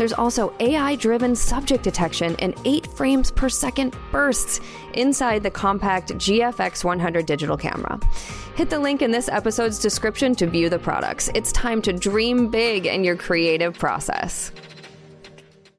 There's 0.01 0.15
also 0.15 0.55
AI 0.61 0.97
driven 0.97 1.37
subject 1.37 1.85
detection 1.85 2.35
and 2.39 2.55
8 2.65 2.87
frames 2.87 3.31
per 3.31 3.51
second 3.51 3.95
bursts 4.11 4.59
inside 4.95 5.43
the 5.43 5.51
compact 5.51 6.15
GFX 6.15 6.83
100 6.83 7.27
digital 7.27 7.59
camera. 7.59 8.01
Hit 8.55 8.71
the 8.71 8.79
link 8.79 9.03
in 9.03 9.11
this 9.11 9.29
episode's 9.29 9.79
description 9.79 10.35
to 10.37 10.47
view 10.47 10.71
the 10.71 10.79
products. 10.79 11.29
It's 11.35 11.53
time 11.53 11.83
to 11.83 11.93
dream 11.93 12.49
big 12.49 12.87
in 12.87 13.05
your 13.05 13.15
creative 13.15 13.79
process. 13.79 14.53